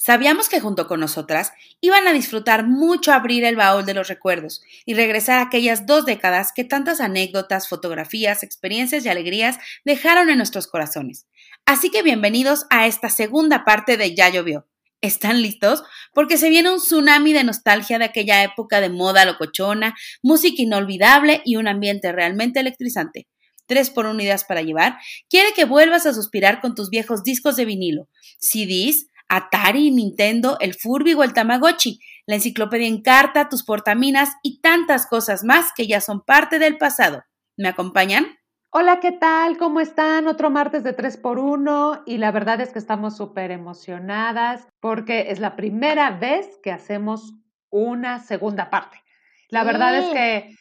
Sabíamos 0.00 0.48
que 0.48 0.60
junto 0.60 0.86
con 0.86 1.00
nosotras 1.00 1.50
iban 1.80 2.06
a 2.06 2.12
disfrutar 2.12 2.64
mucho 2.64 3.12
abrir 3.12 3.42
el 3.42 3.56
baúl 3.56 3.84
de 3.84 3.94
los 3.94 4.06
recuerdos 4.06 4.62
y 4.86 4.94
regresar 4.94 5.40
a 5.40 5.42
aquellas 5.42 5.86
dos 5.86 6.06
décadas 6.06 6.52
que 6.54 6.62
tantas 6.62 7.00
anécdotas, 7.00 7.68
fotografías, 7.68 8.44
experiencias 8.44 9.04
y 9.04 9.08
alegrías 9.08 9.58
dejaron 9.84 10.30
en 10.30 10.36
nuestros 10.36 10.68
corazones. 10.68 11.26
Así 11.66 11.90
que 11.90 12.04
bienvenidos 12.04 12.64
a 12.70 12.86
esta 12.86 13.10
segunda 13.10 13.64
parte 13.64 13.96
de 13.96 14.14
Ya 14.14 14.28
llovió. 14.28 14.68
¿Están 15.00 15.42
listos? 15.42 15.82
Porque 16.14 16.36
se 16.36 16.48
viene 16.48 16.70
un 16.70 16.78
tsunami 16.78 17.32
de 17.32 17.42
nostalgia 17.42 17.98
de 17.98 18.04
aquella 18.04 18.44
época 18.44 18.80
de 18.80 18.90
moda 18.90 19.24
locochona, 19.24 19.96
música 20.22 20.62
inolvidable 20.62 21.42
y 21.44 21.56
un 21.56 21.66
ambiente 21.66 22.12
realmente 22.12 22.60
electrizante. 22.60 23.26
Tres 23.66 23.90
por 23.90 24.06
unidades 24.06 24.44
para 24.44 24.62
llevar, 24.62 24.96
quiere 25.28 25.52
que 25.54 25.64
vuelvas 25.64 26.06
a 26.06 26.14
suspirar 26.14 26.60
con 26.60 26.76
tus 26.76 26.88
viejos 26.88 27.24
discos 27.24 27.56
de 27.56 27.64
vinilo, 27.64 28.08
CDs, 28.38 29.08
Atari, 29.28 29.90
Nintendo, 29.90 30.56
el 30.60 30.74
Furby 30.74 31.14
o 31.14 31.22
el 31.22 31.34
Tamagotchi, 31.34 32.00
la 32.26 32.36
enciclopedia 32.36 32.88
en 32.88 33.02
carta, 33.02 33.48
tus 33.48 33.64
portaminas 33.64 34.30
y 34.42 34.60
tantas 34.60 35.06
cosas 35.06 35.44
más 35.44 35.72
que 35.76 35.86
ya 35.86 36.00
son 36.00 36.22
parte 36.22 36.58
del 36.58 36.78
pasado. 36.78 37.22
¿Me 37.56 37.68
acompañan? 37.68 38.38
Hola, 38.70 39.00
¿qué 39.00 39.12
tal? 39.12 39.56
¿Cómo 39.56 39.80
están? 39.80 40.28
Otro 40.28 40.50
martes 40.50 40.84
de 40.84 40.94
3x1 40.96 42.02
y 42.06 42.18
la 42.18 42.30
verdad 42.32 42.60
es 42.60 42.70
que 42.70 42.78
estamos 42.78 43.16
súper 43.16 43.50
emocionadas 43.50 44.66
porque 44.80 45.30
es 45.30 45.40
la 45.40 45.56
primera 45.56 46.10
vez 46.10 46.46
que 46.62 46.70
hacemos 46.70 47.34
una 47.70 48.20
segunda 48.20 48.70
parte. 48.70 49.02
La 49.50 49.64
verdad 49.64 49.96
es 49.96 50.06
que 50.12 50.54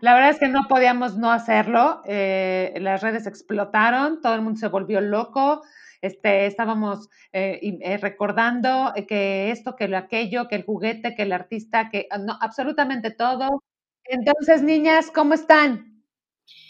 la 0.00 0.14
verdad 0.14 0.30
es 0.30 0.38
que 0.38 0.48
no 0.48 0.68
podíamos 0.68 1.16
no 1.16 1.32
hacerlo. 1.32 2.02
Eh, 2.04 2.74
las 2.80 3.02
redes 3.02 3.26
explotaron, 3.26 4.20
todo 4.20 4.34
el 4.34 4.42
mundo 4.42 4.60
se 4.60 4.68
volvió 4.68 5.00
loco 5.00 5.62
este, 6.00 6.46
estábamos 6.46 7.08
eh, 7.32 7.60
eh, 7.62 7.96
recordando 7.96 8.92
que 9.06 9.50
esto, 9.50 9.76
que 9.76 9.88
lo 9.88 9.98
aquello, 9.98 10.48
que 10.48 10.56
el 10.56 10.64
juguete, 10.64 11.14
que 11.14 11.22
el 11.22 11.32
artista, 11.32 11.88
que 11.90 12.06
ah, 12.10 12.18
no, 12.18 12.36
absolutamente 12.40 13.10
todo. 13.10 13.62
Entonces, 14.04 14.62
niñas, 14.62 15.10
¿cómo 15.10 15.34
están? 15.34 16.02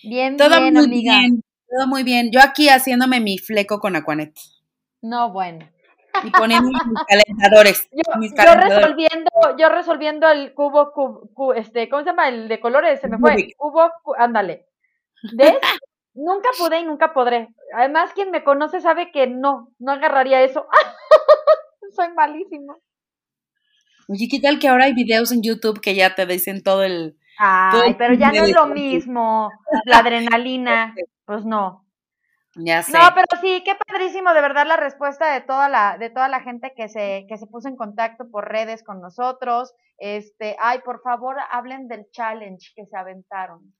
Bien, 0.03 0.37
todo 0.37 0.61
bien, 0.61 0.75
muy 0.75 0.89
bien, 0.89 1.43
todo 1.69 1.87
muy 1.87 2.03
bien. 2.03 2.31
Yo 2.33 2.41
aquí 2.43 2.69
haciéndome 2.69 3.21
mi 3.21 3.39
fleco 3.39 3.79
con 3.79 3.97
Aquanet. 3.97 4.35
No, 5.03 5.33
bueno. 5.33 5.69
Y 6.25 6.31
poniendo 6.31 6.69
mis 6.69 6.79
calentadores. 7.09 7.89
Yo, 7.93 8.55
resolviendo, 8.55 9.31
yo 9.59 9.69
resolviendo 9.69 10.29
el 10.29 10.53
cubo, 10.55 10.93
cubo, 10.93 11.55
este, 11.55 11.89
¿cómo 11.89 12.03
se 12.03 12.11
llama? 12.11 12.29
El 12.29 12.49
de 12.49 12.61
colores, 12.61 13.01
se 13.01 13.09
me 13.09 13.19
fue. 13.19 13.55
Cubo, 13.57 13.91
ándale. 14.17 14.67
¿Ves? 15.35 15.57
Nunca 16.19 16.49
pude 16.59 16.81
y 16.81 16.85
nunca 16.85 17.13
podré. 17.13 17.49
Además, 17.77 18.13
quien 18.13 18.33
me 18.33 18.43
conoce 18.43 18.81
sabe 18.81 19.13
que 19.13 19.29
no, 19.29 19.71
no 19.79 19.93
agarraría 19.93 20.43
eso. 20.43 20.67
Soy 21.95 22.13
malísimo. 22.13 22.77
Oye, 24.09 24.27
¿qué 24.29 24.41
tal 24.41 24.59
que 24.59 24.67
ahora 24.67 24.87
hay 24.87 24.95
videos 24.95 25.31
en 25.31 25.43
YouTube 25.43 25.81
que 25.81 25.95
ya 25.95 26.17
te 26.17 26.27
dicen 26.27 26.65
todo 26.65 26.83
el... 26.83 27.17
Ay, 27.39 27.95
pero 27.97 28.15
ya 28.15 28.33
no 28.33 28.43
es 28.43 28.53
lo 28.53 28.67
mismo. 28.67 29.49
La 29.85 29.99
adrenalina, 29.99 30.93
pues 31.25 31.45
no. 31.45 31.87
Ya 32.57 32.83
sé. 32.83 32.99
No, 32.99 32.99
pero 33.15 33.41
sí, 33.41 33.63
qué 33.65 33.77
padrísimo, 33.77 34.35
de 34.35 34.41
verdad, 34.41 34.67
la 34.67 34.77
respuesta 34.77 35.33
de 35.33 35.43
toda 35.43 35.69
la, 35.69 35.99
de 35.99 36.11
toda 36.11 36.29
la 36.29 36.41
gente 36.41 36.73
que 36.77 36.89
se, 36.89 37.27
que 37.29 37.39
se 37.39 37.47
puso 37.47 37.69
en 37.69 37.77
contacto 37.77 38.29
por 38.29 38.49
redes 38.49 38.83
con 38.83 39.01
nosotros. 39.01 39.73
Este, 39.99 40.57
ay, 40.59 40.81
por 40.85 41.01
favor, 41.03 41.37
hablen 41.53 41.87
del 41.87 42.11
challenge 42.11 42.73
que 42.75 42.87
se 42.87 42.97
aventaron. 42.97 43.73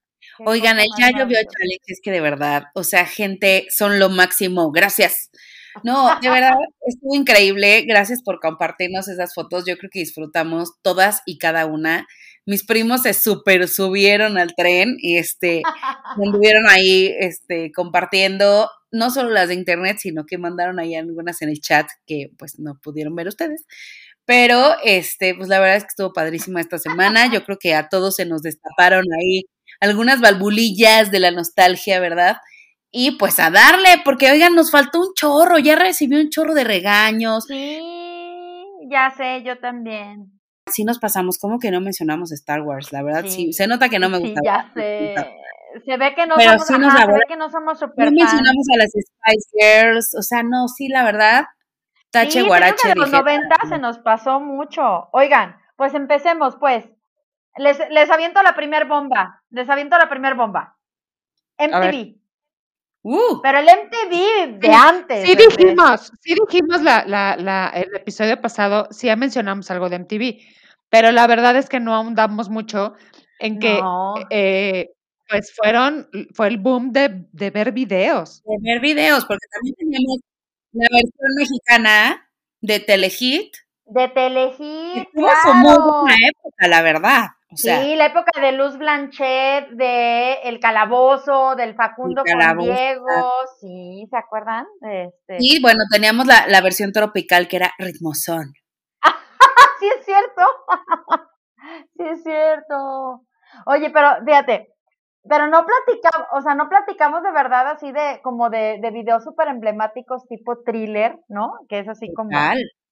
Oigan, 0.45 0.79
el 0.79 0.87
ya 0.97 1.11
llovió 1.11 1.37
challenge 1.37 1.83
es 1.87 1.99
que 2.01 2.11
de 2.11 2.21
verdad, 2.21 2.63
o 2.73 2.83
sea, 2.83 3.05
gente, 3.05 3.67
son 3.69 3.99
lo 3.99 4.09
máximo. 4.09 4.71
Gracias. 4.71 5.29
No, 5.83 6.19
de 6.21 6.29
verdad, 6.29 6.55
estuvo 6.85 7.15
increíble. 7.15 7.83
Gracias 7.87 8.21
por 8.23 8.39
compartirnos 8.39 9.07
esas 9.07 9.33
fotos. 9.33 9.65
Yo 9.65 9.77
creo 9.77 9.89
que 9.91 9.99
disfrutamos 9.99 10.73
todas 10.81 11.21
y 11.25 11.37
cada 11.37 11.65
una. 11.65 12.07
Mis 12.45 12.65
primos 12.65 13.03
se 13.03 13.13
super 13.13 13.67
subieron 13.67 14.37
al 14.37 14.55
tren 14.55 14.97
y 14.99 15.17
este 15.17 15.61
anduvieron 16.23 16.67
ahí 16.67 17.13
este 17.19 17.71
compartiendo 17.71 18.69
no 18.91 19.11
solo 19.11 19.29
las 19.29 19.49
de 19.49 19.53
internet, 19.53 19.97
sino 19.99 20.25
que 20.25 20.37
mandaron 20.39 20.79
ahí 20.79 20.95
algunas 20.95 21.41
en 21.41 21.49
el 21.49 21.61
chat 21.61 21.87
que 22.07 22.31
pues 22.37 22.57
no 22.57 22.79
pudieron 22.81 23.15
ver 23.15 23.27
ustedes. 23.27 23.65
Pero 24.25 24.75
este, 24.83 25.35
pues 25.35 25.49
la 25.49 25.59
verdad 25.59 25.77
es 25.77 25.83
que 25.83 25.89
estuvo 25.89 26.13
padrísima 26.13 26.61
esta 26.61 26.77
semana. 26.79 27.31
Yo 27.31 27.43
creo 27.43 27.57
que 27.59 27.73
a 27.73 27.89
todos 27.89 28.15
se 28.15 28.25
nos 28.25 28.41
destaparon 28.41 29.05
ahí 29.19 29.43
algunas 29.79 30.21
valvulillas 30.21 31.11
de 31.11 31.19
la 31.19 31.31
nostalgia, 31.31 31.99
¿verdad? 31.99 32.37
Y 32.91 33.11
pues 33.17 33.39
a 33.39 33.51
darle, 33.51 34.01
porque 34.03 34.31
oigan, 34.31 34.55
nos 34.55 34.71
faltó 34.71 34.99
un 34.99 35.13
chorro, 35.13 35.59
ya 35.59 35.75
recibió 35.75 36.19
un 36.19 36.29
chorro 36.29 36.53
de 36.53 36.63
regaños. 36.63 37.45
Sí, 37.45 37.79
ya 38.89 39.11
sé, 39.11 39.43
yo 39.43 39.59
también. 39.59 40.39
Sí 40.65 40.83
nos 40.83 40.99
pasamos, 40.99 41.37
como 41.37 41.59
que 41.59 41.71
no 41.71 41.81
mencionamos 41.81 42.31
Star 42.31 42.61
Wars, 42.61 42.91
la 42.91 43.03
verdad, 43.03 43.25
sí, 43.27 43.53
se 43.53 43.67
nota 43.67 43.89
que 43.89 43.99
no 43.99 44.09
me 44.09 44.17
gusta. 44.19 44.39
Sí, 44.41 44.45
ya 44.45 44.71
sé. 44.73 45.15
Se 45.85 45.97
ve 45.97 46.15
que 46.15 46.25
no 46.25 46.35
somos, 46.35 46.93
se 46.93 47.07
ve 47.07 47.19
que 47.27 47.35
no 47.35 47.47
somos 47.51 47.77
super 47.77 48.05
No 48.05 48.11
mencionamos 48.11 48.65
a 48.73 48.77
las 48.77 48.89
Spice 48.89 49.49
Girls, 49.53 50.15
o 50.17 50.23
sea, 50.23 50.41
no, 50.41 50.67
sí, 50.67 50.87
la 50.87 51.03
verdad, 51.03 51.45
tache 52.09 52.41
sí, 52.41 52.47
guarache. 52.47 52.87
De 52.87 52.95
los 52.95 53.11
90 53.11 53.55
se 53.69 53.77
nos 53.77 53.99
pasó 53.99 54.39
mucho. 54.39 55.09
Oigan, 55.11 55.57
pues 55.75 55.93
empecemos, 55.93 56.55
pues. 56.59 56.89
Les, 57.57 57.77
les 57.89 58.09
aviento 58.09 58.41
la 58.41 58.55
primer 58.55 58.85
bomba. 58.85 59.43
Les 59.49 59.69
aviento 59.69 59.97
la 59.97 60.09
primer 60.09 60.35
bomba. 60.35 60.77
MTV. 61.57 62.15
Uh. 63.01 63.41
Pero 63.41 63.59
el 63.59 63.65
MTV 63.65 64.59
de 64.59 64.73
antes. 64.73 65.25
Sí 65.25 65.35
dijimos, 65.35 66.11
sí 66.21 66.35
dijimos 66.35 66.81
la, 66.81 67.05
la, 67.05 67.37
la, 67.37 67.69
el 67.69 67.95
episodio 67.95 68.39
pasado, 68.41 68.87
sí 68.91 69.07
ya 69.07 69.15
mencionamos 69.15 69.71
algo 69.71 69.89
de 69.89 69.99
MTV, 69.99 70.41
pero 70.89 71.11
la 71.11 71.25
verdad 71.27 71.55
es 71.55 71.69
que 71.69 71.79
no 71.79 71.95
ahondamos 71.95 72.49
mucho 72.49 72.93
en 73.39 73.59
que 73.59 73.79
eh, 74.29 74.89
pues 75.29 75.53
fueron, 75.55 76.09
fue 76.33 76.49
el 76.49 76.57
boom 76.57 76.91
de, 76.91 77.25
de 77.31 77.51
ver 77.51 77.71
videos. 77.71 78.43
De 78.43 78.55
ver 78.61 78.81
videos, 78.81 79.25
porque 79.25 79.47
también 79.51 79.75
teníamos 79.75 80.19
la 80.73 80.87
versión 80.91 81.35
mexicana 81.37 82.29
de 82.59 82.79
Telehit. 82.81 83.55
De 83.85 84.07
Telehit. 84.09 84.57
Que 84.93 85.07
claro. 85.13 85.53
muy 85.53 85.77
buena 85.77 86.15
época, 86.27 86.67
la 86.67 86.81
verdad 86.81 87.27
sí, 87.55 87.95
la 87.95 88.07
época 88.07 88.39
de 88.39 88.51
Luz 88.51 88.77
Blanchet, 88.77 89.69
de 89.71 90.33
El 90.43 90.59
Calabozo, 90.59 91.55
del 91.55 91.75
Facundo 91.75 92.23
con 92.23 92.57
Diego, 92.57 93.31
sí, 93.59 94.05
¿se 94.09 94.17
acuerdan? 94.17 94.65
Este... 94.81 95.39
Sí, 95.39 95.59
bueno, 95.61 95.79
teníamos 95.91 96.27
la, 96.27 96.47
la 96.47 96.61
versión 96.61 96.91
tropical 96.91 97.47
que 97.47 97.57
era 97.57 97.71
ritmosón. 97.77 98.53
sí 99.79 99.87
es 99.97 100.05
cierto, 100.05 100.41
sí 101.97 102.03
es 102.03 102.23
cierto. 102.23 103.25
Oye, 103.65 103.89
pero 103.89 104.09
fíjate, 104.25 104.73
pero 105.27 105.47
no 105.47 105.65
platicamos, 105.65 106.27
o 106.33 106.41
sea, 106.41 106.55
no 106.55 106.69
platicamos 106.69 107.23
de 107.23 107.31
verdad 107.31 107.67
así 107.67 107.91
de, 107.91 108.19
como 108.23 108.49
de, 108.49 108.79
de 108.81 108.91
videos 108.91 109.23
súper 109.23 109.47
emblemáticos 109.47 110.25
tipo 110.27 110.63
thriller, 110.63 111.19
¿no? 111.27 111.51
Que 111.67 111.79
es 111.79 111.87
así 111.87 112.13
como 112.13 112.29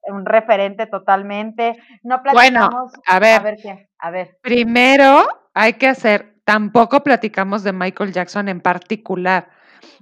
un 0.07 0.25
referente 0.25 0.87
totalmente. 0.87 1.77
No 2.03 2.21
platicamos. 2.21 2.69
Bueno, 2.69 2.91
a 3.05 3.19
ver. 3.19 3.39
A 3.39 3.43
ver 3.43 3.55
qué. 3.61 3.89
A 3.99 4.11
ver. 4.11 4.37
Primero 4.41 5.27
hay 5.53 5.73
que 5.73 5.87
hacer, 5.87 6.35
tampoco 6.43 7.03
platicamos 7.03 7.63
de 7.63 7.73
Michael 7.73 8.13
Jackson 8.13 8.47
en 8.47 8.61
particular. 8.61 9.49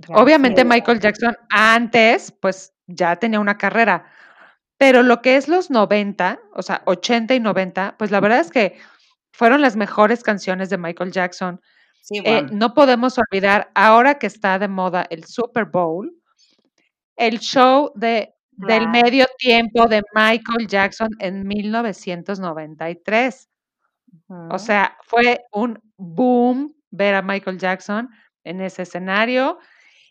Obviamente 0.09 0.65
Michael 0.65 0.99
Jackson 0.99 1.35
antes, 1.49 2.31
pues 2.31 2.73
ya 2.87 3.15
tenía 3.15 3.39
una 3.39 3.57
carrera, 3.57 4.05
pero 4.77 5.03
lo 5.03 5.21
que 5.21 5.37
es 5.37 5.47
los 5.47 5.69
90, 5.69 6.39
o 6.53 6.61
sea, 6.61 6.81
80 6.85 7.35
y 7.35 7.39
90, 7.39 7.95
pues 7.97 8.11
la 8.11 8.19
verdad 8.19 8.39
es 8.39 8.51
que 8.51 8.77
fueron 9.31 9.61
las 9.61 9.75
mejores 9.75 10.23
canciones 10.23 10.69
de 10.69 10.77
Michael 10.77 11.11
Jackson. 11.11 11.61
Eh, 12.11 12.45
no 12.51 12.73
podemos 12.73 13.17
olvidar, 13.17 13.71
ahora 13.73 14.19
que 14.19 14.27
está 14.27 14.59
de 14.59 14.67
moda 14.67 15.07
el 15.09 15.23
Super 15.23 15.65
Bowl, 15.65 16.13
el 17.15 17.39
show 17.39 17.91
de 17.95 18.34
del 18.57 18.89
medio 18.89 19.25
tiempo 19.37 19.87
de 19.87 20.03
Michael 20.13 20.67
Jackson 20.67 21.09
en 21.19 21.47
1993. 21.47 23.49
O 24.49 24.59
sea, 24.59 24.97
fue 25.03 25.41
un 25.51 25.79
boom 25.97 26.75
ver 26.91 27.15
a 27.15 27.21
Michael 27.21 27.57
Jackson 27.57 28.09
en 28.43 28.61
ese 28.61 28.83
escenario 28.83 29.59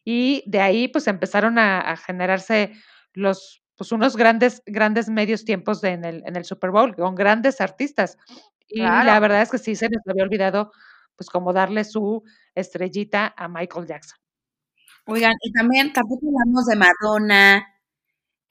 y 0.04 0.42
de 0.46 0.60
ahí 0.60 0.88
pues 0.88 1.06
empezaron 1.06 1.58
a, 1.58 1.96
generarse 1.96 2.72
los 3.14 3.62
pues 3.76 3.90
unos 3.90 4.16
grandes 4.16 4.62
grandes 4.66 5.08
medios 5.08 5.44
tiempos 5.44 5.82
en, 5.82 6.04
el, 6.04 6.22
en 6.26 6.36
el 6.36 6.44
Super 6.44 6.70
Bowl 6.70 6.94
con 6.94 7.14
grandes 7.14 7.60
artistas 7.60 8.16
Y 8.68 8.80
la 8.80 9.18
verdad 9.18 9.42
es 9.42 9.50
que 9.50 9.58
sí 9.58 9.74
se 9.74 9.88
nos 9.88 10.02
había 10.06 10.24
olvidado, 10.24 10.70
pues 11.16 11.28
como 11.28 11.52
darle 11.52 11.84
su 11.84 12.22
estrellita 12.54 13.34
a 13.36 13.48
Michael 13.48 13.86
Jackson. 13.86 14.18
Oigan, 15.06 15.34
y 15.42 15.52
también 15.52 15.92
tampoco 15.92 16.26
hablamos 16.26 16.66
de 16.66 16.76
Madonna, 16.76 17.73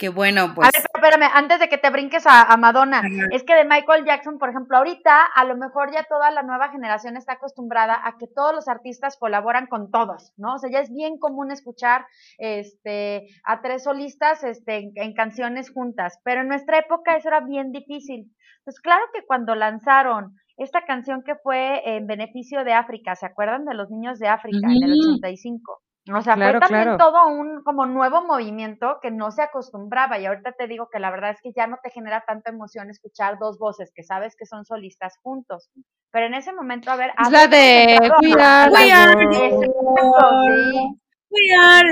que 0.04 0.10
bueno, 0.10 0.54
pues. 0.54 0.68
A 0.68 0.72
ver, 0.78 0.86
espérame, 0.94 1.32
antes 1.34 1.62
de 1.62 1.70
que 1.70 1.78
te 1.78 1.90
brinques 1.90 2.26
a, 2.28 2.58
Madonna, 2.58 3.02
es 3.32 3.46
que 3.46 3.56
de 3.56 3.64
Michael 3.64 4.04
Jackson, 4.04 4.38
por 4.38 4.50
ejemplo, 4.50 4.76
ahorita 4.76 5.28
a 5.34 5.46
lo 5.46 5.56
mejor 5.56 5.94
ya 5.94 6.04
toda 6.04 6.30
la 6.30 6.44
nueva 6.44 6.72
generación 6.72 7.16
está 7.16 7.34
acostumbrada 7.34 8.02
a 8.04 8.18
que 8.18 8.28
todos 8.28 8.54
los 8.54 8.68
artistas 8.68 9.16
colaboran 9.18 9.68
con 9.68 9.92
todos, 9.92 10.34
¿no? 10.36 10.56
O 10.56 10.58
sea, 10.58 10.70
ya 10.70 10.82
es 10.82 10.92
bien 10.92 11.20
común 11.20 11.52
escuchar 11.52 12.06
este, 12.38 13.28
a 13.46 13.62
tres 13.62 13.86
solistas 13.86 14.44
este, 14.44 14.92
en, 14.94 15.14
canciones 15.14 15.72
juntas, 15.72 16.20
pero 16.26 16.42
en 16.42 16.50
nuestra 16.50 16.80
época 16.80 17.16
eso 17.16 17.30
era 17.30 17.40
bien 17.40 17.72
difícil. 17.72 18.30
Pues 18.66 18.82
claro 18.82 19.06
que 19.14 19.26
cuando 19.26 19.56
lanzaron 19.56 20.36
esta 20.58 20.84
canción 20.84 21.24
que 21.24 21.36
fue 21.36 21.82
en 21.96 22.08
beneficio 22.08 22.66
de 22.66 22.74
África, 22.74 23.16
¿se 23.16 23.26
acuerdan 23.26 23.64
de 23.64 23.74
los 23.74 23.90
niños 23.90 24.20
de 24.20 24.28
África 24.28 24.68
en 24.70 24.84
el 24.84 25.00
85? 25.00 25.82
O 26.12 26.22
sea, 26.22 26.36
fue 26.36 26.60
también 26.60 26.98
todo 26.98 27.28
un 27.28 27.64
como 27.64 27.86
nuevo 27.86 28.26
movimiento 28.26 28.98
que 29.02 29.10
no 29.10 29.32
se 29.32 29.42
acostumbraba 29.42 30.20
y 30.20 30.26
ahorita 30.26 30.52
te 30.52 30.68
digo 30.68 30.90
que 30.92 31.00
la 31.00 31.12
verdad 31.12 31.32
es 31.32 31.40
que 31.42 31.54
ya 31.56 31.66
no 31.66 31.78
te 31.82 31.92
genera 31.92 32.26
tanta 32.28 32.50
emoción 32.50 32.90
escuchar 32.90 33.38
dos 33.40 33.58
voces 33.58 33.94
que 33.96 34.04
sabes 34.04 34.36
que 34.36 34.46
son 34.46 34.66
solistas 34.66 35.18
juntos. 35.22 35.70
Pero 36.12 36.26
en 36.26 36.34
ese 36.34 36.52
momento, 36.52 36.92
a 36.92 36.98
ver, 36.98 37.12
es 37.18 37.32
la 37.32 37.48
de 37.48 38.12
cuidar, 38.20 38.70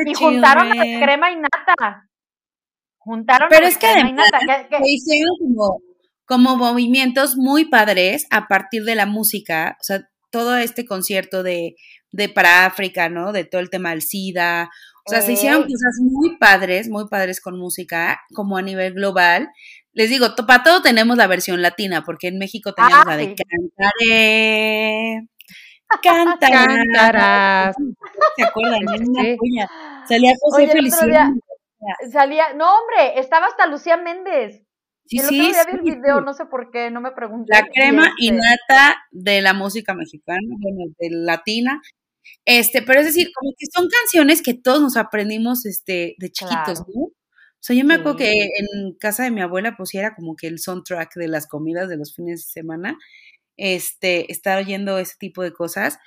y 0.05 0.13
juntaron 0.13 0.71
a 0.71 0.83
crema 0.83 1.31
y 1.31 1.37
nata. 1.37 2.09
Juntaron 2.97 3.47
Pero 3.49 3.65
es 3.65 3.77
que 3.77 3.87
además 3.87 4.29
hicieron 4.83 5.37
como, 5.39 5.79
como 6.25 6.57
movimientos 6.57 7.37
muy 7.37 7.65
padres 7.65 8.27
a 8.29 8.47
partir 8.47 8.83
de 8.83 8.95
la 8.95 9.05
música, 9.05 9.77
o 9.79 9.83
sea, 9.83 10.01
todo 10.29 10.57
este 10.57 10.85
concierto 10.85 11.43
de 11.43 11.75
de 12.11 12.29
para 12.29 12.65
África, 12.65 13.09
¿no? 13.09 13.31
De 13.31 13.43
todo 13.43 13.61
el 13.61 13.69
tema 13.69 13.91
del 13.91 14.01
SIDA. 14.01 14.69
O 15.05 15.09
sea, 15.09 15.21
se 15.21 15.33
hicieron 15.33 15.63
cosas 15.63 15.99
muy 16.01 16.37
padres, 16.37 16.89
muy 16.89 17.07
padres 17.07 17.41
con 17.41 17.57
música, 17.57 18.21
como 18.33 18.57
a 18.57 18.61
nivel 18.61 18.93
global. 18.93 19.49
Les 19.93 20.09
digo, 20.09 20.27
para 20.47 20.63
todo 20.63 20.81
tenemos 20.81 21.17
la 21.17 21.27
versión 21.27 21.61
latina, 21.61 22.03
porque 22.05 22.27
en 22.27 22.37
México 22.37 22.73
teníamos 22.73 23.05
ah, 23.07 23.09
la 23.09 23.17
de 23.17 23.35
Cantaré. 23.35 25.27
Cantarás. 26.01 27.75
¿Se 28.37 28.43
acuerdan? 28.43 28.79
Salía 30.07 30.31
José 30.39 30.67
Feliciano. 30.67 31.35
Salía, 32.11 32.53
no 32.53 32.69
hombre, 32.77 33.19
estaba 33.19 33.47
hasta 33.47 33.67
Lucía 33.67 33.97
Méndez. 33.97 34.63
Sí, 35.05 35.17
el 35.17 35.25
sí, 35.25 35.41
otro 35.41 35.51
día 35.51 35.65
vi 35.65 35.89
el 35.89 35.95
video, 35.95 36.21
no 36.21 36.33
sé 36.33 36.45
por 36.45 36.71
qué, 36.71 36.89
no 36.91 37.01
me 37.01 37.11
pregunté. 37.11 37.51
La 37.53 37.67
crema 37.67 38.13
y 38.17 38.29
este 38.29 38.39
nata 38.39 39.03
de 39.11 39.41
la 39.41 39.53
música 39.53 39.93
mexicana, 39.93 40.39
bueno, 40.59 40.93
de 40.99 41.09
latina, 41.09 41.81
este, 42.45 42.81
pero 42.81 42.99
es 42.99 43.05
decir, 43.05 43.29
como 43.33 43.51
que 43.57 43.65
son 43.73 43.87
canciones 43.89 44.41
que 44.41 44.53
todos 44.53 44.81
nos 44.81 44.97
aprendimos 44.97 45.65
este, 45.65 46.15
de 46.17 46.31
chiquitos, 46.31 46.79
¿no? 46.93 47.11
O 47.61 47.63
sea, 47.63 47.75
yo 47.75 47.85
me 47.85 47.93
acuerdo 47.93 48.17
que 48.17 48.31
en 48.31 48.93
casa 48.99 49.23
de 49.23 49.29
mi 49.29 49.41
abuela 49.41 49.75
pues 49.77 49.93
era 49.93 50.15
como 50.15 50.35
que 50.35 50.47
el 50.47 50.57
soundtrack 50.57 51.13
de 51.15 51.27
las 51.27 51.47
comidas 51.47 51.89
de 51.89 51.97
los 51.97 52.15
fines 52.15 52.45
de 52.45 52.51
semana, 52.51 52.97
este, 53.55 54.31
estar 54.31 54.57
oyendo 54.57 54.97
ese 54.97 55.13
tipo 55.19 55.43
de 55.43 55.53
cosas. 55.53 55.99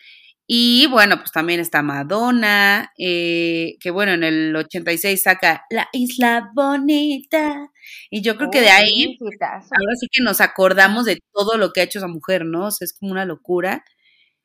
Y 0.46 0.88
bueno, 0.88 1.16
pues 1.19 1.32
también 1.32 1.61
está 1.61 1.82
Madonna, 1.82 2.93
eh, 2.99 3.76
que 3.81 3.90
bueno, 3.90 4.12
en 4.12 4.25
el 4.25 4.55
86 4.55 5.22
saca 5.22 5.64
La 5.70 5.88
Isla 5.93 6.50
Bonita. 6.55 7.70
Y 8.11 8.20
yo 8.22 8.37
creo 8.37 8.50
que 8.50 8.61
de 8.61 8.70
ahí, 8.70 9.16
ahora 9.20 9.94
sí 9.99 10.08
que 10.11 10.22
nos 10.22 10.40
acordamos 10.40 11.06
de 11.06 11.20
todo 11.32 11.56
lo 11.56 11.72
que 11.72 11.81
ha 11.81 11.84
hecho 11.84 11.99
esa 11.99 12.08
mujer, 12.08 12.44
¿no? 12.44 12.66
O 12.66 12.70
sea, 12.72 12.84
es 12.84 12.93
como 12.99 13.12
una 13.12 13.25
locura. 13.25 13.84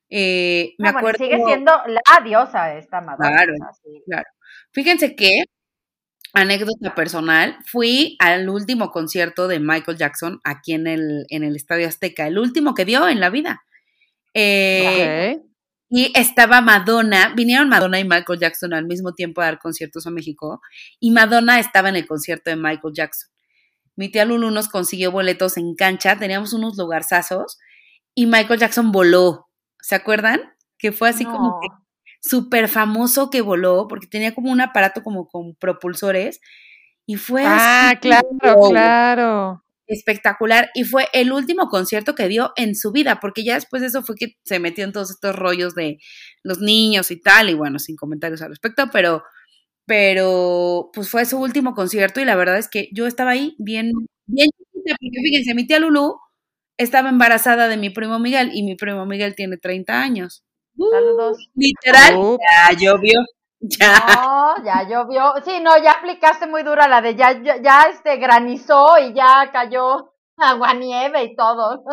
Eh, 0.09 0.73
me 0.77 0.89
acuerdo. 0.89 1.23
sigue 1.23 1.41
siendo 1.45 1.71
la 1.87 2.23
diosa 2.23 2.75
esta 2.75 3.01
Madonna. 3.01 3.29
Claro, 3.29 3.53
claro. 4.05 4.27
Fíjense 4.71 5.15
que, 5.15 5.43
anécdota 6.33 6.95
personal, 6.95 7.57
fui 7.65 8.15
al 8.19 8.49
último 8.49 8.91
concierto 8.91 9.47
de 9.47 9.59
Michael 9.59 9.97
Jackson 9.97 10.39
aquí 10.43 10.73
en 10.73 10.87
el, 10.87 11.25
en 11.29 11.43
el 11.43 11.55
Estadio 11.55 11.87
Azteca, 11.87 12.27
el 12.27 12.37
último 12.37 12.73
que 12.73 12.85
dio 12.85 13.07
en 13.07 13.19
la 13.19 13.29
vida. 13.29 13.63
Eh, 14.33 15.37
y 15.89 16.11
estaba 16.15 16.61
Madonna, 16.61 17.33
vinieron 17.35 17.67
Madonna 17.67 17.99
y 17.99 18.03
Michael 18.03 18.39
Jackson 18.39 18.73
al 18.73 18.85
mismo 18.85 19.13
tiempo 19.13 19.41
a 19.41 19.45
dar 19.45 19.59
conciertos 19.59 20.05
a 20.05 20.11
México, 20.11 20.61
y 20.99 21.11
Madonna 21.11 21.59
estaba 21.59 21.89
en 21.89 21.95
el 21.95 22.07
concierto 22.07 22.51
de 22.51 22.55
Michael 22.55 22.93
Jackson. 22.93 23.31
Mi 23.95 24.09
tía 24.09 24.23
Lulu 24.23 24.51
nos 24.51 24.69
consiguió 24.69 25.11
boletos 25.11 25.57
en 25.57 25.75
cancha, 25.75 26.17
teníamos 26.17 26.53
unos 26.53 26.77
lugarzazos, 26.77 27.57
y 28.13 28.27
Michael 28.27 28.59
Jackson 28.59 28.91
voló 28.91 29.48
¿Se 29.81 29.95
acuerdan? 29.95 30.41
Que 30.77 30.91
fue 30.91 31.09
así 31.09 31.25
como 31.25 31.59
que 31.61 31.67
súper 32.21 32.67
famoso 32.67 33.29
que 33.29 33.41
voló, 33.41 33.87
porque 33.87 34.07
tenía 34.07 34.33
como 34.35 34.51
un 34.51 34.61
aparato 34.61 35.03
como 35.03 35.27
con 35.27 35.55
propulsores. 35.55 36.41
Y 37.05 37.15
fue 37.15 37.43
Ah, 37.45 37.95
claro, 38.01 38.27
claro. 38.69 39.63
Espectacular. 39.87 40.69
Y 40.75 40.83
fue 40.83 41.07
el 41.13 41.31
último 41.31 41.67
concierto 41.69 42.13
que 42.13 42.27
dio 42.27 42.51
en 42.55 42.75
su 42.75 42.91
vida, 42.91 43.19
porque 43.19 43.43
ya 43.43 43.55
después 43.55 43.81
de 43.81 43.87
eso 43.87 44.03
fue 44.03 44.15
que 44.15 44.37
se 44.43 44.59
metió 44.59 44.83
en 44.83 44.91
todos 44.91 45.09
estos 45.09 45.35
rollos 45.35 45.73
de 45.75 45.97
los 46.43 46.59
niños 46.59 47.09
y 47.11 47.19
tal, 47.19 47.49
y 47.49 47.55
bueno, 47.55 47.79
sin 47.79 47.95
comentarios 47.95 48.41
al 48.41 48.49
respecto, 48.49 48.89
pero, 48.91 49.23
pero 49.85 50.91
pues 50.93 51.09
fue 51.09 51.25
su 51.25 51.39
último 51.39 51.73
concierto 51.73 52.21
y 52.21 52.25
la 52.25 52.35
verdad 52.35 52.59
es 52.59 52.69
que 52.69 52.89
yo 52.93 53.07
estaba 53.07 53.31
ahí 53.31 53.55
bien, 53.57 53.91
bien 54.27 54.49
porque 54.99 55.19
fíjense, 55.23 55.53
mi 55.55 55.65
tía 55.67 55.79
Lulu 55.79 56.19
estaba 56.79 57.09
embarazada 57.09 57.67
de 57.67 57.77
mi 57.77 57.89
primo 57.89 58.19
Miguel 58.19 58.51
y 58.53 58.63
mi 58.63 58.75
primo 58.75 59.05
Miguel 59.05 59.35
tiene 59.35 59.57
30 59.57 60.01
años. 60.01 60.43
Saludos. 60.91 61.37
Literal, 61.53 62.37
ya 62.39 62.77
llovió. 62.77 63.19
Ya. 63.59 63.99
No, 64.15 64.63
ya 64.63 64.87
llovió. 64.87 65.33
Sí, 65.43 65.59
no, 65.61 65.71
ya 65.83 65.91
aplicaste 65.91 66.47
muy 66.47 66.63
dura 66.63 66.87
la 66.87 67.01
de 67.01 67.15
ya, 67.15 67.37
ya, 67.61 67.83
este 67.93 68.15
granizó 68.15 68.97
y 68.97 69.13
ya 69.13 69.49
cayó 69.51 70.13
agua 70.37 70.73
nieve 70.73 71.23
y 71.25 71.35
todo. 71.35 71.83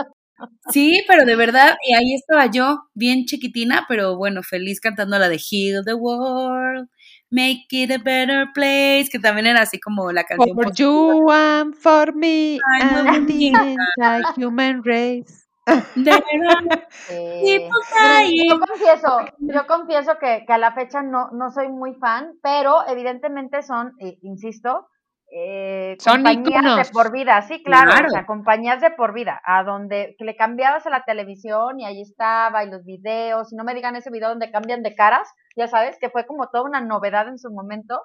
Sí, 0.70 1.02
pero 1.08 1.24
de 1.24 1.34
verdad, 1.34 1.76
y 1.82 1.94
ahí 1.94 2.14
estaba 2.14 2.46
yo, 2.46 2.84
bien 2.94 3.24
chiquitina, 3.24 3.86
pero 3.88 4.16
bueno, 4.16 4.42
feliz 4.44 4.80
cantando 4.80 5.18
la 5.18 5.28
de 5.28 5.38
Heal 5.38 5.84
the 5.84 5.94
World. 5.94 6.88
Make 7.30 7.66
it 7.72 7.90
a 7.90 7.98
better 7.98 8.46
place, 8.54 9.08
que 9.10 9.18
también 9.18 9.46
era 9.46 9.62
así 9.62 9.80
como 9.80 10.12
la 10.12 10.24
canción. 10.24 10.54
For 10.54 10.72
you 10.72 11.30
and 11.30 11.74
for 11.74 12.14
me 12.14 12.58
and 12.80 13.26
the 13.26 14.22
human 14.36 14.82
race. 14.84 15.46
yo 15.66 16.12
confieso, 18.60 19.18
yo 19.38 19.66
confieso 19.66 20.16
que, 20.20 20.44
que, 20.46 20.52
a 20.52 20.58
la 20.58 20.72
fecha 20.72 21.02
no, 21.02 21.30
no 21.32 21.50
soy 21.50 21.68
muy 21.68 21.94
fan, 21.94 22.34
pero 22.40 22.86
evidentemente 22.86 23.62
son, 23.62 23.92
eh, 23.98 24.16
insisto, 24.22 24.86
eh, 25.32 25.96
compañías 26.04 26.88
de 26.88 26.92
por 26.92 27.10
vida, 27.10 27.42
sí, 27.42 27.62
claro, 27.62 27.90
o 28.06 28.10
sea, 28.10 28.26
compañías 28.26 28.80
de 28.80 28.90
por 28.92 29.12
vida, 29.12 29.40
a 29.44 29.64
donde 29.64 30.14
le 30.18 30.36
cambiabas 30.36 30.86
a 30.86 30.90
la 30.90 31.04
televisión 31.04 31.80
y 31.80 31.84
ahí 31.84 32.00
estaba, 32.00 32.64
y 32.64 32.70
los 32.70 32.84
videos, 32.84 33.52
y 33.52 33.56
no 33.56 33.64
me 33.64 33.74
digan 33.74 33.96
ese 33.96 34.10
video 34.10 34.28
donde 34.28 34.52
cambian 34.52 34.82
de 34.82 34.94
caras, 34.94 35.28
ya 35.56 35.66
sabes, 35.66 35.98
que 36.00 36.10
fue 36.10 36.26
como 36.26 36.48
toda 36.48 36.64
una 36.64 36.80
novedad 36.80 37.28
en 37.28 37.38
su 37.38 37.50
momento. 37.50 38.00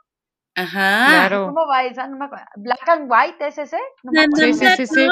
Ajá. 0.56 1.06
Claro. 1.08 1.46
¿Cómo 1.48 1.68
va 1.68 1.84
esa? 1.84 2.08
No 2.08 2.18
me 2.18 2.25
acuerdo. 2.25 2.46
Black 2.58 2.90
and 2.90 3.10
White, 3.10 3.48
¿es 3.48 3.58
ese? 3.58 3.78
sí, 4.36 4.54
sí, 4.54 4.68
sí, 4.75 4.86
sí. 4.88 5.08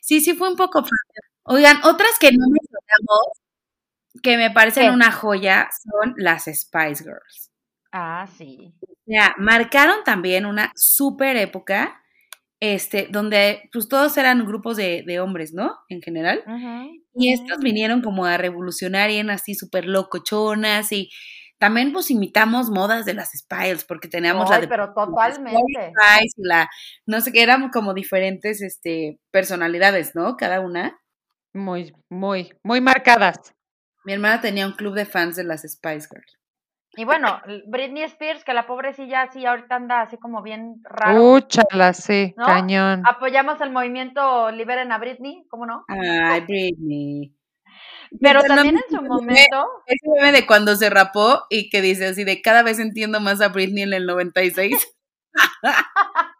Sí, 0.00 0.20
sí 0.20 0.34
fue 0.34 0.48
un 0.48 0.56
poco 0.56 0.82
Oigan, 1.44 1.76
otras 1.84 2.18
que 2.18 2.30
no 2.32 2.46
mencionamos, 2.48 3.28
que 4.22 4.36
me 4.36 4.50
parecen 4.50 4.92
una 4.92 5.12
joya, 5.12 5.68
son 5.70 6.14
las 6.16 6.44
Spice 6.44 7.04
Girls. 7.04 7.49
Ah, 7.92 8.28
sí. 8.36 8.72
O 8.82 8.94
sea, 9.06 9.34
marcaron 9.38 10.04
también 10.04 10.46
una 10.46 10.72
súper 10.76 11.36
época, 11.36 12.00
este, 12.60 13.08
donde 13.10 13.68
pues 13.72 13.88
todos 13.88 14.16
eran 14.16 14.46
grupos 14.46 14.76
de, 14.76 15.02
de 15.06 15.20
hombres, 15.20 15.52
¿no? 15.52 15.76
En 15.88 16.02
general. 16.02 16.44
y 17.14 17.32
estos 17.32 17.58
vinieron 17.58 18.02
como 18.02 18.24
a 18.24 18.36
revolucionar 18.36 19.10
y 19.10 19.16
eran 19.16 19.30
así 19.30 19.54
súper 19.54 19.86
locochonas 19.86 20.92
y 20.92 21.10
también 21.60 21.92
pues 21.92 22.10
imitamos 22.10 22.70
modas 22.70 23.04
de 23.04 23.14
las 23.14 23.32
Spiles 23.32 23.84
porque 23.84 24.08
teníamos 24.08 24.48
la 24.48 24.60
de 24.60 24.66
pero 24.66 24.94
totalmente 24.94 25.60
Spice 25.60 26.34
y 26.38 26.48
la 26.48 26.68
no 27.06 27.20
sé 27.20 27.32
qué 27.32 27.42
éramos 27.42 27.70
como 27.70 27.92
diferentes 27.92 28.62
este 28.62 29.20
personalidades 29.30 30.14
no 30.14 30.36
cada 30.36 30.60
una 30.60 30.98
muy 31.52 31.92
muy 32.08 32.50
muy 32.62 32.80
marcadas 32.80 33.54
mi 34.04 34.14
hermana 34.14 34.40
tenía 34.40 34.66
un 34.66 34.72
club 34.72 34.94
de 34.94 35.04
fans 35.04 35.36
de 35.36 35.44
las 35.44 35.60
Spice 35.62 36.08
Girls 36.10 36.39
y 36.96 37.04
bueno, 37.04 37.40
Britney 37.66 38.02
Spears, 38.04 38.44
que 38.44 38.52
la 38.52 38.66
pobrecilla 38.66 39.22
así 39.22 39.46
ahorita 39.46 39.76
anda 39.76 40.00
así 40.00 40.18
como 40.18 40.42
bien 40.42 40.82
raro. 40.82 41.34
Úchala, 41.34 41.92
sí, 41.92 42.34
cañón. 42.36 43.02
Apoyamos 43.06 43.60
el 43.60 43.70
movimiento 43.70 44.50
Liberen 44.50 44.90
a 44.90 44.98
Britney, 44.98 45.44
¿cómo 45.48 45.66
no? 45.66 45.84
Ay, 45.88 46.40
Britney. 46.40 47.34
Pero 48.20 48.42
también 48.42 48.76
en 48.76 48.96
su 48.96 49.02
momento. 49.02 49.68
Ese 49.86 50.10
bebé 50.16 50.32
de 50.32 50.46
cuando 50.46 50.74
se 50.74 50.90
rapó 50.90 51.44
y 51.48 51.70
que 51.70 51.80
dice 51.80 52.08
así 52.08 52.24
de 52.24 52.42
cada 52.42 52.62
vez 52.62 52.80
entiendo 52.80 53.20
más 53.20 53.40
a 53.40 53.48
Britney 53.48 53.84
en 53.84 53.92
el 53.92 54.06
96. 54.06 54.96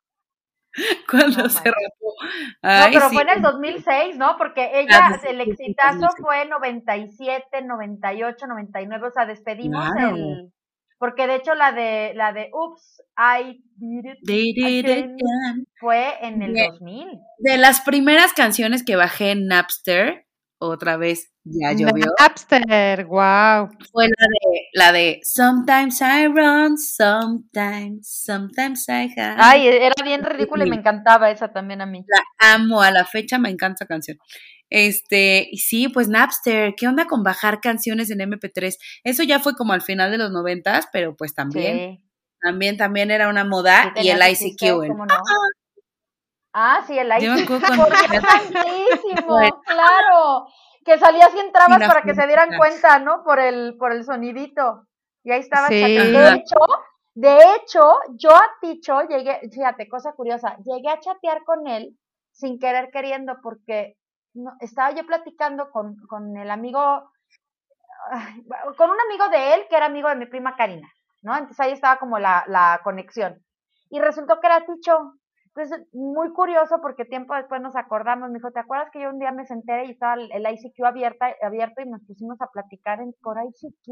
cuando 1.11 1.49
se 1.49 1.65
rapó. 1.65 2.15
no, 2.63 2.87
pero 2.93 3.11
fue 3.11 3.23
en 3.23 3.29
el 3.31 3.43
2006, 3.43 4.17
¿no? 4.17 4.37
Porque 4.37 4.81
ella, 4.81 5.21
el 5.29 5.41
exitazo 5.41 6.09
fue 6.21 6.47
97, 6.47 7.63
98, 7.63 8.47
99, 8.47 9.07
o 9.07 9.11
sea, 9.11 9.27
despedimos 9.27 9.87
el... 9.97 10.53
Porque 10.99 11.27
de 11.27 11.37
hecho 11.37 11.55
la 11.55 11.73
de 11.73 12.13
la 12.15 12.35
de 12.35 12.51
Oops, 12.53 13.03
I 13.17 13.65
Did 13.75 14.19
It, 14.29 15.11
fue 15.79 16.13
en 16.21 16.43
el 16.43 16.55
2000. 16.55 17.09
De 17.39 17.57
las 17.57 17.81
primeras 17.81 18.35
canciones 18.35 18.85
que 18.85 18.97
bajé 18.97 19.31
en 19.31 19.47
Napster, 19.47 20.27
otra 20.61 20.97
vez 20.97 21.33
ya 21.43 21.73
llovió. 21.73 22.07
Napster, 22.21 23.07
wow. 23.07 23.69
Fue 23.91 24.07
la 24.09 24.27
de, 24.29 24.69
la 24.75 24.93
de 24.93 25.21
Sometimes 25.23 26.01
I 26.03 26.27
run, 26.27 26.77
sometimes, 26.77 28.07
sometimes 28.07 28.87
I 28.89 29.07
hide. 29.07 29.37
Ay, 29.39 29.67
era 29.67 29.95
bien 30.05 30.23
ridícula 30.23 30.67
y 30.67 30.71
me 30.71 30.77
encantaba 30.77 31.31
esa 31.31 31.49
también 31.49 31.81
a 31.81 31.87
mí. 31.87 32.05
La 32.07 32.55
amo, 32.55 32.83
a 32.83 32.91
la 32.91 33.05
fecha 33.05 33.39
me 33.39 33.49
encanta 33.49 33.85
esa 33.85 33.87
canción. 33.87 34.19
Este, 34.69 35.49
y 35.51 35.59
sí, 35.59 35.89
pues 35.89 36.09
Napster, 36.09 36.75
¿qué 36.77 36.87
onda 36.87 37.07
con 37.07 37.25
bajar 37.25 37.61
canciones 37.61 38.11
en 38.11 38.21
MP3? 38.21 38.77
Eso 39.03 39.23
ya 39.25 39.41
fue 39.41 39.55
como 39.55 39.73
al 39.73 39.83
final 39.83 40.13
de 40.13 40.19
los 40.19 40.31
noventas, 40.31 40.87
pero 40.93 41.17
pues 41.17 41.35
también, 41.35 42.05
también, 42.41 42.77
también 42.77 43.11
era 43.11 43.29
una 43.29 43.45
moda 43.45 43.93
y 43.97 44.09
el 44.11 44.21
ICQ. 44.21 44.95
¿no? 44.95 45.07
Ah, 45.11 45.60
sí, 46.87 46.99
el 46.99 47.09
ICQ. 47.09 47.49
claro. 49.65 50.47
Que 50.85 50.99
salía 50.99 51.29
sin 51.29 51.53
trabas 51.53 51.87
para 51.87 52.03
que 52.03 52.15
se 52.15 52.27
dieran 52.27 52.57
cuenta, 52.57 52.99
¿no? 52.99 53.23
Por 53.23 53.39
el, 53.39 53.77
por 53.79 53.93
el 53.93 54.05
sonidito. 54.05 54.87
Y 55.23 55.33
ahí 55.33 55.41
estaba. 55.41 55.69
De 55.69 56.35
hecho, 56.35 56.59
de 57.15 57.39
hecho, 57.55 57.99
yo 58.17 58.35
a 58.35 58.43
Ticho 58.61 59.03
llegué, 59.03 59.41
fíjate, 59.53 59.89
cosa 59.89 60.13
curiosa, 60.13 60.57
llegué 60.65 60.89
a 60.89 61.01
chatear 61.01 61.45
con 61.45 61.67
él 61.67 61.97
sin 62.33 62.59
querer 62.59 62.91
queriendo 62.91 63.37
porque 63.43 63.97
no, 64.33 64.53
estaba 64.61 64.93
yo 64.93 65.05
platicando 65.05 65.71
con, 65.71 65.97
con 66.09 66.37
el 66.37 66.51
amigo, 66.51 67.11
con 68.77 68.91
un 68.91 69.01
amigo 69.01 69.29
de 69.29 69.55
él 69.55 69.67
que 69.69 69.77
era 69.77 69.87
amigo 69.87 70.09
de 70.09 70.17
mi 70.17 70.27
prima 70.27 70.57
Karina, 70.57 70.89
¿no? 71.23 71.33
Entonces 71.33 71.61
ahí 71.61 71.73
estaba 71.73 71.99
como 71.99 72.19
la, 72.19 72.45
la 72.47 72.81
conexión. 72.85 73.45
Y 73.91 74.01
resultó 74.01 74.41
que 74.41 74.47
era 74.47 74.65
Ticho, 74.65 75.15
entonces, 75.55 75.87
muy 75.93 76.33
curioso 76.33 76.81
porque 76.81 77.05
tiempo 77.05 77.35
después 77.35 77.61
nos 77.61 77.75
acordamos, 77.75 78.29
me 78.31 78.39
dijo, 78.39 78.53
¿te 78.53 78.61
acuerdas 78.61 78.91
que 78.93 79.01
yo 79.01 79.11
un 79.11 79.19
día 79.19 79.33
me 79.33 79.47
senté 79.47 79.85
y 79.87 79.91
estaba 79.91 80.15
el, 80.15 80.47
ICQ 80.47 80.85
abierta, 80.85 81.35
abierto 81.43 81.83
y 81.83 81.89
nos 81.89 82.03
pusimos 82.05 82.41
a 82.41 82.47
platicar 82.47 83.01
en, 83.01 83.13
por 83.21 83.37
ICQ? 83.37 83.89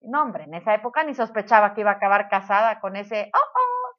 No, 0.00 0.22
hombre, 0.22 0.44
en 0.44 0.54
esa 0.54 0.74
época 0.74 1.04
ni 1.04 1.14
sospechaba 1.14 1.74
que 1.74 1.82
iba 1.82 1.90
a 1.92 1.94
acabar 1.94 2.28
casada 2.28 2.80
con 2.80 2.96
ese, 2.96 3.30
¡oh, 3.32 3.38
oh! 3.38 3.98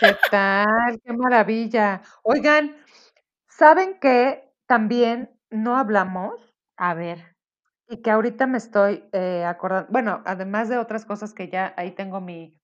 ¿Qué 0.00 0.16
tal? 0.30 1.00
¡Qué 1.02 1.12
maravilla! 1.14 2.02
Oigan, 2.22 2.76
¿saben 3.48 3.98
que 4.00 4.52
también 4.66 5.30
no 5.48 5.78
hablamos? 5.78 6.34
A 6.76 6.92
ver. 6.92 7.36
Y 7.88 8.02
que 8.02 8.10
ahorita 8.10 8.46
me 8.46 8.58
estoy 8.58 9.08
eh, 9.12 9.44
acordando, 9.46 9.90
bueno, 9.90 10.22
además 10.26 10.68
de 10.68 10.76
otras 10.76 11.06
cosas 11.06 11.32
que 11.32 11.48
ya 11.48 11.72
ahí 11.76 11.92
tengo 11.92 12.20
mi, 12.20 12.59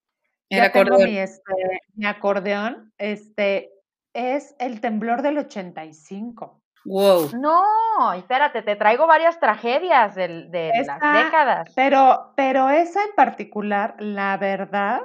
el 0.49 0.61
acordeón. 0.61 1.05
mi, 1.05 1.19
este, 1.19 1.53
mi 1.95 2.07
acordeón, 2.07 2.93
este, 2.99 3.73
es 4.15 4.55
el 4.59 4.81
temblor 4.81 5.23
del 5.23 5.38
85. 5.38 6.61
Wow. 6.87 7.31
No, 7.37 8.12
espérate, 8.12 8.62
te 8.62 8.76
traigo 8.76 9.07
varias 9.07 9.41
tragedias 9.41 10.15
de, 10.15 10.47
de 10.49 10.71
las 10.87 11.00
décadas. 11.00 11.73
Pero, 11.75 12.33
pero 12.37 12.71
esa 12.71 13.03
en 13.03 13.15
particular, 13.17 13.97
la 13.99 14.37
verdad. 14.37 15.00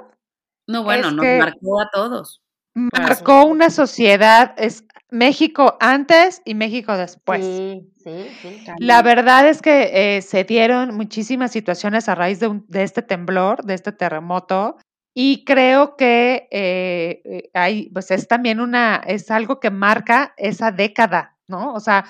No, 0.68 0.84
bueno, 0.84 1.10
nos 1.10 1.24
marcó 1.24 1.80
a 1.80 1.90
todos. 1.90 2.40
Marcó 2.74 3.44
una 3.44 3.68
sociedad, 3.68 4.54
es 4.56 4.86
México 5.10 5.76
antes 5.80 6.40
y 6.44 6.54
México 6.54 6.96
después. 6.96 7.44
Sí, 7.44 7.92
sí, 8.02 8.28
sí. 8.40 8.64
La 8.78 9.02
verdad 9.02 9.46
es 9.46 9.60
que 9.60 10.16
eh, 10.16 10.22
se 10.22 10.44
dieron 10.44 10.94
muchísimas 10.94 11.50
situaciones 11.50 12.08
a 12.08 12.14
raíz 12.14 12.40
de, 12.40 12.62
de 12.68 12.82
este 12.82 13.02
temblor, 13.02 13.64
de 13.64 13.74
este 13.74 13.92
terremoto. 13.92 14.78
Y 15.14 15.44
creo 15.44 15.96
que 15.96 16.48
eh, 16.50 17.20
eh, 17.24 17.50
hay, 17.52 17.90
pues 17.90 18.10
es 18.10 18.28
también 18.28 18.60
una, 18.60 18.96
es 19.06 19.30
algo 19.30 19.60
que 19.60 19.70
marca 19.70 20.32
esa 20.38 20.72
década, 20.72 21.36
¿no? 21.46 21.74
O 21.74 21.80
sea, 21.80 22.06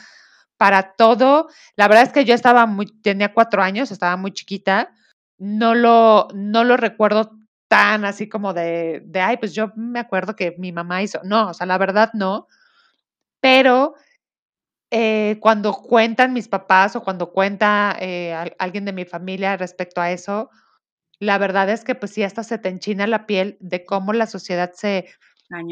para 0.56 0.94
todo, 0.94 1.49
la 1.76 1.88
verdad 1.88 2.04
es 2.04 2.12
que 2.12 2.25
yo 2.25 2.35
estaba 2.35 2.66
muy, 2.66 2.87
tenía 3.02 3.35
cuatro 3.35 3.62
años, 3.62 3.90
estaba 3.90 4.16
muy 4.16 4.32
chiquita, 4.32 4.92
no 5.38 5.75
lo, 5.75 6.28
no 6.35 6.62
lo 6.62 6.76
recuerdo 6.76 7.32
tan 7.68 8.04
así 8.04 8.28
como 8.28 8.52
de, 8.54 9.02
de, 9.04 9.21
ay, 9.21 9.37
pues 9.38 9.52
yo 9.54 9.73
me 9.75 9.99
acuerdo 9.99 10.37
que 10.37 10.54
mi 10.59 10.71
mamá 10.73 11.02
hizo, 11.02 11.21
no, 11.25 11.49
o 11.49 11.54
sea, 11.54 11.66
la 11.66 11.78
verdad 11.78 12.11
no, 12.14 12.47
pero 13.40 13.94
eh, 14.90 15.38
cuando 15.40 15.73
cuentan 15.75 16.32
mis 16.35 16.49
papás 16.49 16.97
o 16.97 17.02
cuando 17.02 17.32
cuenta 17.32 17.97
alguien 18.59 18.85
de 18.85 18.92
mi 18.92 19.04
familia 19.06 19.56
respecto 19.56 20.00
a 20.00 20.11
eso, 20.12 20.50
la 21.23 21.38
verdad 21.38 21.71
es 21.71 21.85
que 21.85 21.95
pues 21.95 22.11
sí, 22.11 22.25
hasta 22.25 22.43
se 22.43 22.59
te 22.59 22.69
enchina 22.69 23.07
la 23.07 23.26
piel 23.26 23.57
de 23.61 23.85
cómo 23.85 24.12
la 24.12 24.26
sociedad 24.26 24.73
se, 24.75 25.07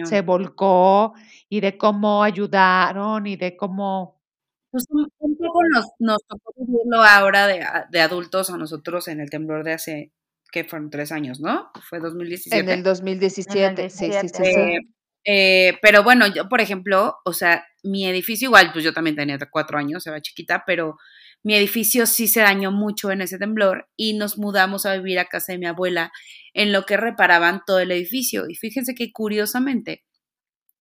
se 0.05 0.21
volcó 0.21 1.15
y 1.49 1.59
de 1.59 1.77
cómo 1.77 2.23
ayudaron 2.23 3.27
y 3.27 3.35
de 3.35 3.57
cómo... 3.57 4.23
Pues 4.71 4.87
un, 4.91 5.37
poco 5.37 5.61
nos, 5.75 5.87
nos 5.99 6.25
tocó 6.29 6.55
vivirlo 6.57 7.03
ahora 7.03 7.49
de, 7.49 7.67
de, 7.91 8.01
adultos 8.01 8.51
a 8.51 8.57
nosotros 8.57 9.09
en 9.09 9.19
el 9.19 9.29
temblor 9.29 9.65
de 9.65 9.73
hace, 9.73 10.13
que 10.53 10.63
fueron 10.63 10.89
tres 10.89 11.11
años, 11.11 11.41
¿no? 11.41 11.73
Fue 11.83 11.99
2017. 11.99 12.57
En 12.57 12.69
el 12.69 12.85
2017, 12.85 13.91
sí, 13.91 14.13
sí, 14.13 14.29
sí. 14.29 14.43
Eh, 14.45 14.79
eh, 15.25 15.79
pero 15.83 16.05
bueno, 16.05 16.29
yo, 16.29 16.49
por 16.49 16.61
ejemplo, 16.61 17.17
o 17.25 17.33
sea, 17.33 17.67
mi 17.83 18.07
edificio 18.07 18.47
igual, 18.47 18.71
pues 18.73 18.85
yo 18.85 18.93
también 18.93 19.17
tenía 19.17 19.37
cuatro 19.51 19.79
años, 19.79 20.07
era 20.07 20.23
chiquita, 20.23 20.63
pero 20.65 20.97
mi 21.43 21.55
edificio 21.55 22.07
sí 22.07 22.29
se 22.29 22.41
dañó 22.41 22.73
mucho 22.73 23.11
en 23.11 23.23
ese 23.23 23.39
temblor 23.39 23.89
y 23.97 24.15
nos 24.15 24.39
mudamos 24.39 24.87
a 24.87 24.97
vivir 24.97 25.19
a 25.19 25.27
casa 25.27 25.53
de 25.53 25.59
mi 25.59 25.67
abuela 25.67 26.13
en 26.55 26.73
lo 26.73 26.85
que 26.85 26.97
reparaban 26.97 27.63
todo 27.67 27.81
el 27.81 27.93
edificio. 27.93 28.45
Y 28.49 28.57
fíjense 28.57 28.95
que 28.95 29.13
curiosamente 29.13 30.03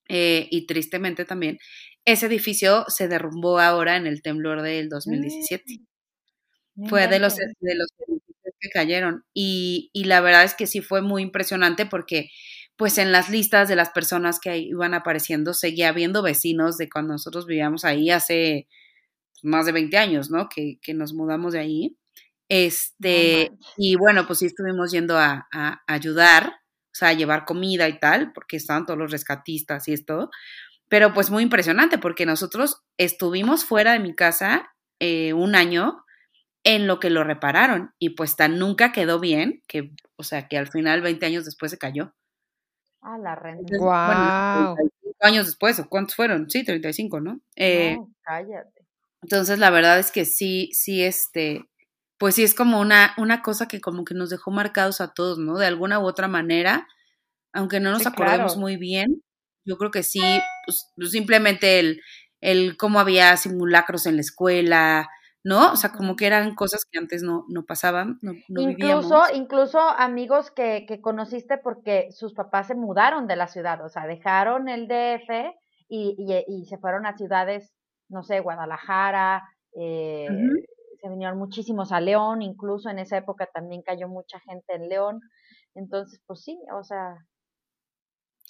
eh, 0.09 0.47
y 0.49 0.65
tristemente 0.65 1.23
también, 1.23 1.59
ese 2.03 2.25
edificio 2.25 2.85
se 2.87 3.07
derrumbó 3.07 3.59
ahora 3.59 3.95
en 3.95 4.07
el 4.07 4.21
temblor 4.23 4.63
del 4.63 4.89
2017. 4.89 5.63
Mm, 6.75 6.89
fue 6.89 7.07
de 7.07 7.19
los, 7.19 7.35
de 7.35 7.75
los 7.75 7.87
edificios 7.99 8.55
que 8.59 8.69
cayeron. 8.69 9.23
Y, 9.33 9.91
y 9.93 10.05
la 10.05 10.21
verdad 10.21 10.43
es 10.43 10.55
que 10.55 10.67
sí 10.67 10.81
fue 10.81 11.01
muy 11.01 11.21
impresionante 11.21 11.85
porque 11.85 12.29
pues 12.75 12.97
en 12.97 13.11
las 13.11 13.29
listas 13.29 13.69
de 13.69 13.75
las 13.75 13.89
personas 13.89 14.39
que 14.39 14.57
iban 14.57 14.93
apareciendo 14.93 15.53
seguía 15.53 15.89
habiendo 15.89 16.23
vecinos 16.23 16.77
de 16.77 16.89
cuando 16.89 17.13
nosotros 17.13 17.45
vivíamos 17.45 17.83
ahí 17.85 18.09
hace 18.09 18.67
más 19.43 19.65
de 19.65 19.71
20 19.71 19.97
años, 19.97 20.29
¿no? 20.29 20.49
Que, 20.49 20.79
que 20.81 20.93
nos 20.93 21.13
mudamos 21.13 21.53
de 21.53 21.59
ahí. 21.59 21.97
Este, 22.49 23.51
y 23.77 23.95
bueno, 23.95 24.25
pues 24.25 24.39
sí 24.39 24.47
estuvimos 24.47 24.91
yendo 24.91 25.17
a, 25.17 25.47
a, 25.53 25.81
ayudar, 25.87 26.47
o 26.47 26.93
sea, 26.93 27.09
a 27.09 27.13
llevar 27.13 27.45
comida 27.45 27.87
y 27.87 27.99
tal, 27.99 28.33
porque 28.33 28.57
estaban 28.57 28.85
todos 28.85 28.99
los 28.99 29.11
rescatistas 29.11 29.87
y 29.87 29.93
esto. 29.93 30.29
Pero 30.87 31.13
pues 31.13 31.29
muy 31.29 31.43
impresionante, 31.43 31.99
porque 31.99 32.25
nosotros 32.25 32.81
estuvimos 32.97 33.63
fuera 33.65 33.93
de 33.93 33.99
mi 33.99 34.15
casa 34.15 34.73
eh, 34.99 35.33
un 35.33 35.55
año 35.55 36.03
en 36.63 36.87
lo 36.87 36.99
que 36.99 37.09
lo 37.09 37.23
repararon 37.23 37.93
y 37.99 38.09
pues 38.11 38.35
tan 38.35 38.59
nunca 38.59 38.91
quedó 38.91 39.19
bien, 39.19 39.63
que, 39.67 39.93
o 40.17 40.23
sea, 40.23 40.47
que 40.47 40.57
al 40.57 40.67
final 40.67 41.01
20 41.01 41.25
años 41.25 41.45
después 41.45 41.71
se 41.71 41.77
cayó. 41.77 42.13
Ah, 43.01 43.17
la 43.17 43.35
renta. 43.35 43.77
wow. 43.77 44.75
años 45.21 45.45
después, 45.45 45.79
¿o 45.79 45.87
cuántos 45.87 46.15
fueron? 46.15 46.49
Sí, 46.49 46.65
35, 46.65 47.21
¿no? 47.21 47.39
Eh, 47.55 47.95
no, 47.95 48.11
cállate. 48.21 48.78
Entonces, 49.21 49.59
la 49.59 49.69
verdad 49.69 49.99
es 49.99 50.11
que 50.11 50.25
sí, 50.25 50.69
sí, 50.73 51.03
este, 51.03 51.69
pues 52.17 52.35
sí 52.35 52.43
es 52.43 52.53
como 52.53 52.79
una, 52.79 53.13
una 53.17 53.41
cosa 53.41 53.67
que 53.67 53.81
como 53.81 54.05
que 54.05 54.13
nos 54.13 54.29
dejó 54.29 54.51
marcados 54.51 55.01
a 55.01 55.13
todos, 55.13 55.39
¿no? 55.39 55.57
De 55.57 55.65
alguna 55.65 55.99
u 55.99 56.05
otra 56.05 56.27
manera, 56.27 56.87
aunque 57.53 57.79
no 57.79 57.91
nos 57.91 58.05
acordemos 58.05 58.57
muy 58.57 58.77
bien, 58.77 59.23
yo 59.65 59.77
creo 59.77 59.91
que 59.91 60.03
sí, 60.03 60.21
pues, 60.65 60.91
pues, 60.95 61.11
simplemente 61.11 61.79
el, 61.79 62.01
el 62.41 62.77
cómo 62.77 62.99
había 62.99 63.35
simulacros 63.37 64.05
en 64.05 64.15
la 64.15 64.21
escuela, 64.21 65.09
¿no? 65.43 65.71
O 65.71 65.75
sea, 65.75 65.91
como 65.91 66.15
que 66.15 66.27
eran 66.27 66.55
cosas 66.55 66.85
que 66.89 66.99
antes 66.99 67.23
no, 67.23 67.45
no 67.49 67.65
pasaban, 67.65 68.19
no, 68.21 68.33
no 68.49 68.61
incluso, 68.61 69.21
Incluso 69.33 69.79
amigos 69.79 70.51
que, 70.51 70.85
que 70.87 71.01
conociste 71.01 71.57
porque 71.57 72.09
sus 72.11 72.33
papás 72.33 72.67
se 72.67 72.75
mudaron 72.75 73.27
de 73.27 73.35
la 73.35 73.47
ciudad, 73.47 73.83
o 73.83 73.89
sea, 73.89 74.07
dejaron 74.07 74.69
el 74.69 74.87
DF 74.87 75.29
y, 75.87 76.15
y, 76.17 76.45
y 76.47 76.65
se 76.65 76.77
fueron 76.77 77.05
a 77.05 77.15
ciudades 77.15 77.73
no 78.09 78.23
sé, 78.23 78.39
Guadalajara, 78.39 79.49
eh, 79.75 80.27
se 81.01 81.09
vinieron 81.09 81.37
muchísimos 81.37 81.91
a 81.91 82.01
León, 82.01 82.41
incluso 82.41 82.89
en 82.89 82.99
esa 82.99 83.17
época 83.17 83.47
también 83.53 83.81
cayó 83.81 84.07
mucha 84.07 84.39
gente 84.41 84.73
en 84.73 84.89
León. 84.89 85.21
Entonces, 85.75 86.21
pues 86.25 86.43
sí, 86.43 86.59
o 86.73 86.83
sea, 86.83 87.15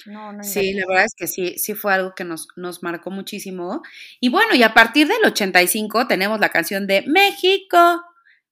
no, 0.05 0.31
no 0.31 0.43
sí, 0.43 0.73
la 0.73 0.85
verdad 0.87 1.05
es 1.05 1.15
que 1.15 1.27
sí, 1.27 1.57
sí 1.57 1.73
fue 1.73 1.93
algo 1.93 2.13
que 2.15 2.23
nos, 2.23 2.47
nos 2.55 2.83
marcó 2.83 3.11
muchísimo. 3.11 3.81
Y 4.19 4.29
bueno, 4.29 4.55
y 4.55 4.63
a 4.63 4.73
partir 4.73 5.07
del 5.07 5.23
85 5.25 6.07
tenemos 6.07 6.39
la 6.39 6.49
canción 6.49 6.87
de 6.87 7.03
México, 7.05 8.01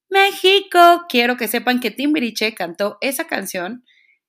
México. 0.09 1.05
Quiero 1.07 1.37
que 1.37 1.47
sepan 1.47 1.79
que 1.79 1.91
Timbiriche 1.91 2.53
cantó 2.53 2.97
esa 3.01 3.27
canción 3.27 3.83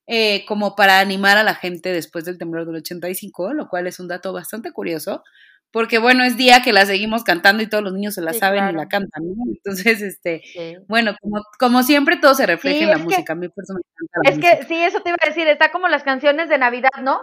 eh, 0.06 0.44
como 0.46 0.76
para 0.76 1.00
animar 1.00 1.36
a 1.36 1.42
la 1.42 1.54
gente 1.54 1.92
después 1.92 2.24
del 2.24 2.38
temblor 2.38 2.66
del 2.66 2.76
85, 2.76 3.52
lo 3.52 3.68
cual 3.68 3.86
es 3.86 4.00
un 4.00 4.08
dato 4.08 4.32
bastante 4.32 4.72
curioso, 4.72 5.22
porque 5.70 5.98
bueno, 5.98 6.24
es 6.24 6.36
día 6.36 6.62
que 6.62 6.72
la 6.72 6.86
seguimos 6.86 7.24
cantando 7.24 7.62
y 7.62 7.68
todos 7.68 7.84
los 7.84 7.92
niños 7.92 8.14
se 8.14 8.22
la 8.22 8.32
saben 8.32 8.68
y 8.70 8.72
la 8.72 8.88
cantan, 8.88 9.22
¿no? 9.24 9.44
Entonces, 9.46 10.00
este, 10.02 10.42
bueno, 10.88 11.14
como, 11.20 11.42
como 11.58 11.82
siempre 11.82 12.16
todo 12.16 12.34
se 12.34 12.46
refleja 12.46 12.84
en 12.84 12.90
la 12.90 12.98
música, 12.98 13.34
a 13.34 13.36
mí 13.36 13.48
Es 14.24 14.38
que 14.38 14.64
sí, 14.66 14.76
eso 14.76 15.00
te 15.00 15.10
iba 15.10 15.18
a 15.20 15.26
decir, 15.26 15.46
está 15.48 15.70
como 15.70 15.88
las 15.88 16.02
canciones 16.02 16.48
de 16.48 16.58
Navidad, 16.58 16.90
¿no? 17.02 17.20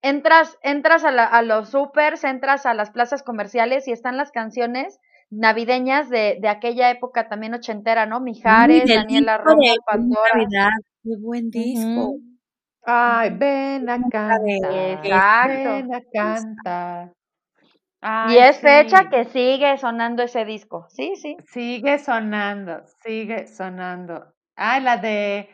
entras 0.00 0.56
entras 0.62 1.04
a, 1.04 1.08
a 1.08 1.42
los 1.42 1.68
supers, 1.70 2.24
entras 2.24 2.64
a 2.64 2.72
las 2.72 2.90
plazas 2.90 3.22
comerciales 3.22 3.86
y 3.88 3.92
están 3.92 4.16
las 4.16 4.30
canciones 4.30 4.98
navideñas 5.30 6.08
de, 6.08 6.38
de 6.40 6.48
aquella 6.48 6.90
época 6.90 7.28
también 7.28 7.54
ochentera, 7.54 8.06
¿no? 8.06 8.20
Mijares, 8.20 8.88
Daniela 8.88 9.38
Romo, 9.38 9.62
Pandora. 9.86 10.70
Qué 11.02 11.10
buen 11.18 11.50
disco. 11.50 12.16
Ay, 12.84 13.30
ven 13.36 13.88
a 13.88 13.98
cantar. 14.08 14.40
Exacto. 14.46 15.70
Ven 15.70 15.94
a 15.94 16.00
cantar. 16.12 17.12
Y 18.28 18.36
es 18.36 18.58
fecha 18.60 19.08
que 19.10 19.24
sigue 19.24 19.76
sonando 19.78 20.22
ese 20.22 20.44
disco. 20.44 20.86
Sí, 20.88 21.16
sí. 21.16 21.36
Sigue 21.46 21.98
sonando, 21.98 22.82
sigue 23.02 23.46
sonando. 23.46 24.32
Ah, 24.56 24.80
la 24.80 24.96
de 24.96 25.48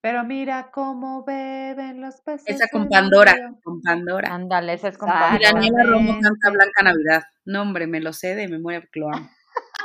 pero 0.00 0.22
mira 0.24 0.70
cómo 0.72 1.24
beben 1.24 2.00
los 2.00 2.20
peces. 2.20 2.46
Esa 2.46 2.66
con 2.70 2.88
Pandora, 2.88 3.34
con 3.64 3.82
Pandora. 3.82 4.32
Ándale, 4.32 4.74
esa 4.74 4.88
es 4.88 4.98
con 4.98 5.08
Pandora. 5.08 5.36
Y 5.36 5.42
Daniela 5.42 5.84
Romo 5.84 6.12
canta 6.20 6.50
Blanca 6.50 6.82
Navidad. 6.84 7.24
No, 7.44 7.62
hombre, 7.62 7.86
me 7.88 8.00
lo 8.00 8.12
sé 8.12 8.36
de 8.36 8.46
memoria 8.46 8.80
porque 8.80 9.00
lo 9.00 9.08
amo. 9.12 9.28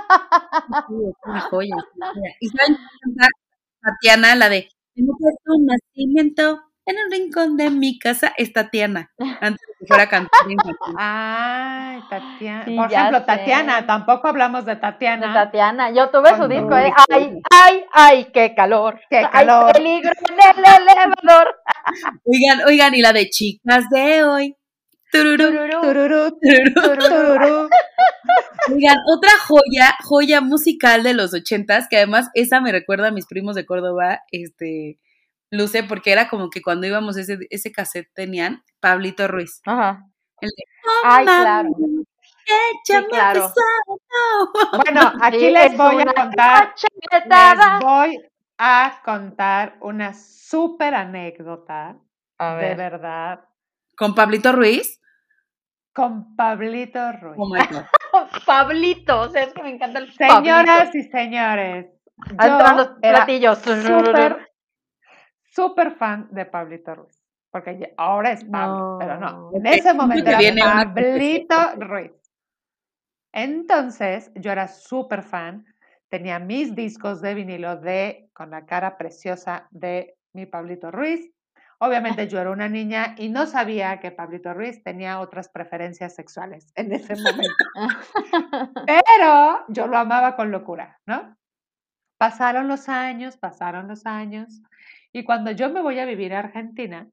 una 1.26 1.42
joya. 1.42 1.76
Y 2.40 2.48
saben 2.50 2.78
Tatiana, 3.82 4.36
la 4.36 4.50
de 4.50 4.70
tengo 4.94 5.18
puesto 5.18 5.54
un 5.58 5.66
nacimiento 5.66 6.62
en 6.86 6.98
el 6.98 7.12
rincón 7.12 7.58
de 7.58 7.70
mi 7.70 7.98
casa, 7.98 8.34
es 8.38 8.52
Tatiana, 8.52 9.12
antes 9.42 9.62
de 9.68 9.74
que 9.80 9.86
fuera 9.88 10.10
cantar 10.10 10.42
Ay, 10.98 12.02
Tatiana. 12.10 12.66
Por 12.66 12.92
ejemplo, 12.92 13.24
Tatiana, 13.24 13.86
tampoco 13.86 14.28
hablamos 14.28 14.66
de 14.66 14.76
Tatiana. 14.76 15.28
De 15.28 15.34
Tatiana, 15.34 15.92
yo 15.92 16.10
tuve 16.10 16.36
su 16.36 16.48
disco, 16.48 16.76
¿eh? 16.78 16.94
Ay, 17.10 17.42
ay, 17.52 17.84
ay, 17.94 18.28
qué 18.34 18.54
calor. 18.56 19.00
Qué 19.10 19.26
calor. 19.32 19.72
Ay, 19.74 19.74
peligro 19.74 20.12
en 20.30 20.60
el 20.60 20.66
elevador. 20.82 21.56
Oigan, 22.26 22.68
oigan, 22.68 22.96
y 22.96 23.02
la 23.02 23.14
de 23.14 23.30
chicas 23.30 23.86
de 23.90 24.24
hoy. 24.24 24.56
Tururú, 25.12 25.52
tururú, 25.84 26.40
tururú, 26.42 27.70
Oigan, 28.72 28.98
otra 29.16 29.30
joya, 29.46 29.96
joya 30.04 30.42
musical 30.42 31.04
de 31.04 31.14
los 31.14 31.36
ochentas, 31.36 31.88
que 31.88 31.98
además 31.98 32.30
esa 32.34 32.62
me 32.62 32.72
recuerda 32.72 33.10
a 33.10 33.12
mis 33.12 33.28
primos 33.28 33.56
de 33.56 33.66
Córdoba, 33.66 34.22
este, 34.32 34.98
Luce, 35.54 35.84
porque 35.84 36.12
era 36.12 36.30
como 36.30 36.50
que 36.50 36.62
cuando 36.62 36.88
íbamos 36.88 37.16
ese, 37.16 37.38
ese 37.52 37.72
cassette 37.72 38.12
tenían 38.14 38.64
Pablito 38.80 39.28
Ruiz. 39.28 39.62
Ajá. 39.66 40.08
El 40.42 40.50
de, 40.50 40.64
Ay, 41.04 41.26
claro. 41.26 41.70
claro. 43.10 43.54
Bueno, 44.84 45.14
aquí 45.22 45.52
les 45.52 45.78
voy 45.78 46.02
a 46.02 46.14
contar, 46.14 46.74
les 47.12 47.80
voy 47.82 48.20
a 48.58 49.02
contar 49.06 49.78
una 49.82 50.14
súper 50.16 50.96
anécdota, 50.96 51.98
de 52.40 52.76
verdad. 52.76 53.46
¿Con 53.96 54.16
Pablito 54.16 54.52
Ruiz? 54.54 55.00
Con 55.94 56.36
Pablito 56.36 57.12
Ruiz. 57.12 57.38
Oh 57.38 58.28
Pablito, 58.48 59.22
o 59.22 59.30
sea, 59.30 59.44
es 59.44 59.54
que 59.54 59.62
me 59.62 59.70
encanta 59.70 60.00
el 60.00 60.12
Señoras 60.14 60.94
y 60.96 61.04
señores, 61.04 61.86
yo 62.18 62.74
los 62.76 62.88
platillos. 63.00 63.60
Súper 63.60 64.53
súper 65.54 65.92
fan 65.92 66.28
de 66.32 66.46
Pablito 66.46 66.96
Ruiz. 66.96 67.20
Porque 67.52 67.94
ahora 67.98 68.32
es 68.32 68.44
Pablo, 68.46 68.98
pero 69.00 69.20
no. 69.20 69.52
En 69.54 69.66
ese 69.68 69.94
momento 69.94 70.32
era 70.32 70.92
Pablito 70.94 71.76
Ruiz. 71.78 72.12
Entonces, 73.32 74.32
yo 74.36 74.52
era 74.52 74.68
súper 74.68 75.22
fan. 75.22 75.66
Tenía 76.10 76.40
mis 76.40 76.76
discos 76.76 77.22
de 77.22 77.36
vinilo 77.36 77.78
de 77.78 78.30
con 78.34 78.50
la 78.50 78.66
cara 78.66 78.98
preciosa 78.98 79.68
de 79.70 80.16
mi 80.34 80.48
Pablito 80.48 80.90
Ruiz. 80.90 81.32
Obviamente 81.80 82.28
yo 82.28 82.40
era 82.40 82.50
una 82.50 82.70
niña 82.70 83.14
y 83.18 83.30
no 83.30 83.46
sabía 83.46 84.00
que 84.00 84.12
Pablito 84.12 84.54
Ruiz 84.54 84.82
tenía 84.84 85.20
otras 85.20 85.50
preferencias 85.50 86.16
sexuales 86.16 86.72
en 86.76 86.92
ese 86.94 87.16
momento. 87.16 87.66
Pero 88.88 89.66
yo 89.68 89.88
lo 89.88 89.98
amaba 89.98 90.36
con 90.36 90.50
locura, 90.50 91.00
¿no? 91.06 91.36
Pasaron 92.18 92.68
los 92.68 92.90
años, 92.90 93.38
pasaron 93.38 93.88
los 93.88 94.06
años 94.06 94.62
y 95.14 95.24
cuando 95.24 95.52
yo 95.52 95.70
me 95.70 95.82
voy 95.82 96.00
a 96.00 96.06
vivir 96.06 96.34
a 96.34 96.40
Argentina, 96.40 97.08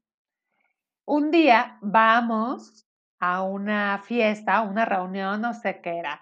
un 1.05 1.29
día 1.29 1.77
vamos 1.81 2.87
a 3.19 3.43
una 3.43 3.99
fiesta, 3.99 4.61
una 4.61 4.85
reunión, 4.85 5.41
no 5.41 5.53
sé 5.53 5.79
qué 5.81 5.99
era. 5.99 6.19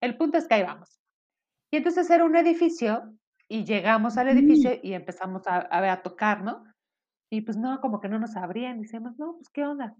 El 0.00 0.16
punto 0.16 0.38
es 0.38 0.48
que 0.48 0.54
ahí 0.54 0.64
vamos. 0.64 1.00
Y 1.70 1.76
entonces 1.76 2.10
era 2.10 2.24
un 2.24 2.34
edificio 2.34 3.14
y 3.48 3.64
llegamos 3.64 4.18
al 4.18 4.28
edificio 4.28 4.72
y 4.82 4.92
empezamos 4.92 5.46
a, 5.46 5.68
a, 5.70 6.02
tocar, 6.02 6.42
¿no? 6.42 6.64
Y 7.30 7.42
pues 7.42 7.56
no, 7.56 7.80
como 7.80 8.00
que 8.00 8.08
no 8.08 8.18
nos 8.18 8.36
abrían. 8.36 8.78
Y 8.78 8.82
decíamos, 8.82 9.16
no, 9.16 9.34
pues 9.34 9.48
qué 9.50 9.64
onda. 9.64 9.94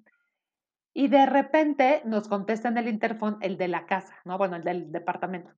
Y 0.93 1.07
de 1.07 1.27
repente 1.27 2.03
nos 2.05 2.27
contestan 2.27 2.77
el 2.77 2.89
interfón 2.89 3.39
el 3.41 3.57
de 3.57 3.69
la 3.69 3.87
casa, 3.87 4.17
¿no? 4.25 4.37
Bueno, 4.37 4.57
el 4.57 4.65
del 4.65 4.91
departamento. 4.91 5.53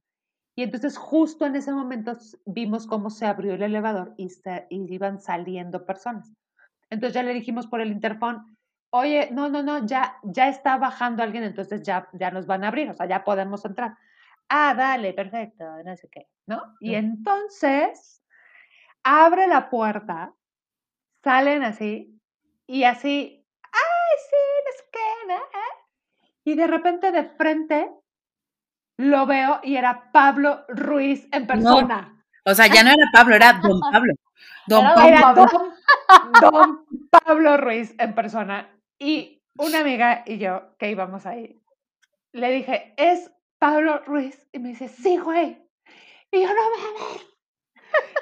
Y 0.55 0.63
entonces 0.63 0.99
justo 0.99 1.47
en 1.47 1.57
ese 1.57 1.73
momento 1.73 2.17
vimos 2.45 2.87
cómo 2.87 3.11
se 3.11 3.27
abrió 3.27 3.55
el 3.55 3.63
elevador 3.63 4.15
y, 4.17 4.29
se, 4.29 4.67
iban 4.71 5.21
saliendo 5.21 5.87
personas. 5.87 6.33
Entonces 6.91 7.15
ya 7.15 7.23
le 7.23 7.33
dijimos 7.33 7.67
por 7.67 7.81
el 7.81 7.91
interfón, 7.91 8.59
oye, 8.91 9.31
no, 9.33 9.49
no, 9.49 9.63
no, 9.63 9.87
ya, 9.87 10.19
ya 10.23 10.49
está 10.49 10.77
bajando 10.77 11.23
alguien, 11.23 11.45
entonces 11.45 11.83
ya, 11.83 12.09
ya 12.13 12.31
nos 12.31 12.47
van 12.47 12.65
a 12.65 12.69
abrir, 12.69 12.91
o 12.91 12.95
sea, 12.95 13.07
ya 13.07 13.25
podemos 13.25 13.65
entrar. 13.65 13.97
Ah, 14.49 14.75
dale, 14.77 15.15
perfecto, 15.15 15.65
no 15.83 15.97
sé 15.97 16.09
qué, 16.11 16.29
¿no? 16.47 16.63
Y 16.81 16.95
entonces 16.95 18.23
abre 19.03 19.47
la 19.47 19.71
puerta, 19.71 20.35
salen 21.25 21.63
así, 21.63 22.21
y 22.67 22.85
así, 22.85 23.47
ay, 23.63 24.19
sí, 24.31 24.37
no 24.67 24.73
sé 24.77 24.85
qué, 24.93 25.29
¿no? 25.29 25.41
Y 26.45 26.55
de 26.55 26.67
repente 26.67 27.13
de 27.13 27.25
frente 27.25 27.91
lo 29.03 29.27
veo 29.27 29.61
y 29.65 29.77
era 29.77 30.13
Pablo 30.13 30.65
Ruiz 30.69 31.27
en 31.33 31.47
persona. 31.47 32.25
O 32.45 32.55
sea, 32.55 32.69
ya 32.69 32.85
no 32.85 32.91
era 32.91 33.11
Pablo, 33.13 33.35
era 33.35 33.55
Don 33.55 33.81
Pablo. 33.93 34.15
Don 34.69 34.85
Pablo. 34.95 35.47
Don, 36.41 36.87
Pablo 37.11 37.57
Ruiz 37.57 37.95
en 37.99 38.15
persona. 38.15 38.71
Y 38.99 39.43
una 39.59 39.81
amiga 39.81 40.23
y 40.25 40.39
yo 40.39 40.77
que 40.79 40.91
íbamos 40.91 41.27
ahí, 41.27 41.61
le 42.33 42.51
dije, 42.53 42.95
¿es 42.97 43.33
Pablo 43.59 44.03
Ruiz? 44.07 44.47
Y 44.53 44.61
me 44.61 44.71
dice, 44.71 44.89
sí, 44.89 45.19
güey. 45.19 45.61
Y 46.31 46.43
yo, 46.43 46.49
no 46.49 46.55
mames. 46.55 47.27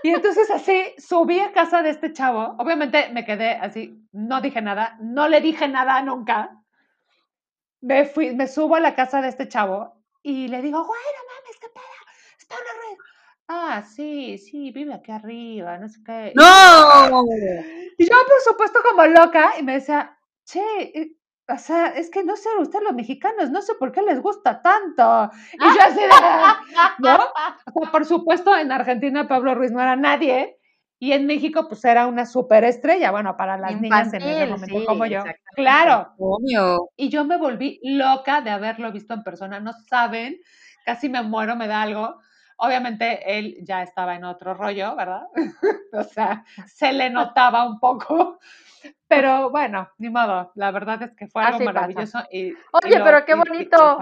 Y 0.03 0.11
entonces 0.11 0.51
así 0.51 0.95
subí 0.97 1.41
a 1.41 1.53
casa 1.53 1.83
de 1.83 1.91
este 1.91 2.13
chavo. 2.13 2.57
Obviamente 2.59 3.11
me 3.11 3.27
quedé 3.27 3.53
así, 3.53 4.03
no 4.13 4.41
dije 4.41 4.63
nada, 4.63 4.97
no 5.01 5.29
le 5.29 5.43
dije 5.43 5.69
nada 5.69 6.01
nunca. 6.03 6.57
Me 7.83 8.07
fui, 8.07 8.35
me 8.35 8.49
subo 8.49 8.77
a 8.77 8.81
la 8.81 8.95
casa 8.95 9.21
de 9.21 9.29
este 9.29 9.47
chavo 9.47 10.00
y 10.23 10.49
le 10.49 10.63
digo, 10.63 10.85
güey, 10.85 11.01
no 11.01 11.35
mames, 11.35 11.59
qué 11.61 11.69
pedo, 11.69 11.85
es 12.39 12.45
Pablo 12.47 12.65
Ruiz. 12.83 12.99
Ah, 13.49 13.83
sí, 13.83 14.39
sí, 14.39 14.71
vive 14.71 14.95
aquí 14.95 15.11
arriba, 15.11 15.77
no 15.79 15.89
sé 15.89 16.01
qué. 16.05 16.33
¡No! 16.35 17.25
Y 17.99 18.05
yo, 18.05 18.17
por 18.27 18.41
supuesto, 18.43 18.79
como 18.83 19.05
loca, 19.07 19.59
y 19.59 19.63
me 19.63 19.75
decía, 19.75 20.17
che, 20.47 20.63
eh, 20.95 21.17
o 21.49 21.59
sea, 21.59 21.89
es 21.89 22.11
que 22.11 22.25
no 22.25 22.35
sé, 22.37 22.49
ustedes 22.59 22.85
los 22.85 22.95
mexicanos, 22.95 23.51
no 23.51 23.61
sé 23.61 23.75
por 23.75 23.93
qué 23.93 24.01
les 24.01 24.23
gusta 24.23 24.63
tanto. 24.63 25.31
Y 25.53 25.65
yo 25.65 25.83
así 25.83 26.01
de, 26.01 26.09
¿no? 27.01 27.17
O 27.67 27.83
sea, 27.83 27.93
por 27.93 28.07
supuesto, 28.07 28.57
en 28.57 28.73
Argentina 28.73 29.29
Pablo 29.29 29.55
Ruiz 29.55 29.71
no 29.73 29.83
era 29.83 29.97
nadie, 29.97 30.60
y 31.03 31.13
en 31.13 31.27
México, 31.27 31.67
pues 31.67 31.83
era 31.87 32.07
una 32.07 32.27
superestrella, 32.27 33.11
bueno, 33.11 33.35
para 33.35 33.57
las 33.57 33.81
niñas 33.81 34.13
en 34.13 34.21
ese 34.21 34.47
momento 34.47 34.85
como 34.85 35.07
yo. 35.07 35.25
Claro. 35.55 36.13
Obvio. 36.19 36.91
Y 36.95 37.09
yo 37.09 37.25
me 37.25 37.39
volví 37.39 37.81
loca 37.83 38.43
de 38.43 38.51
haberlo 38.51 38.93
visto 38.93 39.15
en 39.15 39.23
persona. 39.23 39.61
No 39.61 39.73
saben, 39.89 40.39
casi 40.85 41.09
me 41.09 41.23
muero, 41.23 41.57
me 41.57 41.69
da 41.69 41.81
algo. 41.81 42.21
Obviamente 42.59 43.39
él 43.39 43.57
ya 43.63 43.83
estaba 43.83 44.15
en 44.15 44.25
otro 44.25 44.53
rollo, 44.53 44.95
¿verdad? 44.95 45.23
o 45.95 46.05
sea, 46.05 46.45
se 46.67 46.93
le 46.93 47.09
notaba 47.09 47.65
un 47.65 47.81
poco. 47.81 48.39
Pero 49.09 49.49
bueno, 49.49 49.89
ni 49.97 50.11
modo. 50.11 50.53
La 50.55 50.71
verdad 50.71 51.03
es 51.03 51.17
que 51.17 51.29
fue 51.29 51.43
algo 51.43 51.61
maravilloso. 51.61 52.19
Y, 52.31 52.53
Oye, 52.85 53.01
pero 53.03 53.25
qué 53.25 53.35
bonito. 53.35 53.99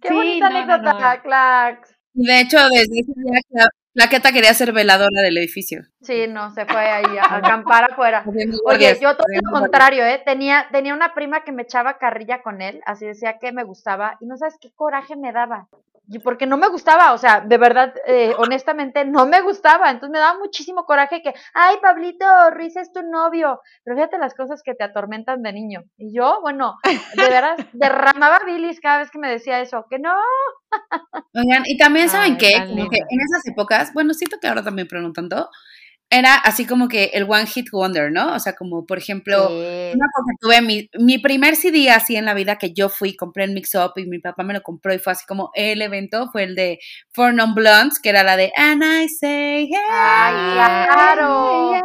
qué 0.00 0.12
bonita 0.12 0.48
anécdota, 0.48 1.22
Clax. 1.22 1.96
De 2.12 2.40
hecho, 2.40 2.58
desde 2.70 2.98
ese 2.98 3.12
día 3.14 3.68
Plaqueta 3.96 4.30
quería 4.30 4.52
ser 4.52 4.74
veladora 4.74 5.22
del 5.22 5.38
edificio. 5.38 5.86
Sí, 6.02 6.26
no, 6.28 6.50
se 6.50 6.66
fue 6.66 6.86
ahí 6.86 7.16
a 7.16 7.36
acampar 7.36 7.90
afuera. 7.90 8.26
Oye, 8.66 8.98
yo 9.00 9.16
todo 9.16 9.26
lo 9.42 9.50
contrario, 9.50 10.04
¿eh? 10.04 10.20
Tenía, 10.22 10.68
tenía 10.70 10.92
una 10.92 11.14
prima 11.14 11.44
que 11.44 11.52
me 11.52 11.62
echaba 11.62 11.96
carrilla 11.96 12.42
con 12.42 12.60
él, 12.60 12.82
así 12.84 13.06
decía 13.06 13.38
que 13.40 13.52
me 13.52 13.64
gustaba, 13.64 14.18
y 14.20 14.26
no 14.26 14.36
sabes 14.36 14.58
qué 14.60 14.70
coraje 14.74 15.16
me 15.16 15.32
daba. 15.32 15.68
Y 16.08 16.18
porque 16.20 16.46
no 16.46 16.56
me 16.56 16.68
gustaba, 16.68 17.12
o 17.12 17.18
sea, 17.18 17.40
de 17.40 17.58
verdad, 17.58 17.94
eh, 18.06 18.32
honestamente, 18.38 19.04
no 19.04 19.26
me 19.26 19.40
gustaba, 19.40 19.90
entonces 19.90 20.12
me 20.12 20.18
daba 20.18 20.38
muchísimo 20.38 20.84
coraje 20.84 21.20
que, 21.22 21.34
ay, 21.54 21.76
Pablito, 21.82 22.26
Ruiz 22.50 22.76
es 22.76 22.92
tu 22.92 23.02
novio, 23.02 23.60
pero 23.84 23.96
fíjate 23.96 24.18
las 24.18 24.34
cosas 24.34 24.62
que 24.62 24.74
te 24.74 24.84
atormentan 24.84 25.42
de 25.42 25.52
niño. 25.52 25.84
Y 25.96 26.14
yo, 26.16 26.40
bueno, 26.42 26.76
de 26.84 27.22
veras, 27.22 27.56
derramaba 27.72 28.40
bilis 28.46 28.80
cada 28.80 28.98
vez 28.98 29.10
que 29.10 29.18
me 29.18 29.30
decía 29.30 29.60
eso, 29.60 29.86
que 29.90 29.98
no. 29.98 30.14
Oigan, 31.34 31.62
y 31.66 31.76
también 31.76 32.08
saben 32.08 32.34
como 32.34 32.88
que 32.88 32.98
en 32.98 33.20
esas 33.20 33.46
épocas, 33.46 33.92
bueno, 33.92 34.14
siento 34.14 34.38
que 34.40 34.46
ahora 34.48 34.62
también 34.62 34.88
preguntando, 34.88 35.50
era 36.08 36.36
así 36.36 36.66
como 36.66 36.88
que 36.88 37.10
el 37.14 37.24
One 37.24 37.46
Hit 37.46 37.70
Wonder, 37.72 38.12
¿no? 38.12 38.34
O 38.34 38.38
sea, 38.38 38.54
como 38.54 38.86
por 38.86 38.98
ejemplo, 38.98 39.48
una 39.48 40.06
cosa 40.14 40.32
tuve 40.40 40.62
mi, 40.62 40.88
mi 40.98 41.18
primer 41.18 41.56
CD 41.56 41.90
así 41.90 42.16
en 42.16 42.24
la 42.24 42.34
vida 42.34 42.58
que 42.58 42.72
yo 42.72 42.88
fui, 42.88 43.16
compré 43.16 43.44
en 43.44 43.54
Mix 43.54 43.74
Up 43.74 43.92
y 43.96 44.06
mi 44.06 44.20
papá 44.20 44.44
me 44.44 44.54
lo 44.54 44.62
compró 44.62 44.94
y 44.94 44.98
fue 44.98 45.12
así 45.12 45.26
como 45.26 45.50
el 45.54 45.82
evento, 45.82 46.28
fue 46.30 46.44
el 46.44 46.54
de 46.54 46.78
Four 47.12 47.34
Non 47.34 47.54
Blondes, 47.54 47.98
que 47.98 48.10
era 48.10 48.22
la 48.22 48.36
de 48.36 48.52
And 48.56 48.82
I 48.82 49.08
Say 49.08 49.68
Hey. 49.68 49.78
¡Ay, 49.90 50.54
claro! 50.54 51.82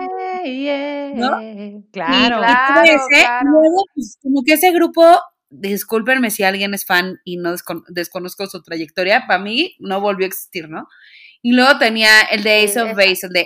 ¿No? 1.16 1.84
Claro, 1.92 2.42
y, 2.86 2.90
ese, 2.90 3.28
luego, 3.44 3.84
pues, 3.94 4.18
como 4.22 4.44
que 4.46 4.54
ese 4.54 4.72
grupo 4.72 5.20
discúlpenme 5.50 6.32
si 6.32 6.44
alguien 6.44 6.74
es 6.74 6.86
fan 6.86 7.20
y 7.26 7.38
no 7.38 7.54
desconozco 7.90 8.48
su 8.48 8.62
trayectoria, 8.64 9.26
para 9.28 9.40
mí 9.40 9.76
no 9.80 10.00
volvió 10.00 10.26
a 10.26 10.30
existir, 10.30 10.70
¿no? 10.70 10.88
Y 11.44 11.54
luego 11.54 11.78
tenía 11.80 12.22
el 12.32 12.44
de 12.44 12.64
Ace 12.64 12.80
of 12.80 12.96
Base, 12.96 13.26
el 13.26 13.34
de 13.34 13.42
I 13.42 13.46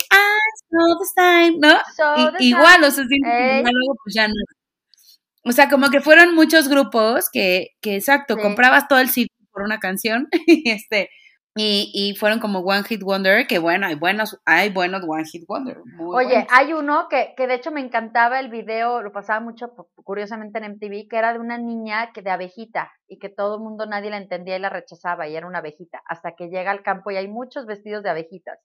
saw 0.69 0.99
the 0.99 1.05
sign, 1.15 1.60
¿no? 1.60 1.77
igual, 2.39 2.84
o 2.84 2.91
sea, 2.91 3.03
luego 3.05 3.95
pues 4.03 4.13
ya 4.13 4.27
no. 4.27 4.34
O 5.43 5.51
sea, 5.51 5.69
como 5.69 5.89
que 5.89 6.01
fueron 6.01 6.34
muchos 6.36 6.67
grupos 6.67 7.29
que, 7.31 7.69
que 7.81 7.95
exacto, 7.95 8.38
comprabas 8.38 8.88
todo 8.88 8.99
el 8.99 9.10
CD 9.10 9.27
por 9.51 9.63
una 9.63 9.79
canción 9.79 10.27
y 10.47 10.69
este 10.69 11.10
y, 11.58 11.89
y, 11.94 12.15
fueron 12.15 12.39
como 12.39 12.60
One 12.60 12.84
Hit 12.84 13.02
Wonder, 13.02 13.48
que 13.48 13.60
bueno, 13.60 13.88
hay 13.88 13.96
buenos, 13.96 14.38
hay 14.46 14.70
buenos 14.72 15.04
One 15.08 15.24
Hit 15.24 15.46
Wonder. 15.48 15.78
Oye, 16.00 16.46
hay 16.50 16.74
uno 16.74 17.08
que, 17.10 17.34
que 17.38 17.48
de 17.48 17.56
hecho 17.56 17.72
me 17.72 17.80
encantaba 17.80 18.41
el 18.41 18.50
video, 18.50 19.02
lo 19.02 19.13
pasaba 19.13 19.39
mucho 19.39 19.74
curiosamente 20.04 20.58
en 20.58 20.65
MTV, 20.74 21.08
que 21.10 21.18
era 21.18 21.32
de 21.32 21.39
una 21.39 21.58
niña 21.58 22.12
que 22.12 22.22
de 22.22 22.32
abejita 22.32 22.91
y 23.08 23.20
que 23.20 23.30
todo 23.30 23.56
el 23.56 23.62
mundo 23.62 23.86
nadie 23.86 24.10
la 24.10 24.18
entendía 24.18 24.58
y 24.58 24.60
la 24.60 24.70
rechazaba 24.70 25.30
y 25.30 25.36
era 25.38 25.48
una 25.48 25.60
abejita, 25.60 26.02
hasta 26.06 26.36
que 26.36 26.50
llega 26.50 26.72
al 26.72 26.84
campo 26.84 27.12
y 27.12 27.15
hay 27.15 27.30
muchos 27.30 27.65
vestidos 27.65 28.04
de 28.04 28.10
abejitas. 28.10 28.60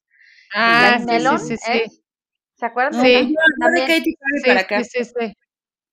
Ah, 0.52 0.98
sí, 0.98 1.38
sí, 1.38 1.56
sí, 1.58 2.02
¿Se 2.56 2.66
acuerdan? 2.66 3.00
Sí, 3.00 3.36
de 3.72 3.80
Katy 3.86 4.16
Perry 4.16 4.42
para 4.44 4.60
acá. 4.60 4.82
Sí, 4.82 5.04
sí, 5.04 5.12
sí. 5.16 5.36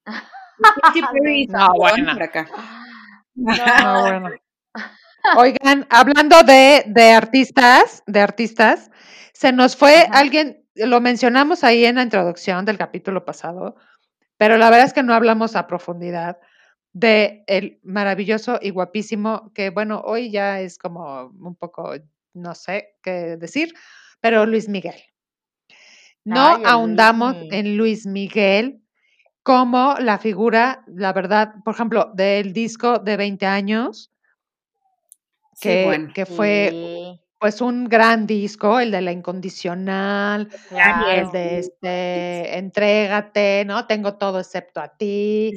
Katy 0.04 1.02
Perry 1.14 1.48
no, 1.50 1.70
bueno. 1.76 2.14
para 2.14 2.26
acá. 2.26 2.48
No, 3.36 4.02
bueno. 4.02 4.30
Oigan, 5.38 5.86
hablando 5.90 6.44
de, 6.44 6.84
de, 6.88 7.12
artistas, 7.12 8.04
de 8.08 8.22
artistas, 8.22 8.92
se 9.34 9.52
nos 9.52 9.76
fue 9.76 10.08
alguien, 10.12 10.66
lo 10.76 11.02
mencionamos 11.02 11.64
ahí 11.64 11.86
en 11.86 11.96
la 11.96 12.04
introducción 12.04 12.66
del 12.66 12.78
capítulo 12.78 13.26
pasado, 13.26 13.76
pero 14.38 14.58
la 14.58 14.70
verdad 14.70 14.88
es 14.88 14.94
que 14.94 15.04
no 15.04 15.14
hablamos 15.14 15.56
a 15.56 15.68
profundidad 15.68 16.38
de 16.94 17.44
el 17.48 17.80
maravilloso 17.84 18.60
y 18.62 18.72
guapísimo, 18.72 19.52
que 19.54 19.70
bueno, 19.70 20.02
hoy 20.06 20.32
ya 20.32 20.62
es 20.62 20.78
como 20.78 21.28
un 21.28 21.56
poco, 21.56 21.94
no 22.34 22.56
sé 22.56 22.96
qué 23.04 23.38
decir, 23.38 23.74
pero 24.20 24.46
Luis 24.46 24.68
Miguel. 24.70 24.96
No 26.24 26.60
ahondamos 26.66 27.36
en 27.52 27.78
Luis 27.78 28.06
Miguel 28.06 28.82
como 29.44 29.96
la 30.00 30.18
figura, 30.18 30.84
la 30.88 31.14
verdad, 31.14 31.54
por 31.64 31.74
ejemplo, 31.74 32.12
del 32.14 32.52
disco 32.52 33.00
de 33.00 33.16
20 33.16 33.46
años, 33.46 34.12
que, 35.60 36.10
que 36.14 36.26
fue 36.26 37.20
pues 37.40 37.62
un 37.62 37.86
gran 37.86 38.26
disco, 38.26 38.80
el 38.80 38.92
de 38.92 39.02
la 39.02 39.12
incondicional, 39.12 40.50
el 41.08 41.32
de 41.32 41.60
este, 41.60 42.58
entrégate, 42.58 43.64
¿no? 43.66 43.86
Tengo 43.86 44.16
todo 44.16 44.40
excepto 44.40 44.82
a 44.82 44.90
ti. 44.98 45.54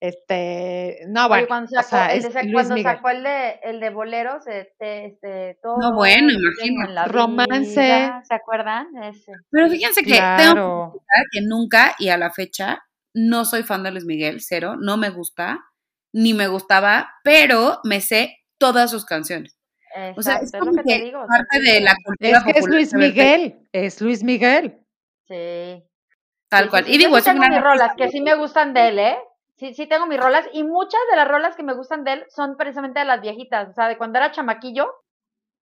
Este, 0.00 1.04
no, 1.06 1.28
bueno, 1.28 1.46
cuando 1.46 1.70
sacó, 1.70 2.12
el, 2.12 2.22
de, 2.22 2.52
cuando 2.52 2.76
sacó 2.82 3.10
el 3.10 3.22
de, 3.22 3.60
el 3.62 3.78
de 3.78 3.90
boleros, 3.90 4.44
este, 4.48 5.06
este, 5.06 5.58
todo. 5.62 5.76
No, 5.78 5.94
bueno, 5.94 6.28
imagino. 6.32 7.06
Romance. 7.06 8.10
¿Se 8.24 8.34
acuerdan? 8.34 8.88
Ese. 9.04 9.32
Pero 9.48 9.70
fíjense 9.70 10.02
que 10.02 10.20
tengo 10.36 11.00
que 11.30 11.40
nunca 11.42 11.94
y 12.00 12.08
a 12.08 12.18
la 12.18 12.32
fecha 12.32 12.82
no 13.14 13.44
soy 13.44 13.62
fan 13.62 13.84
de 13.84 13.92
Luis 13.92 14.06
Miguel, 14.06 14.40
cero, 14.40 14.74
no 14.76 14.96
me 14.96 15.10
gusta, 15.10 15.60
ni 16.12 16.34
me 16.34 16.48
gustaba, 16.48 17.12
pero 17.22 17.78
me 17.84 18.00
sé 18.00 18.41
todas 18.62 18.90
sus 18.90 19.04
canciones. 19.04 19.58
o 20.16 20.22
sea, 20.22 20.36
es, 20.36 20.52
como 20.52 20.82
que, 20.82 21.00
digo, 21.00 21.26
parte 21.26 21.60
de 21.60 21.80
la 21.80 21.96
cultura 22.04 22.38
Es 22.38 22.44
que 22.44 22.58
es 22.60 22.66
Luis 22.68 22.94
Miguel, 22.94 23.68
es 23.72 24.00
Luis 24.00 24.22
Miguel. 24.22 24.78
Sí. 25.26 25.82
Tal 26.48 26.70
cual. 26.70 26.84
y 26.86 26.96
digo, 26.96 27.18
sí 27.18 27.24
tengo 27.24 27.42
mis 27.48 27.60
rolas 27.60 27.92
que 27.96 28.08
sí 28.08 28.20
me 28.20 28.34
gustan 28.36 28.72
de 28.72 28.88
él, 28.88 28.98
¿eh? 28.98 29.18
Sí, 29.56 29.74
sí 29.74 29.86
tengo 29.86 30.06
mis 30.06 30.20
rolas 30.20 30.46
y 30.52 30.62
muchas 30.62 31.00
de 31.10 31.16
las 31.16 31.26
rolas 31.26 31.56
que 31.56 31.62
me 31.62 31.74
gustan 31.74 32.04
de 32.04 32.12
él 32.12 32.24
son 32.28 32.56
precisamente 32.56 33.00
de 33.00 33.04
las 33.04 33.20
viejitas, 33.20 33.68
o 33.70 33.72
sea, 33.72 33.88
de 33.88 33.98
cuando 33.98 34.18
era 34.18 34.30
chamaquillo. 34.30 34.90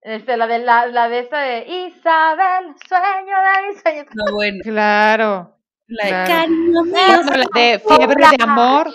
Este, 0.03 0.39
la 0.39 0.47
de 0.47 0.61
la, 0.61 0.87
la 0.87 1.09
de 1.11 1.19
esta 1.19 1.41
de 1.41 1.59
Isabel, 1.67 2.75
sueño 2.89 3.37
de 3.37 3.69
mi 3.69 3.79
sueño. 3.79 4.05
No, 4.15 4.33
bueno. 4.33 4.59
Claro. 4.63 5.57
La 5.87 6.05
de 6.07 6.11
cariño 6.11 6.85
la 6.85 7.61
de 7.61 7.79
fiebre 7.81 8.25
de 8.37 8.45
amor. 8.45 8.91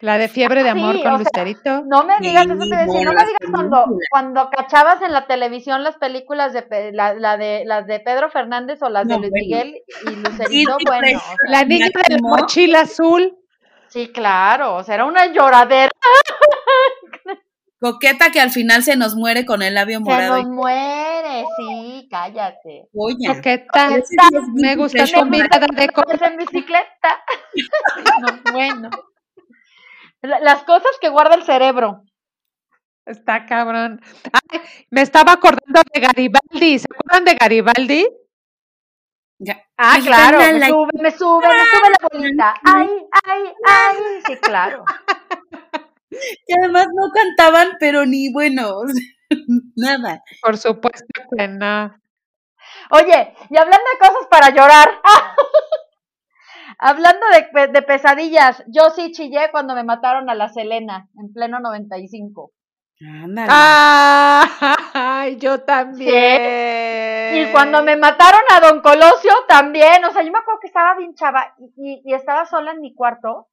La 0.00 0.16
de 0.16 0.28
fiebre 0.28 0.62
de 0.62 0.70
amor 0.70 1.02
con 1.02 1.18
Lucerito. 1.18 1.82
No 1.84 2.04
me 2.04 2.18
digas 2.20 2.46
eso, 2.46 2.56
te 2.56 2.76
decía, 2.76 3.04
no 3.04 3.12
me 3.12 3.24
digas 3.24 3.50
cuando, 3.50 3.84
cuando 4.10 4.48
cachabas 4.50 5.02
en 5.02 5.12
la 5.12 5.26
televisión 5.26 5.84
las 5.84 5.96
películas 5.98 6.54
de 6.54 6.92
la, 6.92 7.12
la 7.12 7.36
de 7.36 7.64
las 7.66 7.86
de 7.86 8.00
Pedro 8.00 8.30
Fernández 8.30 8.80
o 8.82 8.88
las 8.88 9.06
de 9.06 9.18
Luis 9.18 9.30
Miguel 9.32 9.82
y 10.06 10.10
Lucerito, 10.10 10.78
bueno. 10.86 11.20
la 11.48 11.64
niña 11.64 11.88
de 11.88 12.14
la 12.14 12.18
mochila 12.22 12.80
azul. 12.80 13.36
Sí, 13.88 14.10
claro, 14.10 14.76
o 14.76 14.82
sea, 14.82 14.94
era 14.94 15.04
una 15.04 15.26
lloradera. 15.26 15.90
Coqueta 17.80 18.30
que 18.30 18.40
al 18.40 18.50
final 18.50 18.82
se 18.82 18.96
nos 18.96 19.16
muere 19.16 19.44
con 19.44 19.62
el 19.62 19.74
labio 19.74 20.00
morado. 20.00 20.36
Se 20.36 20.42
nos 20.42 20.50
muere, 20.50 21.44
sí, 21.56 22.08
cállate. 22.10 22.88
Oye. 22.94 23.26
Coqueta, 23.26 23.90
me 24.54 24.76
gusta 24.76 25.04
tu 25.06 25.24
mirada 25.26 25.66
de 25.74 25.88
coqueta. 25.88 26.26
en 26.26 26.36
bicicleta. 26.36 27.22
no, 28.20 28.52
bueno. 28.52 28.90
Las 30.22 30.64
cosas 30.64 30.92
que 31.00 31.08
guarda 31.08 31.34
el 31.34 31.44
cerebro. 31.44 32.04
Está 33.06 33.46
cabrón. 33.46 34.00
Ay, 34.32 34.60
me 34.90 35.02
estaba 35.02 35.32
acordando 35.32 35.82
de 35.92 36.00
Garibaldi. 36.00 36.78
¿Se 36.78 36.86
acuerdan 36.90 37.24
de 37.24 37.34
Garibaldi? 37.34 38.06
Ah, 39.76 39.98
claro. 40.02 40.38
Me 40.38 40.68
sube, 40.68 40.90
me 41.00 41.10
sube, 41.10 41.48
me 41.48 41.64
sube 41.64 41.90
la 41.90 42.08
bolita. 42.12 42.54
Ay, 42.64 42.88
ay, 43.24 43.42
ay. 43.66 43.96
Sí, 44.26 44.36
claro. 44.36 44.84
Que 46.10 46.54
además 46.60 46.88
no 46.92 47.08
cantaban, 47.12 47.76
pero 47.78 48.04
ni 48.04 48.32
bueno, 48.32 48.82
nada. 49.76 50.20
Por 50.42 50.58
supuesto 50.58 51.06
que 51.38 51.46
no. 51.46 51.94
Oye, 52.90 53.32
y 53.48 53.56
hablando 53.56 53.84
de 53.92 53.98
cosas 54.08 54.26
para 54.28 54.50
llorar. 54.50 55.00
Hablando 56.82 57.26
de, 57.52 57.66
de, 57.68 57.82
pesadillas, 57.82 58.64
yo 58.66 58.88
sí 58.88 59.12
chillé 59.12 59.50
cuando 59.50 59.74
me 59.74 59.84
mataron 59.84 60.30
a 60.30 60.34
la 60.34 60.48
Selena 60.48 61.10
en 61.18 61.30
pleno 61.30 61.60
95. 61.60 62.52
Ándale. 63.02 63.48
¡Ay, 64.94 65.36
yo 65.36 65.62
también! 65.62 67.36
Y 67.36 67.52
cuando 67.52 67.82
me 67.82 67.96
mataron 67.96 68.40
a 68.50 68.60
Don 68.60 68.80
Colosio 68.80 69.30
también, 69.46 70.02
o 70.06 70.10
sea, 70.10 70.22
yo 70.22 70.32
me 70.32 70.38
acuerdo 70.38 70.60
que 70.60 70.68
estaba 70.68 70.96
bien 70.96 71.14
chava 71.14 71.54
y, 71.76 72.00
y, 72.02 72.14
estaba 72.14 72.46
sola 72.46 72.72
en 72.72 72.80
mi 72.80 72.94
cuarto. 72.94 73.48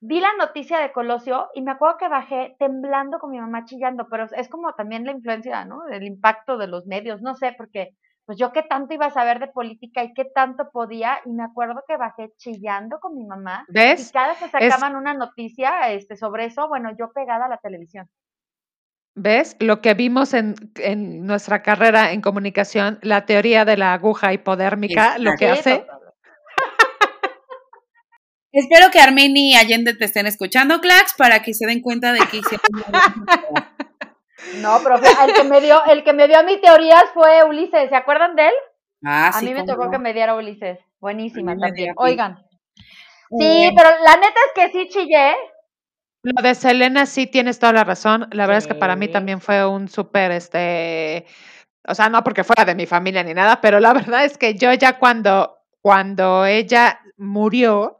Vi 0.00 0.18
la 0.18 0.32
noticia 0.38 0.78
de 0.78 0.92
Colosio 0.92 1.50
y 1.54 1.60
me 1.60 1.72
acuerdo 1.72 1.98
que 1.98 2.08
bajé 2.08 2.56
temblando 2.58 3.18
con 3.18 3.30
mi 3.30 3.38
mamá 3.38 3.66
chillando, 3.66 4.06
pero 4.08 4.24
es 4.34 4.48
como 4.48 4.72
también 4.72 5.04
la 5.04 5.12
influencia, 5.12 5.66
¿no? 5.66 5.82
Del 5.84 6.04
impacto 6.04 6.56
de 6.56 6.68
los 6.68 6.86
medios, 6.86 7.20
no 7.20 7.34
sé, 7.34 7.54
porque 7.58 7.90
pues 8.28 8.38
yo 8.38 8.52
qué 8.52 8.62
tanto 8.62 8.92
iba 8.92 9.06
a 9.06 9.10
saber 9.10 9.38
de 9.38 9.46
política 9.46 10.04
y 10.04 10.12
qué 10.12 10.26
tanto 10.26 10.68
podía, 10.70 11.18
y 11.24 11.30
me 11.30 11.44
acuerdo 11.44 11.82
que 11.88 11.96
bajé 11.96 12.30
chillando 12.36 13.00
con 13.00 13.16
mi 13.16 13.24
mamá. 13.24 13.64
¿Ves? 13.68 14.10
Y 14.10 14.12
cada 14.12 14.28
vez 14.28 14.36
que 14.36 14.50
sacaban 14.50 14.96
una 14.96 15.14
noticia 15.14 15.90
este, 15.92 16.14
sobre 16.14 16.44
eso, 16.44 16.68
bueno, 16.68 16.90
yo 16.98 17.10
pegada 17.10 17.46
a 17.46 17.48
la 17.48 17.56
televisión. 17.56 18.06
¿Ves? 19.14 19.56
Lo 19.60 19.80
que 19.80 19.94
vimos 19.94 20.34
en, 20.34 20.56
en 20.74 21.24
nuestra 21.24 21.62
carrera 21.62 22.12
en 22.12 22.20
comunicación, 22.20 22.98
la 23.00 23.24
teoría 23.24 23.64
de 23.64 23.78
la 23.78 23.94
aguja 23.94 24.34
hipodérmica, 24.34 25.16
lo 25.16 25.32
que 25.38 25.48
hace. 25.48 25.86
Espero 28.52 28.90
que 28.90 29.00
Armin 29.00 29.34
y 29.38 29.54
Allende 29.54 29.94
te 29.94 30.04
estén 30.04 30.26
escuchando, 30.26 30.82
Clax, 30.82 31.14
para 31.16 31.40
que 31.40 31.54
se 31.54 31.66
den 31.66 31.80
cuenta 31.80 32.12
de 32.12 32.18
que 32.30 32.36
hicieron. 32.36 32.66
No, 34.56 34.78
pero 34.82 34.96
el 34.96 35.32
que 35.34 35.44
me 35.44 35.60
dio, 35.60 35.84
el 35.86 36.04
que 36.04 36.12
me 36.12 36.28
dio 36.28 36.38
a 36.38 36.42
mi 36.42 36.60
teorías 36.60 37.04
fue 37.12 37.44
Ulises, 37.44 37.88
¿se 37.88 37.96
acuerdan 37.96 38.36
de 38.36 38.46
él? 38.48 38.54
Ah, 39.04 39.28
a 39.28 39.32
sí. 39.32 39.46
A 39.46 39.48
mí 39.48 39.54
me 39.54 39.64
tocó 39.64 39.90
que 39.90 39.98
me 39.98 40.12
diera 40.12 40.34
Ulises. 40.34 40.78
Buenísima 41.00 41.56
también. 41.56 41.94
Oigan. 41.96 42.44
Sí, 43.30 43.70
pero 43.76 43.90
la 44.04 44.16
neta 44.16 44.40
es 44.46 44.52
que 44.54 44.68
sí 44.70 44.88
chillé. 44.88 45.34
Lo 46.22 46.42
de 46.42 46.54
Selena 46.54 47.06
sí 47.06 47.26
tienes 47.26 47.58
toda 47.58 47.72
la 47.72 47.84
razón. 47.84 48.28
La 48.32 48.46
verdad 48.46 48.58
es 48.58 48.66
que 48.66 48.74
para 48.74 48.96
mí 48.96 49.08
también 49.08 49.40
fue 49.40 49.66
un 49.66 49.88
súper, 49.88 50.32
este, 50.32 51.26
o 51.86 51.94
sea, 51.94 52.08
no 52.08 52.24
porque 52.24 52.44
fuera 52.44 52.64
de 52.64 52.74
mi 52.74 52.86
familia 52.86 53.22
ni 53.22 53.34
nada, 53.34 53.60
pero 53.60 53.80
la 53.80 53.92
verdad 53.92 54.24
es 54.24 54.36
que 54.36 54.54
yo 54.54 54.72
ya 54.72 54.98
cuando, 54.98 55.58
cuando 55.80 56.44
ella 56.44 57.00
murió, 57.16 57.98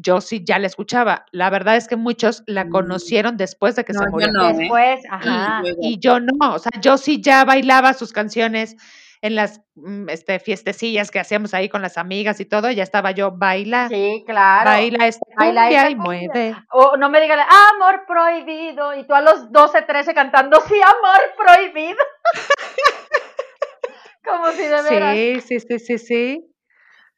yo 0.00 0.20
sí 0.20 0.42
ya 0.44 0.58
la 0.58 0.66
escuchaba. 0.66 1.24
La 1.32 1.50
verdad 1.50 1.76
es 1.76 1.88
que 1.88 1.96
muchos 1.96 2.42
la 2.46 2.64
Mm. 2.64 2.70
conocieron 2.70 3.36
después 3.36 3.76
de 3.76 3.84
que 3.84 3.92
No, 3.92 4.00
se 4.00 4.04
yo 4.06 4.10
murió. 4.10 4.32
no. 4.32 4.48
¿eh? 4.50 4.54
Después, 4.56 5.00
ajá. 5.10 5.60
luego- 5.62 5.78
Y 5.82 5.98
yo 5.98 6.20
no, 6.20 6.54
o 6.54 6.58
sea, 6.58 6.70
yo 6.80 6.96
sí 6.98 7.20
ya 7.20 7.44
bailaba 7.44 7.94
sus 7.94 8.12
canciones 8.12 8.76
en 9.20 9.34
las 9.34 9.60
mm, 9.74 10.08
este, 10.10 10.38
fiestecillas 10.38 11.10
que 11.10 11.18
hacíamos 11.18 11.52
ahí 11.54 11.68
con 11.68 11.82
las 11.82 11.98
amigas 11.98 12.38
y 12.40 12.44
todo, 12.44 12.70
ya 12.70 12.82
estaba 12.84 13.10
yo, 13.10 13.32
baila, 13.32 13.88
Sí, 13.88 14.22
claro. 14.26 14.70
baila 14.70 15.06
esta 15.08 15.24
Baila 15.36 15.62
cumbia 15.62 15.78
esta 15.78 15.90
y 15.90 15.94
cumbia. 15.96 16.28
mueve. 16.32 16.56
O 16.70 16.96
no 16.96 17.10
me 17.10 17.20
digan, 17.20 17.40
amor 17.74 18.04
prohibido, 18.06 18.94
y 18.96 19.04
tú 19.06 19.14
a 19.14 19.20
los 19.20 19.50
12, 19.50 19.82
13 19.82 20.14
cantando, 20.14 20.60
sí, 20.68 20.74
amor 20.80 21.20
prohibido. 21.36 21.98
Como 24.24 24.50
si 24.52 24.62
de 24.62 24.82
veras. 24.82 25.14
Sí, 25.16 25.40
sí, 25.40 25.60
sí, 25.60 25.78
sí, 25.78 25.98
sí. 25.98 26.54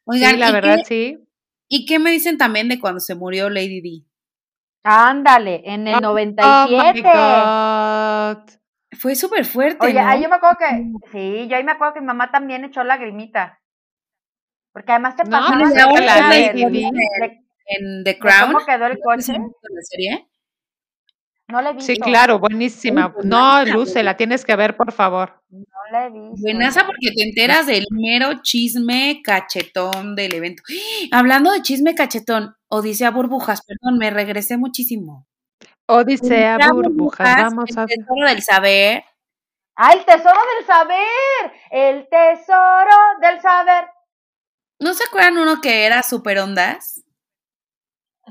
Oigan, 0.05 0.31
sí, 0.31 0.37
la 0.37 0.49
¿y 0.49 0.51
verdad, 0.53 0.77
qué- 0.77 0.85
sí. 0.85 1.17
¿Y 1.73 1.85
qué 1.85 1.99
me 1.99 2.11
dicen 2.11 2.37
también 2.37 2.67
de 2.67 2.81
cuando 2.81 2.99
se 2.99 3.15
murió 3.15 3.49
Lady 3.49 3.79
D? 3.81 4.05
Ándale, 4.83 5.61
en 5.63 5.87
el 5.87 6.03
Oh 6.03 6.13
my 6.13 6.25
97. 6.33 7.01
God. 7.01 8.49
Fue 8.99 9.15
súper 9.15 9.45
fuerte, 9.45 9.87
Oye, 9.87 9.93
¿no? 10.01 10.05
ahí 10.07 10.21
yo 10.21 10.27
me 10.27 10.35
acuerdo 10.35 10.57
que, 10.59 10.91
sí, 11.13 11.47
yo 11.47 11.55
ahí 11.55 11.63
me 11.63 11.71
acuerdo 11.71 11.93
que 11.93 12.01
mi 12.01 12.07
mamá 12.07 12.29
también 12.29 12.65
echó 12.65 12.83
lagrimita. 12.83 13.61
Porque 14.73 14.91
además 14.91 15.15
te 15.15 15.23
No, 15.23 15.29
pasaba 15.31 15.59
pues, 15.59 15.73
la 16.05 16.29
de- 16.29 16.53
Di. 16.53 16.81
de- 16.91 17.39
En 17.67 18.03
The 18.03 18.19
Crown. 18.19 18.51
¿Cómo 18.51 18.65
quedó 18.65 18.87
el 18.87 18.93
¿No 18.95 18.99
coche? 19.01 19.31
la 19.33 19.81
serie? 19.83 20.27
No 21.51 21.61
le 21.61 21.69
he 21.69 21.73
visto. 21.73 21.93
Sí, 21.93 21.99
claro, 21.99 22.39
buenísima. 22.39 23.13
Uy, 23.15 23.27
No, 23.27 23.65
Luce, 23.65 24.03
la 24.03 24.15
tienes 24.15 24.45
que 24.45 24.55
ver, 24.55 24.77
por 24.77 24.91
favor. 24.91 25.43
No 25.49 25.65
la 25.91 26.05
he 26.05 26.09
visto. 26.09 26.41
Buenaza 26.41 26.85
porque 26.85 27.11
te 27.15 27.23
enteras 27.23 27.67
del 27.67 27.85
mero 27.91 28.41
chisme 28.41 29.21
cachetón 29.23 30.15
del 30.15 30.33
evento. 30.33 30.63
Hablando 31.11 31.51
de 31.51 31.61
chisme 31.61 31.95
cachetón, 31.95 32.55
Odisea 32.67 33.11
Burbujas, 33.11 33.61
perdón, 33.65 33.97
me 33.97 34.09
regresé 34.09 34.57
muchísimo. 34.57 35.27
Odisea, 35.87 36.55
Odisea 36.55 36.71
burbujas, 36.71 37.43
vamos 37.43 37.77
a 37.77 37.81
el 37.81 37.87
tesoro 37.87 38.27
del 38.27 38.41
saber. 38.41 39.03
¡Ah, 39.75 39.93
el 39.93 40.05
tesoro 40.05 40.39
del 40.57 40.65
saber! 40.65 41.51
El 41.71 42.07
tesoro 42.07 42.95
del 43.21 43.41
saber. 43.41 43.85
¿No 44.79 44.93
se 44.93 45.03
acuerdan 45.03 45.37
uno 45.37 45.59
que 45.59 45.85
era 45.85 46.01
super 46.03 46.39
ondas? 46.39 47.00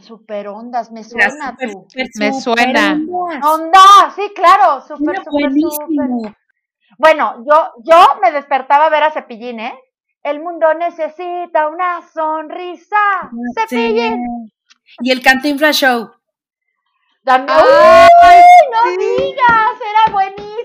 Super 0.00 0.48
ondas, 0.48 0.90
me 0.92 1.05
suena 1.05 1.57
tú. 1.61 1.68
súper, 1.88 2.07
Me 2.18 2.33
suena. 2.33 2.92
ondas. 2.92 3.44
Onda, 3.44 4.12
sí, 4.14 4.33
claro, 4.35 4.81
super, 4.83 5.16
super, 5.24 5.53
super. 5.53 6.35
Bueno, 6.98 7.44
yo, 7.46 7.72
yo 7.85 7.96
me 8.22 8.31
despertaba 8.33 8.87
a 8.87 8.90
ver 8.90 9.03
a 9.03 9.11
Cepillín, 9.11 9.61
¿eh? 9.61 9.79
El 10.22 10.40
mundo 10.40 10.72
necesita 10.74 11.68
una 11.68 12.03
sonrisa. 12.12 12.96
Cepillín. 13.59 14.22
Y 15.00 15.11
el 15.11 15.22
Cantinflas 15.22 15.76
Show. 15.76 16.11
Ay, 17.26 17.40
¡Uy! 17.42 18.72
No 18.72 18.85
sí. 18.85 18.96
digas, 18.98 19.76
era 19.81 20.12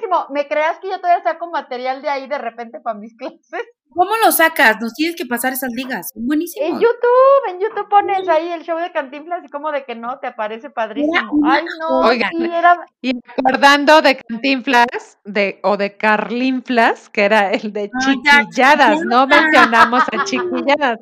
buenísimo. 0.05 0.33
¿Me 0.33 0.47
creas 0.47 0.79
que 0.79 0.89
yo 0.89 0.99
todavía 0.99 1.23
saco 1.23 1.49
material 1.49 2.01
de 2.01 2.09
ahí 2.09 2.27
de 2.27 2.37
repente 2.37 2.79
para 2.79 2.97
mis 2.97 3.15
clases? 3.17 3.65
¿Cómo 3.89 4.11
lo 4.25 4.29
sacas? 4.33 4.75
Nos 4.81 4.93
tienes 4.93 5.15
que 5.15 5.25
pasar 5.25 5.53
esas 5.53 5.69
ligas. 5.71 6.09
Son 6.13 6.23
En. 6.23 6.73
YouTube, 6.73 7.49
en 7.49 7.59
YouTube 7.61 7.87
pones 7.89 8.27
ahí 8.27 8.49
el 8.49 8.63
show 8.63 8.77
de 8.77 8.91
Cantinflas 8.91 9.45
y 9.45 9.47
como 9.47 9.71
de 9.71 9.85
que 9.85 9.95
no, 9.95 10.19
te 10.19 10.27
aparece 10.27 10.69
padrísimo. 10.69 11.29
una 11.31 11.53
Ay, 11.53 11.63
no, 11.79 11.99
Oigan, 11.99 12.29
sí, 12.37 12.43
era... 12.43 12.75
Y 13.01 13.13
acordando 13.25 14.01
de 14.01 14.17
Cantinflas 14.17 15.17
de, 15.23 15.61
o 15.63 15.77
de 15.77 15.95
Carlinflas, 15.95 17.09
que 17.09 17.23
era 17.23 17.51
el 17.51 17.71
de 17.71 17.89
Ah, 17.93 18.13
ya, 18.21 18.41
chiquilladas, 18.41 19.01
no 19.05 19.27
mencionamos 19.27 20.03
a 20.11 20.23
chiquilladas. 20.25 20.99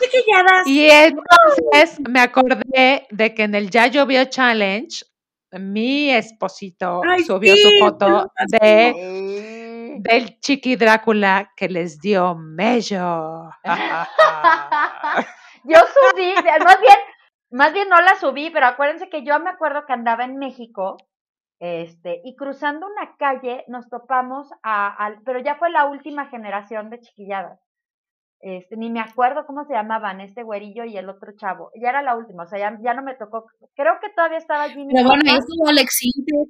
Chiquilladas. 0.00 0.66
Y 0.66 0.88
entonces 0.88 2.00
me 2.08 2.20
acordé 2.20 3.06
de 3.10 3.34
que 3.34 3.42
en 3.42 3.54
el 3.54 3.68
Ya 3.68 3.88
Llovió 3.88 4.24
Challenge, 4.24 5.04
mi 5.52 6.10
esposito 6.10 7.02
Ay, 7.08 7.22
subió 7.24 7.54
sí, 7.54 7.62
su 7.62 7.84
foto 7.84 8.30
de, 8.48 9.96
del 10.00 10.38
chiqui 10.40 10.76
Drácula 10.76 11.52
que 11.56 11.68
les 11.68 11.98
dio 12.00 12.34
mello. 12.36 13.48
Yo 15.64 15.76
subí, 15.78 16.32
más 16.64 16.80
bien, 16.80 16.96
más 17.50 17.72
bien 17.72 17.88
no 17.88 18.00
la 18.00 18.14
subí, 18.16 18.50
pero 18.50 18.66
acuérdense 18.66 19.08
que 19.10 19.22
yo 19.24 19.38
me 19.40 19.50
acuerdo 19.50 19.84
que 19.86 19.92
andaba 19.92 20.24
en 20.24 20.38
México, 20.38 20.96
este, 21.58 22.22
y 22.24 22.34
cruzando 22.34 22.86
una 22.86 23.14
calle 23.18 23.64
nos 23.68 23.88
topamos 23.90 24.48
a, 24.62 24.88
al- 24.88 25.20
pero 25.24 25.38
ya 25.40 25.56
fue 25.56 25.68
la 25.70 25.84
última 25.84 26.26
generación 26.28 26.88
de 26.88 27.00
chiquilladas. 27.00 27.60
Este, 28.40 28.76
ni 28.76 28.88
me 28.88 29.00
acuerdo 29.00 29.44
cómo 29.46 29.64
se 29.64 29.74
llamaban, 29.74 30.22
este 30.22 30.42
güerillo 30.42 30.84
y 30.84 30.96
el 30.96 31.10
otro 31.10 31.32
chavo. 31.36 31.70
Ya 31.74 31.90
era 31.90 32.02
la 32.02 32.16
última, 32.16 32.44
o 32.44 32.46
sea, 32.46 32.58
ya, 32.58 32.78
ya 32.82 32.94
no 32.94 33.02
me 33.02 33.14
tocó. 33.14 33.46
Creo 33.76 34.00
que 34.00 34.08
todavía 34.10 34.38
estaba 34.38 34.68
Jimmy. 34.70 34.94
Pero 34.94 35.08
bueno, 35.08 35.22
estuvo 35.24 35.68
Alex 35.68 35.98
Intec. 36.02 36.48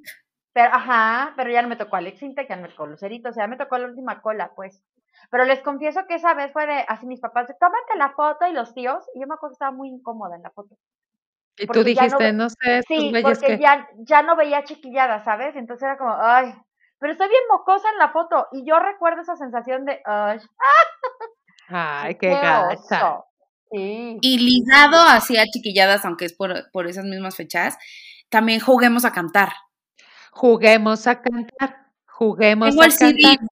pero, 0.53 0.73
ajá, 0.73 1.33
pero 1.35 1.51
ya 1.51 1.61
no 1.61 1.67
me 1.67 1.75
tocó 1.75 1.97
Alex 1.97 2.23
Intec, 2.23 2.47
ya 2.47 2.55
no 2.55 2.61
me 2.61 2.69
tocó 2.69 2.85
Lucerito, 2.85 3.29
o 3.29 3.33
sea, 3.33 3.43
ya 3.43 3.47
me 3.49 3.57
tocó 3.57 3.77
la 3.77 3.87
última 3.87 4.21
cola, 4.21 4.53
pues. 4.55 4.81
Pero 5.29 5.43
les 5.43 5.59
confieso 5.59 6.07
que 6.07 6.15
esa 6.15 6.33
vez 6.33 6.53
fue 6.53 6.65
de, 6.65 6.85
así 6.87 7.05
mis 7.05 7.19
papás, 7.19 7.47
de, 7.49 7.55
tómate 7.59 7.97
la 7.97 8.11
foto 8.11 8.47
y 8.47 8.53
los 8.53 8.73
tíos, 8.73 9.03
y 9.13 9.19
yo 9.19 9.27
me 9.27 9.33
acuerdo 9.33 9.51
que 9.51 9.55
estaba 9.55 9.71
muy 9.71 9.89
incómoda 9.89 10.37
en 10.37 10.43
la 10.43 10.51
foto. 10.51 10.77
Y 11.57 11.67
tú 11.67 11.79
no 11.79 11.83
dijiste, 11.83 12.31
no, 12.31 12.49
sé, 12.49 12.81
Sí, 12.87 13.11
porque 13.21 13.47
que... 13.47 13.59
ya, 13.59 13.87
ya 13.97 14.23
no 14.23 14.37
veía 14.37 14.63
chiquillada, 14.63 15.23
¿sabes? 15.25 15.57
Entonces 15.57 15.83
era 15.83 15.97
como, 15.97 16.15
ay, 16.17 16.53
pero 16.99 17.13
estoy 17.13 17.27
bien 17.27 17.41
mocosa 17.49 17.89
en 17.91 17.97
la 17.97 18.11
foto, 18.11 18.47
y 18.51 18.63
yo 18.63 18.79
recuerdo 18.79 19.21
esa 19.21 19.35
sensación 19.35 19.85
de, 19.85 20.01
ay, 20.05 20.39
Ay, 21.71 22.15
qué 22.15 22.29
gacha. 22.29 22.67
oso. 23.13 23.25
Sí. 23.71 24.17
Y 24.21 24.37
ligado 24.39 24.97
hacia 25.07 25.45
chiquilladas, 25.45 26.03
aunque 26.05 26.25
es 26.25 26.33
por, 26.33 26.69
por 26.71 26.87
esas 26.87 27.05
mismas 27.05 27.35
fechas, 27.35 27.77
también 28.29 28.59
juguemos 28.59 29.05
a 29.05 29.11
cantar. 29.13 29.53
Juguemos 30.31 31.07
a 31.07 31.21
cantar, 31.21 31.75
juguemos 32.07 32.69
Tengo 32.69 32.81
a 32.81 32.85
el 32.85 32.91
CD. 32.91 33.21
cantar. 33.21 33.47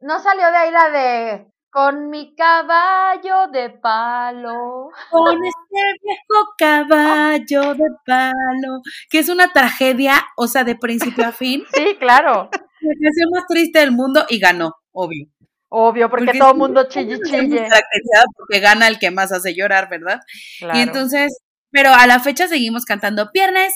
No 0.00 0.18
salió 0.20 0.50
de 0.50 0.56
ahí 0.56 0.70
la 0.70 0.88
de, 0.90 1.46
con 1.70 2.10
mi 2.10 2.34
caballo 2.34 3.48
de 3.52 3.70
palo. 3.70 4.90
Con 5.10 5.44
este 5.44 5.82
viejo 6.02 6.54
caballo 6.58 7.74
de 7.74 7.84
palo, 8.06 8.80
que 9.10 9.18
es 9.18 9.28
una 9.28 9.52
tragedia, 9.52 10.24
o 10.36 10.46
sea, 10.48 10.64
de 10.64 10.76
principio 10.76 11.26
a 11.26 11.32
fin. 11.32 11.64
Sí, 11.74 11.96
claro. 11.98 12.48
La 12.80 12.92
canción 13.02 13.30
más 13.32 13.44
triste 13.48 13.78
del 13.80 13.92
mundo 13.92 14.24
y 14.28 14.38
ganó, 14.38 14.74
obvio. 14.92 15.26
Obvio, 15.78 16.08
porque, 16.08 16.24
Porque 16.24 16.38
todo 16.38 16.52
el 16.52 16.56
mundo 16.56 16.88
chille 16.88 17.18
chille. 17.22 17.68
porque 18.34 18.60
gana 18.60 18.88
el 18.88 18.98
que 18.98 19.10
más 19.10 19.30
hace 19.30 19.54
llorar, 19.54 19.90
¿verdad? 19.90 20.20
Claro. 20.58 20.78
Y 20.78 20.82
entonces, 20.82 21.38
pero 21.70 21.90
a 21.92 22.06
la 22.06 22.18
fecha 22.18 22.48
seguimos 22.48 22.86
cantando 22.86 23.28
Viernes. 23.34 23.74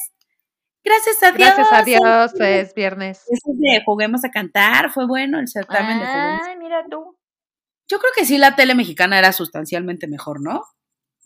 Gracias 0.82 1.22
a 1.22 1.32
Dios. 1.32 1.46
Gracias 1.54 1.72
a 1.72 1.82
Dios, 1.82 2.32
es 2.40 2.72
viernes. 2.72 3.18
Eso 3.30 3.52
es 3.52 3.58
de 3.58 3.82
Juguemos 3.84 4.24
a 4.24 4.30
Cantar, 4.30 4.88
fue 4.90 5.06
bueno 5.06 5.38
el 5.38 5.46
certamen 5.48 5.98
de 6.00 6.06
Juguemos. 6.06 6.40
Ay, 6.48 6.56
mira 6.56 6.84
tú. 6.90 7.18
Yo 7.86 7.98
creo 7.98 8.12
que 8.16 8.24
sí 8.24 8.38
la 8.38 8.56
tele 8.56 8.74
mexicana 8.74 9.18
era 9.18 9.32
sustancialmente 9.32 10.06
mejor, 10.08 10.40
¿no? 10.40 10.62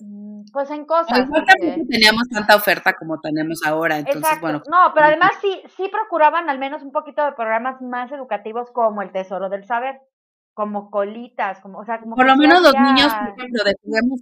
Mm, 0.01 0.47
Pues 0.53 0.71
en 0.73 0.85
cosas. 0.87 1.29
porque- 1.33 1.85
teníamos 1.89 2.25
tanta 2.33 2.57
oferta 2.57 2.95
como 2.95 3.21
tenemos 3.21 3.61
ahora, 3.65 3.99
entonces 3.99 4.23
Exacto. 4.23 4.41
bueno. 4.41 4.63
No, 4.69 4.93
pero 4.93 5.07
además 5.07 5.31
sí, 5.41 5.63
sí 5.77 5.89
procuraban 5.89 6.51
al 6.51 6.59
menos 6.59 6.83
un 6.83 6.91
poquito 6.91 7.25
de 7.25 7.31
programas 7.33 7.81
más 7.81 8.11
educativos 8.11 8.73
como 8.73 9.03
el 9.03 9.13
Tesoro 9.13 9.49
del 9.49 9.65
Saber, 9.67 10.01
como 10.55 10.91
colitas, 10.91 11.61
como, 11.61 11.79
o 11.81 11.85
sea, 11.85 12.01
como 12.01 12.17
Por 12.17 12.27
lo 12.27 12.37
menos 12.37 12.63
los 12.63 12.73
niños, 12.75 13.13
por 13.13 13.39
ejemplo, 13.39 13.65
de 13.65 13.75
juguemos, 13.83 14.21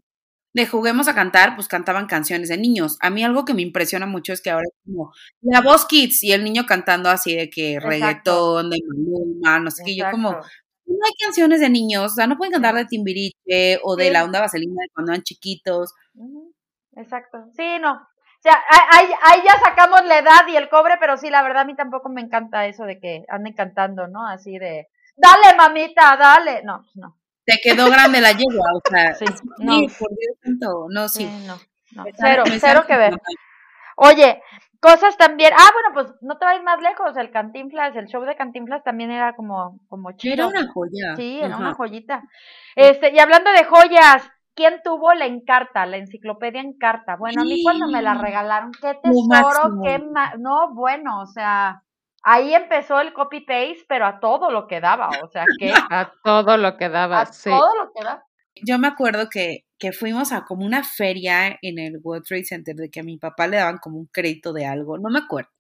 de 0.54 0.66
juguemos 0.66 1.08
a 1.08 1.14
cantar, 1.14 1.54
pues 1.54 1.68
cantaban 1.68 2.06
canciones 2.06 2.48
de 2.48 2.58
niños. 2.58 2.98
A 3.00 3.10
mí 3.10 3.22
algo 3.24 3.44
que 3.44 3.54
me 3.54 3.62
impresiona 3.62 4.06
mucho 4.06 4.32
es 4.32 4.42
que 4.42 4.50
ahora 4.50 4.64
es 4.66 4.74
como 4.84 5.12
la 5.42 5.60
voz 5.60 5.86
kids 5.86 6.22
y 6.24 6.32
el 6.32 6.44
niño 6.44 6.64
cantando 6.66 7.08
así 7.10 7.34
de 7.36 7.48
que 7.48 7.74
Exacto. 7.74 7.88
reggaetón, 7.90 8.70
de 8.70 8.78
Maluma, 8.86 9.60
no 9.60 9.70
sé 9.70 9.82
qué, 9.86 9.96
yo 9.96 10.10
como, 10.10 10.30
no 10.32 10.98
hay 11.06 11.12
canciones 11.24 11.60
de 11.60 11.70
niños, 11.70 12.12
o 12.12 12.14
sea, 12.14 12.26
no 12.26 12.36
pueden 12.36 12.52
cantar 12.52 12.74
de 12.74 12.84
Timbiriche 12.86 13.78
o 13.82 13.96
de 13.96 14.06
Sí. 14.06 14.10
la 14.10 14.24
onda 14.24 14.40
vaselina 14.40 14.74
de 14.82 14.88
cuando 14.92 15.12
eran 15.12 15.22
chiquitos. 15.22 15.94
Exacto. 16.96 17.46
Sí, 17.56 17.78
no. 17.80 17.92
O 17.94 18.42
sea, 18.42 18.54
ahí- 18.90 19.14
ahí 19.22 19.40
ya 19.46 19.58
sacamos 19.60 20.04
la 20.04 20.18
edad 20.18 20.46
y 20.48 20.56
el 20.56 20.68
cobre, 20.68 20.94
pero 20.98 21.16
sí, 21.16 21.30
la 21.30 21.42
verdad 21.42 21.62
a 21.62 21.64
mí 21.64 21.76
tampoco 21.76 22.08
me 22.08 22.20
encanta 22.20 22.66
eso 22.66 22.84
de 22.84 22.98
que 22.98 23.24
anden 23.28 23.54
cantando, 23.54 24.08
¿no? 24.08 24.26
Así 24.26 24.58
de, 24.58 24.88
dale 25.16 25.56
mamita, 25.56 26.16
dale. 26.16 26.62
No, 26.64 26.82
pues 26.82 26.96
no. 26.96 27.18
Te 27.44 27.58
quedó 27.62 27.90
grande 27.90 28.20
la 28.20 28.32
yegua, 28.32 28.66
o 28.74 28.80
sea, 28.88 29.14
Sí, 29.14 29.26
sí, 29.26 29.42
no. 29.58 29.72
por 29.98 30.10
Dios 30.10 30.36
santo, 30.42 30.86
no, 30.90 31.08
sí. 31.08 31.26
Sí, 31.26 31.46
no, 31.46 31.56
no. 31.96 32.04
Cero, 32.16 32.44
cero 32.60 32.84
que 32.86 32.96
ver. 32.96 33.20
Oye, 33.96 34.40
cosas 34.80 35.16
también. 35.16 35.52
Ah, 35.56 35.70
bueno, 35.72 35.88
pues 35.92 36.22
no 36.22 36.38
te 36.38 36.44
vayas 36.44 36.62
más 36.62 36.80
lejos. 36.80 37.16
El 37.16 37.30
Cantinflas, 37.30 37.94
el 37.96 38.06
show 38.06 38.22
de 38.24 38.36
Cantinflas 38.36 38.82
también 38.82 39.10
era 39.10 39.34
como, 39.34 39.80
como 39.88 40.12
chido. 40.12 40.34
Era 40.34 40.46
una 40.46 40.72
joya. 40.72 41.16
Sí, 41.16 41.40
era 41.40 41.56
una 41.56 41.74
joyita. 41.74 42.22
Este, 42.76 43.12
y 43.14 43.18
hablando 43.18 43.50
de 43.50 43.64
joyas, 43.64 44.28
¿quién 44.54 44.80
tuvo 44.82 45.14
la 45.14 45.26
Encarta, 45.26 45.86
la 45.86 45.96
enciclopedia 45.98 46.60
Encarta? 46.60 47.16
Bueno, 47.16 47.42
a 47.42 47.44
mí 47.44 47.62
cuando 47.62 47.86
me 47.88 48.02
la 48.02 48.14
regalaron, 48.14 48.72
qué 48.72 48.94
tesoro, 49.02 49.80
qué 49.82 50.00
no, 50.38 50.74
bueno, 50.74 51.20
o 51.20 51.26
sea, 51.26 51.82
ahí 52.22 52.54
empezó 52.54 53.00
el 53.00 53.12
copy 53.12 53.40
paste, 53.40 53.84
pero 53.88 54.06
a 54.06 54.20
todo 54.20 54.50
lo 54.50 54.66
que 54.66 54.80
daba, 54.80 55.10
o 55.22 55.28
sea, 55.28 55.44
que 55.58 55.72
a 55.72 56.12
todo 56.22 56.56
lo 56.56 56.76
que 56.76 56.88
daba, 56.88 57.22
a 57.22 57.26
todo 57.26 57.74
lo 57.76 57.92
que 57.92 58.04
daba. 58.04 58.24
Yo 58.64 58.78
me 58.78 58.88
acuerdo 58.88 59.28
que, 59.30 59.64
que 59.78 59.92
fuimos 59.92 60.30
a 60.32 60.44
como 60.44 60.66
una 60.66 60.84
feria 60.84 61.58
en 61.62 61.78
el 61.78 62.00
World 62.02 62.24
Trade 62.26 62.44
Center 62.44 62.76
de 62.76 62.90
que 62.90 63.00
a 63.00 63.04
mi 63.04 63.16
papá 63.16 63.46
le 63.46 63.56
daban 63.56 63.78
como 63.78 63.98
un 63.98 64.06
crédito 64.06 64.52
de 64.52 64.66
algo, 64.66 64.98
no 64.98 65.10
me 65.10 65.20
acuerdo. 65.20 65.50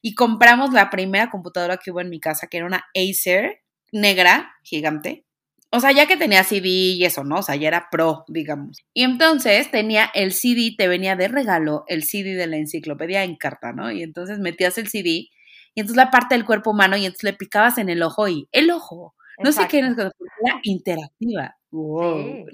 Y 0.00 0.14
compramos 0.14 0.72
la 0.72 0.90
primera 0.90 1.28
computadora 1.28 1.76
que 1.76 1.90
hubo 1.90 2.00
en 2.00 2.08
mi 2.08 2.20
casa, 2.20 2.46
que 2.46 2.58
era 2.58 2.66
una 2.66 2.86
Acer 2.94 3.62
negra, 3.92 4.52
gigante. 4.62 5.24
O 5.70 5.80
sea, 5.80 5.90
ya 5.90 6.06
que 6.06 6.16
tenía 6.16 6.44
CD 6.44 6.68
y 6.68 7.04
eso, 7.04 7.24
¿no? 7.24 7.40
O 7.40 7.42
sea, 7.42 7.56
ya 7.56 7.68
era 7.68 7.88
pro, 7.90 8.24
digamos. 8.28 8.78
Y 8.94 9.02
entonces 9.02 9.70
tenía 9.70 10.10
el 10.14 10.32
CD, 10.32 10.74
te 10.78 10.86
venía 10.86 11.16
de 11.16 11.26
regalo 11.26 11.84
el 11.88 12.04
CD 12.04 12.34
de 12.34 12.46
la 12.46 12.56
enciclopedia 12.56 13.24
en 13.24 13.36
carta, 13.36 13.72
¿no? 13.72 13.90
Y 13.90 14.02
entonces 14.02 14.38
metías 14.38 14.78
el 14.78 14.88
CD 14.88 15.28
y 15.76 15.80
entonces 15.80 16.02
la 16.02 16.10
parte 16.10 16.34
del 16.34 16.46
cuerpo 16.46 16.70
humano 16.70 16.96
y 16.96 17.04
entonces 17.04 17.22
le 17.22 17.32
picabas 17.34 17.76
en 17.76 17.90
el 17.90 18.02
ojo 18.02 18.26
y 18.28 18.48
el 18.50 18.70
ojo. 18.70 19.14
No 19.44 19.52
sé 19.52 19.68
qué 19.68 19.80
era, 19.80 19.88
era 19.88 20.60
interactiva. 20.62 21.54
Sí, 21.70 22.46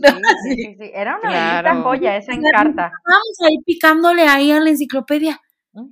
sí, 0.57 0.77
sí, 0.81 0.91
Era 0.93 1.17
una 1.23 1.63
claro. 1.63 1.83
joya 1.85 2.17
esa 2.17 2.33
en 2.33 2.43
carta. 2.43 2.91
Vamos 3.07 3.39
ahí 3.47 3.57
picándole 3.65 4.23
ahí 4.23 4.51
a 4.51 4.59
la 4.59 4.71
enciclopedia. 4.71 5.41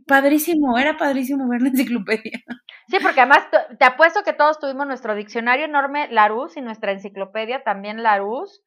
Padrísimo, 0.04 0.76
era 0.76 0.96
padrísimo 0.96 1.48
ver 1.48 1.62
la 1.62 1.68
enciclopedia. 1.68 2.42
Sí, 2.88 2.96
porque 3.00 3.20
además 3.20 3.46
te 3.78 3.84
apuesto 3.84 4.24
que 4.24 4.32
todos 4.32 4.58
tuvimos 4.58 4.84
nuestro 4.88 5.14
diccionario 5.14 5.66
enorme 5.66 6.08
Larus 6.10 6.56
y 6.56 6.60
nuestra 6.60 6.90
enciclopedia 6.90 7.62
también 7.62 8.02
Larus. 8.02 8.62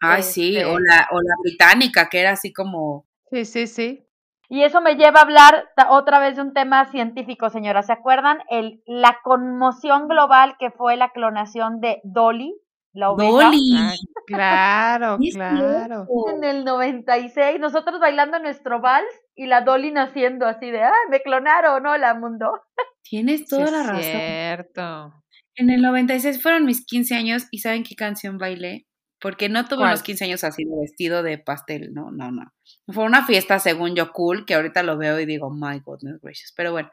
Ay, 0.00 0.22
sí, 0.22 0.54
o 0.58 0.78
este 0.78 0.80
la, 0.86 1.08
o 1.10 1.22
la 1.22 1.34
británica, 1.42 2.10
que 2.10 2.20
era 2.20 2.32
así 2.32 2.52
como... 2.52 3.06
Sí, 3.30 3.46
sí, 3.46 3.66
sí. 3.66 4.06
Y 4.48 4.62
eso 4.62 4.80
me 4.80 4.96
lleva 4.96 5.20
a 5.20 5.22
hablar 5.22 5.68
otra 5.88 6.18
vez 6.18 6.36
de 6.36 6.42
un 6.42 6.52
tema 6.52 6.84
científico, 6.86 7.48
señora. 7.50 7.82
¿Se 7.82 7.92
acuerdan? 7.92 8.38
El, 8.50 8.82
la 8.86 9.18
conmoción 9.22 10.08
global 10.08 10.56
que 10.58 10.70
fue 10.70 10.96
la 10.96 11.10
clonación 11.10 11.80
de 11.80 12.00
Dolly, 12.04 12.54
la 12.92 13.10
oveja. 13.10 13.30
Dolly. 13.30 13.76
claro, 14.26 15.18
claro. 15.32 16.06
En 16.34 16.44
el 16.44 16.64
96, 16.64 17.58
nosotros 17.58 18.00
bailando 18.00 18.38
nuestro 18.38 18.80
vals 18.80 19.08
y 19.34 19.46
la 19.46 19.62
Dolly 19.62 19.90
naciendo 19.90 20.46
así 20.46 20.70
de, 20.70 20.82
ah, 20.82 20.92
me 21.10 21.20
clonaron, 21.20 21.86
hola 21.86 22.14
mundo. 22.14 22.60
Tienes 23.02 23.46
toda 23.46 23.70
la 23.70 23.82
razón. 23.82 24.02
Cierto. 24.02 25.24
En 25.56 25.70
el 25.70 25.82
96 25.82 26.42
fueron 26.42 26.64
mis 26.64 26.84
15 26.84 27.14
años 27.14 27.46
y 27.50 27.58
¿saben 27.58 27.84
qué 27.84 27.94
canción 27.94 28.38
bailé? 28.38 28.86
Porque 29.24 29.48
no 29.48 29.64
tuve 29.64 29.84
unos 29.84 30.02
15 30.02 30.26
años 30.26 30.44
así 30.44 30.66
de 30.66 30.80
vestido 30.82 31.22
de 31.22 31.38
pastel, 31.38 31.94
no, 31.94 32.10
no, 32.10 32.30
no. 32.30 32.52
Fue 32.88 33.04
una 33.04 33.24
fiesta 33.24 33.58
según 33.58 33.96
yo 33.96 34.12
cool, 34.12 34.44
que 34.44 34.52
ahorita 34.52 34.82
lo 34.82 34.98
veo 34.98 35.18
y 35.18 35.24
digo, 35.24 35.48
my 35.48 35.80
goodness 35.80 36.20
gracious. 36.20 36.52
Pero 36.54 36.72
bueno, 36.72 36.90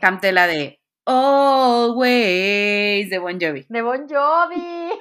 canté 0.00 0.30
la 0.30 0.46
de 0.46 0.80
Always 1.06 3.10
de 3.10 3.18
Bon 3.18 3.36
Jovi. 3.40 3.66
De 3.68 3.82
Bon 3.82 4.06
Jovi. 4.08 4.92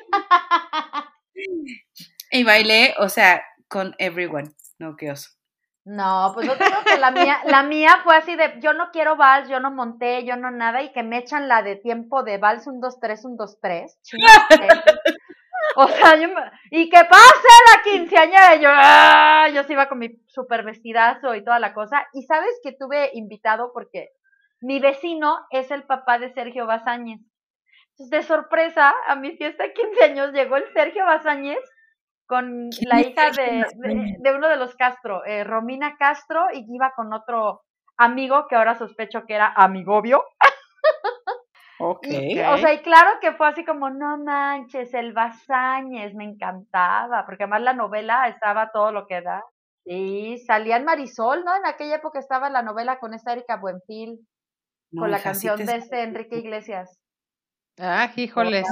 y 2.31 2.43
bailé, 2.43 2.95
o 2.97 3.09
sea, 3.09 3.43
con 3.67 3.93
everyone. 3.99 4.49
No, 4.79 4.95
qué 4.95 5.11
oso. 5.11 5.29
No, 5.83 6.31
pues 6.33 6.47
yo 6.47 6.57
creo 6.57 6.83
que 6.83 6.97
la 6.97 7.11
mía, 7.11 7.41
la 7.45 7.61
mía 7.61 7.99
fue 8.03 8.17
así 8.17 8.35
de, 8.35 8.59
yo 8.59 8.73
no 8.73 8.89
quiero 8.91 9.17
vals, 9.17 9.49
yo 9.49 9.59
no 9.59 9.69
monté, 9.69 10.25
yo 10.25 10.35
no 10.35 10.49
nada, 10.49 10.81
y 10.81 10.91
que 10.93 11.03
me 11.03 11.19
echan 11.19 11.47
la 11.47 11.61
de 11.61 11.75
tiempo 11.75 12.23
de 12.23 12.39
vals 12.39 12.65
un 12.65 12.81
2, 12.81 12.99
3, 12.99 13.25
un 13.25 13.37
2, 13.37 13.59
3. 13.61 13.99
O 15.77 15.87
sea, 15.87 16.15
yo 16.15 16.29
y 16.71 16.89
que 16.89 17.03
pase 17.03 17.49
la 17.75 17.83
quinceañera, 17.83 18.55
yo, 18.55 18.69
¡ah! 18.71 19.47
yo 19.53 19.63
sí 19.63 19.73
iba 19.73 19.89
con 19.89 19.99
mi 19.99 20.09
super 20.27 20.63
vestidazo 20.63 21.35
y 21.35 21.43
toda 21.43 21.59
la 21.59 21.73
cosa. 21.73 22.07
Y 22.13 22.23
sabes 22.23 22.59
que 22.63 22.71
tuve 22.71 23.11
invitado 23.13 23.71
porque 23.73 24.11
mi 24.61 24.79
vecino 24.79 25.39
es 25.51 25.71
el 25.71 25.83
papá 25.83 26.17
de 26.17 26.33
Sergio 26.33 26.65
Bazáñez. 26.65 27.19
Entonces, 27.91 28.09
de 28.09 28.23
sorpresa, 28.23 28.93
a 29.07 29.15
mi 29.15 29.37
fiesta 29.37 29.63
de 29.63 29.73
15 29.73 30.03
años 30.03 30.31
llegó 30.33 30.57
el 30.57 30.71
Sergio 30.73 31.05
Bazáñez 31.05 31.59
con 32.25 32.69
la 32.81 33.01
hija 33.01 33.31
de, 33.31 33.65
de, 34.19 34.33
uno 34.33 34.47
de 34.47 34.57
los 34.57 34.75
Castro, 34.75 35.23
eh, 35.25 35.43
Romina 35.43 35.95
Castro, 35.97 36.47
y 36.53 36.65
iba 36.73 36.91
con 36.95 37.13
otro 37.13 37.61
amigo 37.97 38.47
que 38.47 38.55
ahora 38.55 38.77
sospecho 38.77 39.25
que 39.25 39.35
era 39.35 39.53
amigobio. 39.55 40.23
Ok. 41.79 42.07
o 42.07 42.57
sea, 42.57 42.73
y 42.73 42.79
claro 42.79 43.11
que 43.21 43.33
fue 43.33 43.47
así 43.47 43.65
como, 43.65 43.89
no 43.89 44.17
manches, 44.17 44.93
el 44.93 45.13
Basáñez, 45.13 46.13
me 46.15 46.23
encantaba, 46.23 47.25
porque 47.25 47.43
además 47.43 47.61
la 47.61 47.73
novela 47.73 48.27
estaba 48.27 48.71
todo 48.71 48.91
lo 48.91 49.05
que 49.07 49.21
da. 49.21 49.43
Sí, 49.85 50.37
salía 50.47 50.77
en 50.77 50.85
Marisol, 50.85 51.43
¿no? 51.43 51.55
En 51.55 51.65
aquella 51.65 51.95
época 51.97 52.19
estaba 52.19 52.49
la 52.49 52.63
novela 52.63 52.97
con 52.99 53.13
esta 53.13 53.33
Erika 53.33 53.57
Buenfil, 53.57 54.19
con 54.97 55.11
la 55.11 55.21
canción 55.21 55.63
de 55.63 55.75
este 55.75 56.03
Enrique 56.03 56.37
Iglesias. 56.37 56.97
Ah, 57.77 58.11
híjoles. 58.15 58.65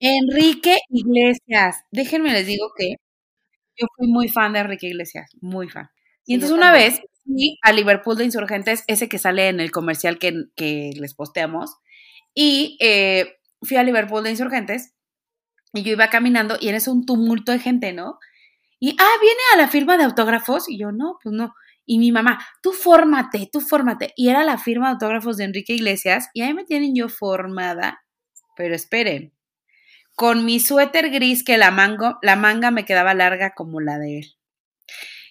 Enrique 0.00 0.76
Iglesias. 0.90 1.84
Déjenme 1.90 2.32
les 2.32 2.46
digo 2.46 2.66
que 2.76 2.96
yo 3.76 3.86
fui 3.96 4.08
muy 4.08 4.28
fan 4.28 4.52
de 4.52 4.58
Enrique 4.60 4.88
Iglesias, 4.88 5.30
muy 5.40 5.68
fan. 5.68 5.88
Y 6.26 6.34
entonces 6.34 6.56
una 6.56 6.72
vez 6.72 7.00
fui 7.24 7.58
a 7.62 7.72
Liverpool 7.72 8.16
de 8.16 8.24
Insurgentes, 8.24 8.84
ese 8.86 9.08
que 9.08 9.18
sale 9.18 9.48
en 9.48 9.60
el 9.60 9.70
comercial 9.70 10.18
que, 10.18 10.44
que 10.56 10.92
les 10.96 11.14
posteamos, 11.14 11.76
y 12.34 12.76
eh, 12.80 13.38
fui 13.62 13.76
a 13.76 13.82
Liverpool 13.82 14.24
de 14.24 14.30
Insurgentes 14.30 14.94
y 15.72 15.82
yo 15.82 15.92
iba 15.92 16.08
caminando 16.08 16.56
y 16.60 16.68
en 16.68 16.76
eso 16.76 16.92
un 16.92 17.06
tumulto 17.06 17.52
de 17.52 17.58
gente, 17.58 17.92
¿no? 17.92 18.18
Y, 18.80 18.96
ah, 19.00 19.18
viene 19.20 19.40
a 19.54 19.56
la 19.56 19.68
firma 19.68 19.96
de 19.96 20.04
autógrafos. 20.04 20.68
Y 20.68 20.78
yo, 20.78 20.92
no, 20.92 21.18
pues 21.22 21.34
no. 21.34 21.54
Y 21.86 21.98
mi 21.98 22.12
mamá, 22.12 22.44
tú 22.62 22.72
fórmate, 22.72 23.48
tú 23.50 23.60
fórmate. 23.60 24.12
Y 24.14 24.28
era 24.28 24.44
la 24.44 24.58
firma 24.58 24.88
de 24.88 24.92
autógrafos 24.92 25.36
de 25.36 25.44
Enrique 25.44 25.72
Iglesias 25.74 26.28
y 26.34 26.42
ahí 26.42 26.52
me 26.54 26.64
tienen 26.64 26.94
yo 26.94 27.08
formada. 27.08 28.04
Pero 28.56 28.74
esperen, 28.74 29.32
con 30.14 30.44
mi 30.44 30.60
suéter 30.60 31.10
gris 31.10 31.44
que 31.44 31.58
la, 31.58 31.70
mango, 31.70 32.18
la 32.22 32.36
manga 32.36 32.70
me 32.70 32.84
quedaba 32.84 33.14
larga 33.14 33.54
como 33.54 33.80
la 33.80 33.98
de 33.98 34.18
él. 34.18 34.34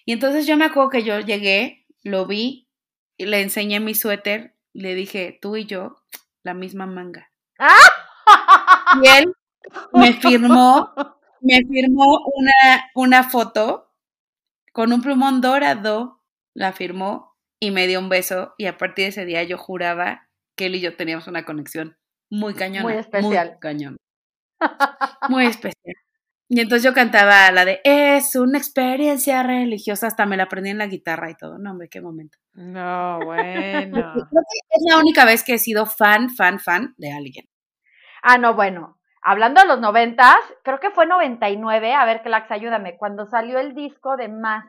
Y 0.04 0.12
entonces 0.12 0.46
yo 0.46 0.56
me 0.56 0.64
acuerdo 0.66 0.90
que 0.90 1.04
yo 1.04 1.20
llegué, 1.20 1.83
lo 2.04 2.26
vi, 2.26 2.68
y 3.16 3.26
le 3.26 3.40
enseñé 3.40 3.80
mi 3.80 3.94
suéter, 3.94 4.54
le 4.72 4.94
dije, 4.94 5.38
tú 5.40 5.56
y 5.56 5.66
yo, 5.66 5.96
la 6.42 6.54
misma 6.54 6.86
manga. 6.86 7.32
Y 9.02 9.08
él 9.08 9.34
me 9.92 10.12
firmó, 10.20 10.92
me 11.40 11.60
firmó 11.66 12.20
una, 12.34 12.90
una 12.94 13.24
foto 13.24 13.92
con 14.72 14.92
un 14.92 15.02
plumón 15.02 15.40
dorado, 15.40 16.20
la 16.54 16.72
firmó 16.72 17.36
y 17.60 17.70
me 17.70 17.86
dio 17.86 18.00
un 18.00 18.08
beso 18.08 18.54
y 18.58 18.66
a 18.66 18.76
partir 18.76 19.04
de 19.04 19.08
ese 19.10 19.24
día 19.24 19.42
yo 19.44 19.56
juraba 19.56 20.28
que 20.56 20.66
él 20.66 20.74
y 20.74 20.80
yo 20.80 20.96
teníamos 20.96 21.26
una 21.26 21.44
conexión 21.44 21.96
muy 22.30 22.54
cañona. 22.54 22.82
Muy 22.82 22.94
especial. 22.94 23.50
Muy 23.50 23.58
cañón. 23.60 23.96
Muy 25.28 25.46
especial. 25.46 25.94
Y 26.54 26.60
entonces 26.60 26.84
yo 26.84 26.94
cantaba 26.94 27.50
la 27.50 27.64
de 27.64 27.80
es 27.82 28.36
una 28.36 28.58
experiencia 28.58 29.42
religiosa, 29.42 30.06
hasta 30.06 30.24
me 30.24 30.36
la 30.36 30.44
aprendí 30.44 30.70
en 30.70 30.78
la 30.78 30.86
guitarra 30.86 31.28
y 31.28 31.34
todo. 31.34 31.58
No, 31.58 31.72
hombre, 31.72 31.88
qué 31.88 32.00
momento. 32.00 32.38
No, 32.52 33.18
bueno. 33.24 34.14
es 34.70 34.82
la 34.88 34.98
única 34.98 35.24
vez 35.24 35.42
que 35.42 35.54
he 35.54 35.58
sido 35.58 35.84
fan, 35.84 36.30
fan, 36.30 36.60
fan 36.60 36.94
de 36.96 37.10
alguien. 37.10 37.48
Ah, 38.22 38.38
no, 38.38 38.54
bueno. 38.54 39.00
Hablando 39.20 39.62
de 39.62 39.66
los 39.66 39.80
noventas, 39.80 40.36
creo 40.62 40.78
que 40.78 40.92
fue 40.92 41.06
99, 41.06 41.92
a 41.92 42.04
ver, 42.04 42.22
Clax, 42.22 42.48
ayúdame, 42.52 42.96
cuando 42.98 43.26
salió 43.26 43.58
el 43.58 43.74
disco 43.74 44.16
de 44.16 44.28
Más. 44.28 44.64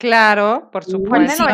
Claro, 0.00 0.70
por 0.72 0.82
supuesto. 0.82 1.44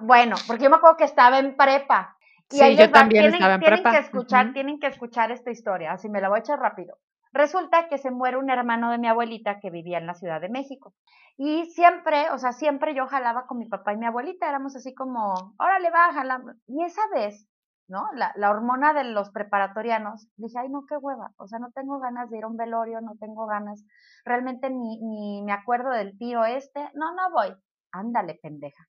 Bueno, 0.00 0.36
porque 0.46 0.64
yo 0.64 0.70
me 0.70 0.76
acuerdo 0.76 0.96
que 0.96 1.04
estaba 1.04 1.38
en 1.38 1.54
prepa. 1.54 2.16
Y 2.50 2.56
sí, 2.56 2.76
yo 2.76 2.90
también 2.90 3.24
tienen, 3.24 3.34
estaba 3.34 3.54
en 3.56 3.60
tienen 3.60 3.82
prepa. 3.82 3.90
Que 3.90 3.98
escuchar, 3.98 4.52
Tienen 4.54 4.80
que 4.80 4.86
escuchar 4.86 5.32
esta 5.32 5.50
historia, 5.50 5.92
así 5.92 6.08
me 6.08 6.22
la 6.22 6.30
voy 6.30 6.38
a 6.38 6.40
echar 6.40 6.58
rápido. 6.58 6.96
Resulta 7.36 7.88
que 7.88 7.98
se 7.98 8.10
muere 8.10 8.38
un 8.38 8.48
hermano 8.48 8.90
de 8.90 8.96
mi 8.96 9.08
abuelita 9.08 9.60
que 9.60 9.68
vivía 9.68 9.98
en 9.98 10.06
la 10.06 10.14
Ciudad 10.14 10.40
de 10.40 10.48
México. 10.48 10.94
Y 11.36 11.66
siempre, 11.66 12.30
o 12.30 12.38
sea, 12.38 12.52
siempre 12.52 12.94
yo 12.94 13.06
jalaba 13.06 13.46
con 13.46 13.58
mi 13.58 13.68
papá 13.68 13.92
y 13.92 13.98
mi 13.98 14.06
abuelita, 14.06 14.48
éramos 14.48 14.74
así 14.74 14.94
como, 14.94 15.34
órale, 15.58 15.90
va, 15.90 16.14
jalamos. 16.14 16.56
Y 16.66 16.82
esa 16.82 17.02
vez, 17.12 17.46
¿no? 17.88 18.06
La, 18.14 18.50
hormona 18.50 18.94
de 18.94 19.04
los 19.04 19.30
preparatorianos, 19.32 20.28
dije, 20.36 20.58
ay, 20.58 20.70
no, 20.70 20.86
qué 20.88 20.96
hueva, 20.96 21.32
o 21.36 21.46
sea, 21.46 21.58
no 21.58 21.70
tengo 21.72 21.98
ganas 21.98 22.30
de 22.30 22.38
ir 22.38 22.44
a 22.44 22.48
un 22.48 22.56
velorio, 22.56 23.02
no 23.02 23.16
tengo 23.20 23.46
ganas, 23.46 23.84
realmente 24.24 24.70
ni, 24.70 24.98
ni 25.02 25.42
me 25.42 25.52
acuerdo 25.52 25.90
del 25.90 26.16
tío 26.16 26.42
este, 26.46 26.80
no, 26.94 27.14
no 27.14 27.30
voy. 27.32 27.54
Ándale, 27.92 28.38
pendeja. 28.42 28.88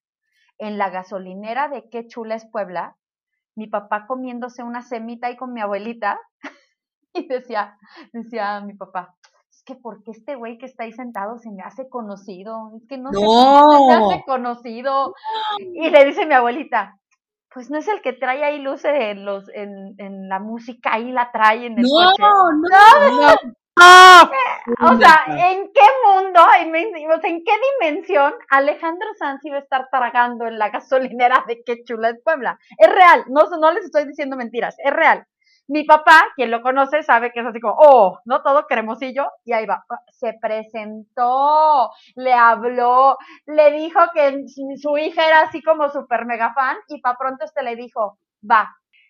En 0.58 0.78
la 0.78 0.90
gasolinera 0.90 1.68
de 1.68 1.90
Qué 1.90 2.08
Chula 2.08 2.36
es 2.36 2.50
Puebla, 2.50 2.96
mi 3.56 3.68
papá 3.68 4.08
comiéndose 4.08 4.64
una 4.64 4.84
semita 4.84 5.28
ahí 5.28 5.36
con 5.36 5.52
mi 5.52 5.60
abuelita, 5.60 6.18
y 7.14 7.28
decía, 7.28 7.78
decía 8.14 8.62
mi 8.62 8.74
papá, 8.74 9.16
es 9.50 9.64
que 9.64 9.76
porque 9.76 10.12
este 10.12 10.36
güey 10.36 10.58
que 10.58 10.66
está 10.66 10.84
ahí 10.84 10.92
sentado 10.92 11.38
se 11.40 11.52
me 11.52 11.64
hace 11.64 11.90
conocido, 11.90 12.72
es 12.76 12.88
que 12.88 12.98
no, 12.98 13.12
sé 13.12 13.20
se 13.20 13.26
me 13.26 14.06
hace 14.06 14.24
conocido. 14.26 15.14
Y 15.60 15.90
le 15.90 16.06
dice 16.06 16.26
mi 16.26 16.34
abuelita, 16.34 17.00
pues 17.54 17.70
no 17.70 17.78
es 17.78 17.88
el 17.88 18.02
que 18.02 18.14
trae 18.14 18.44
ahí 18.44 18.60
luces 18.60 18.94
en 18.94 19.26
los, 19.26 19.50
en, 19.50 19.96
en 19.98 20.30
la 20.30 20.40
música, 20.40 20.94
ahí 20.94 21.12
la 21.12 21.32
trae 21.32 21.66
en 21.66 21.80
el 21.80 21.84
no, 21.84 21.90
coche. 21.90 22.22
No, 22.22 22.52
no, 22.52 23.36
O 24.82 24.98
sea, 24.98 25.24
¿en 25.28 25.72
qué 25.72 25.82
mundo, 26.06 26.42
en, 26.60 26.76
en 26.76 27.44
qué 27.44 27.52
dimensión 27.80 28.34
Alejandro 28.50 29.08
Sanz 29.18 29.46
iba 29.46 29.58
a 29.58 29.62
estar 29.62 29.88
tragando 29.92 30.46
en 30.46 30.58
la 30.58 30.70
gasolinera 30.70 31.46
de 31.48 31.64
qué 31.64 31.84
chula 31.84 32.10
es 32.10 32.22
Puebla? 32.24 32.60
Es 32.78 32.90
real, 32.90 33.26
no, 33.30 33.44
no 33.60 33.72
les 33.72 33.86
estoy 33.86 34.06
diciendo 34.06 34.36
mentiras, 34.36 34.76
es 34.84 34.92
real. 34.92 35.26
Mi 35.68 35.84
papá, 35.84 36.24
quien 36.36 36.52
lo 36.52 36.62
conoce, 36.62 37.04
sabe 37.04 37.32
que 37.32 37.42
es 37.42 37.46
así 37.46 37.60
como, 37.60 37.76
oh, 37.78 38.20
no 38.26 38.42
todo 38.42 38.68
cremosillo, 38.68 39.30
y 39.44 39.54
ahí 39.54 39.66
va. 39.66 39.84
Se 40.12 40.34
presentó, 40.42 41.92
le 42.16 42.34
habló, 42.34 43.18
le 43.46 43.72
dijo 43.72 44.00
que 44.14 44.46
su 44.48 44.98
hija 44.98 45.28
era 45.28 45.42
así 45.42 45.62
como 45.62 45.90
súper 45.90 46.26
mega 46.26 46.54
fan, 46.54 46.78
y 46.88 47.02
para 47.02 47.18
pronto 47.18 47.46
este 47.46 47.64
le 47.64 47.76
dijo, 47.76 48.18
va, 48.50 48.70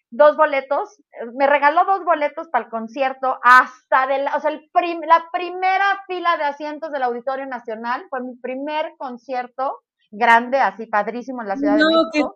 dos 0.10 0.38
boletos, 0.38 1.02
me 1.36 1.48
regaló 1.48 1.86
dos 1.86 2.04
boletos 2.06 2.48
para 2.50 2.66
el 2.66 2.72
concierto 2.72 3.40
hasta 3.44 4.08
de 4.08 4.20
la, 4.20 4.36
o 4.36 4.40
sea, 4.40 4.52
el 4.52 4.70
la 5.06 5.26
primera 5.32 5.86
fila 6.08 6.38
de 6.38 6.46
asientos 6.46 6.92
del 6.92 7.04
Auditorio 7.04 7.46
Nacional, 7.46 8.06
fue 8.10 8.22
mi 8.22 8.36
primer 8.36 8.94
concierto 8.98 9.82
grande, 10.10 10.60
así 10.60 10.86
padrísimo 10.86 11.42
en 11.42 11.48
la 11.50 11.58
Ciudad 11.58 11.76
de 11.76 11.84
México, 11.84 12.34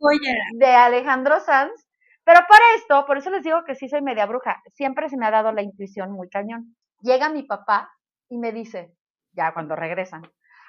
de 0.54 0.68
Alejandro 0.68 1.40
Sanz, 1.40 1.88
pero 2.32 2.48
para 2.48 2.64
esto, 2.78 3.06
por 3.06 3.18
eso 3.18 3.30
les 3.30 3.44
digo 3.44 3.66
que 3.66 3.76
sí 3.76 3.90
soy 3.90 4.02
media 4.02 4.26
bruja, 4.26 4.62
siempre 4.68 5.10
se 5.10 5.18
me 5.18 5.26
ha 5.26 5.32
dado 5.32 5.52
la 5.52 5.64
intuición 5.64 6.14
muy 6.14 6.30
cañón. 6.30 6.78
Llega 7.02 7.28
mi 7.28 7.44
papá 7.44 7.92
y 8.30 8.38
me 8.38 8.54
dice, 8.54 8.96
ya 9.34 9.54
cuando 9.54 9.76
regresan, 9.76 10.22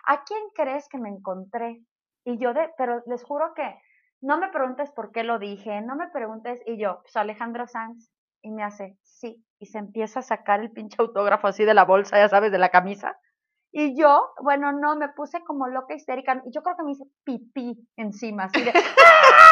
¿a 0.08 0.24
quién 0.24 0.40
crees 0.56 0.88
que 0.88 0.98
me 0.98 1.08
encontré? 1.08 1.80
Y 2.24 2.36
yo, 2.38 2.52
de, 2.52 2.68
pero 2.76 3.04
les 3.06 3.22
juro 3.22 3.54
que 3.54 3.80
no 4.20 4.38
me 4.38 4.48
preguntes 4.48 4.90
por 4.90 5.12
qué 5.12 5.22
lo 5.22 5.38
dije, 5.38 5.80
no 5.82 5.94
me 5.94 6.08
preguntes, 6.08 6.60
y 6.66 6.82
yo, 6.82 6.98
pues 7.02 7.14
Alejandro 7.14 7.68
Sanz, 7.68 8.10
y 8.42 8.50
me 8.50 8.64
hace, 8.64 8.98
sí, 9.04 9.40
y 9.60 9.66
se 9.66 9.78
empieza 9.78 10.18
a 10.18 10.24
sacar 10.24 10.58
el 10.58 10.72
pinche 10.72 10.96
autógrafo 10.98 11.46
así 11.46 11.64
de 11.64 11.74
la 11.74 11.84
bolsa, 11.84 12.18
ya 12.18 12.28
sabes, 12.28 12.50
de 12.50 12.58
la 12.58 12.70
camisa. 12.70 13.16
Y 13.70 13.96
yo, 13.96 14.32
bueno, 14.42 14.72
no, 14.72 14.96
me 14.96 15.10
puse 15.10 15.40
como 15.44 15.68
loca 15.68 15.94
histérica, 15.94 16.42
y 16.44 16.52
yo 16.52 16.60
creo 16.62 16.76
que 16.76 16.82
me 16.82 16.90
hice 16.90 17.04
pipí 17.22 17.88
encima, 17.96 18.46
así 18.46 18.64
de, 18.64 18.72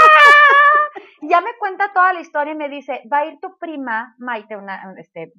ya 1.23 1.41
me 1.41 1.51
cuenta 1.59 1.93
toda 1.93 2.13
la 2.13 2.21
historia 2.21 2.53
y 2.53 2.57
me 2.57 2.69
dice, 2.69 3.03
va 3.13 3.19
a 3.19 3.27
ir 3.27 3.39
tu 3.41 3.57
prima 3.59 4.15
Maite, 4.19 4.57
una, 4.57 4.95
este, 4.99 5.33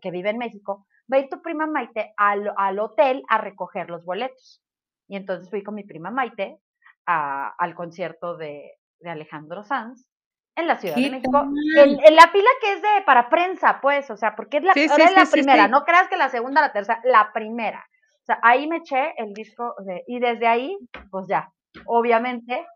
que 0.00 0.10
vive 0.10 0.30
en 0.30 0.38
México, 0.38 0.86
va 1.12 1.18
a 1.18 1.20
ir 1.20 1.28
tu 1.28 1.42
prima 1.42 1.66
Maite 1.66 2.12
al, 2.16 2.52
al 2.56 2.78
hotel 2.78 3.22
a 3.28 3.38
recoger 3.38 3.90
los 3.90 4.04
boletos. 4.04 4.62
Y 5.08 5.16
entonces 5.16 5.48
fui 5.50 5.62
con 5.62 5.74
mi 5.74 5.84
prima 5.84 6.10
Maite 6.10 6.58
a, 7.06 7.54
al 7.58 7.74
concierto 7.74 8.36
de, 8.36 8.72
de, 9.00 9.10
Alejandro 9.10 9.62
Sanz 9.62 10.08
en 10.56 10.66
la 10.66 10.76
Ciudad 10.76 10.96
de 10.96 11.10
México, 11.10 11.42
en, 11.76 12.16
la 12.16 12.32
pila 12.32 12.48
que 12.62 12.72
es 12.72 12.82
de 12.82 13.02
para 13.04 13.28
prensa, 13.28 13.78
pues, 13.82 14.10
o 14.10 14.16
sea, 14.16 14.34
porque 14.34 14.56
es 14.56 14.64
la, 14.64 14.72
la 14.74 15.26
primera, 15.30 15.68
no 15.68 15.84
creas 15.84 16.08
que 16.08 16.16
la 16.16 16.30
segunda, 16.30 16.62
la 16.62 16.72
tercera, 16.72 17.00
la 17.04 17.30
primera. 17.32 17.86
O 18.22 18.24
sea, 18.24 18.40
ahí 18.42 18.66
me 18.66 18.78
eché 18.78 19.12
el 19.18 19.34
disco 19.34 19.74
de, 19.84 20.02
y 20.06 20.18
desde 20.18 20.46
ahí, 20.46 20.76
pues 21.10 21.26
ya, 21.28 21.52
obviamente 21.84 22.66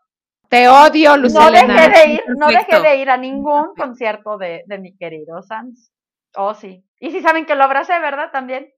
te 0.51 0.69
odio, 0.69 1.17
Lucelena. 1.17 1.63
No 1.63 1.81
dejé 1.81 1.89
de 1.89 2.13
ir, 2.13 2.23
no 2.37 2.49
dejé 2.49 2.81
de 2.81 2.97
ir 2.97 3.09
a 3.09 3.17
ningún 3.17 3.73
concierto 3.77 4.37
de, 4.37 4.65
de 4.67 4.79
mi 4.79 4.97
querido 4.97 5.43
Sans. 5.43 5.93
Oh, 6.35 6.55
sí. 6.55 6.85
Y 6.99 7.13
si 7.13 7.23
saben 7.23 7.47
que 7.47 7.55
lo 7.55 7.63
abracé, 7.63 7.97
¿verdad? 8.01 8.31
También. 8.33 8.69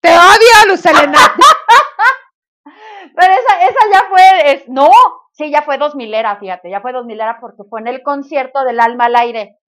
Te 0.00 0.10
odio, 0.10 0.68
Lucelena. 0.68 1.18
Pero 3.14 3.32
esa, 3.32 3.62
esa 3.62 3.78
ya 3.92 4.02
fue, 4.08 4.52
es, 4.52 4.68
no, 4.68 4.90
sí, 5.32 5.50
ya 5.50 5.62
fue 5.62 5.78
dos 5.78 5.94
milera, 5.94 6.36
fíjate, 6.38 6.70
ya 6.70 6.80
fue 6.80 6.92
dos 6.92 7.04
milera 7.04 7.38
porque 7.40 7.62
fue 7.68 7.80
en 7.80 7.88
el 7.88 8.02
concierto 8.02 8.64
del 8.64 8.80
alma 8.80 9.04
al 9.04 9.16
aire. 9.16 9.58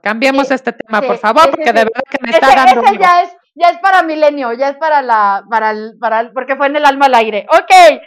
Cambiemos 0.00 0.50
este 0.50 0.72
tema, 0.72 1.02
por 1.02 1.18
favor, 1.18 1.50
porque 1.50 1.72
de 1.72 1.84
verdad 1.84 2.02
que 2.08 2.18
me 2.22 2.30
está 2.30 2.54
dando. 2.54 2.82
Ese 2.82 2.98
ya 2.98 3.22
es, 3.22 3.36
ya 3.54 3.68
es 3.70 3.78
para 3.78 4.02
milenio, 4.02 4.52
ya 4.54 4.68
es 4.70 4.76
para 4.76 5.02
la, 5.02 5.44
para 5.50 5.70
el, 5.72 5.98
para 6.00 6.20
el, 6.20 6.32
porque 6.32 6.56
fue 6.56 6.68
en 6.68 6.76
el 6.76 6.86
alma 6.86 7.06
al 7.06 7.14
aire. 7.14 7.46
Ok 7.50 8.00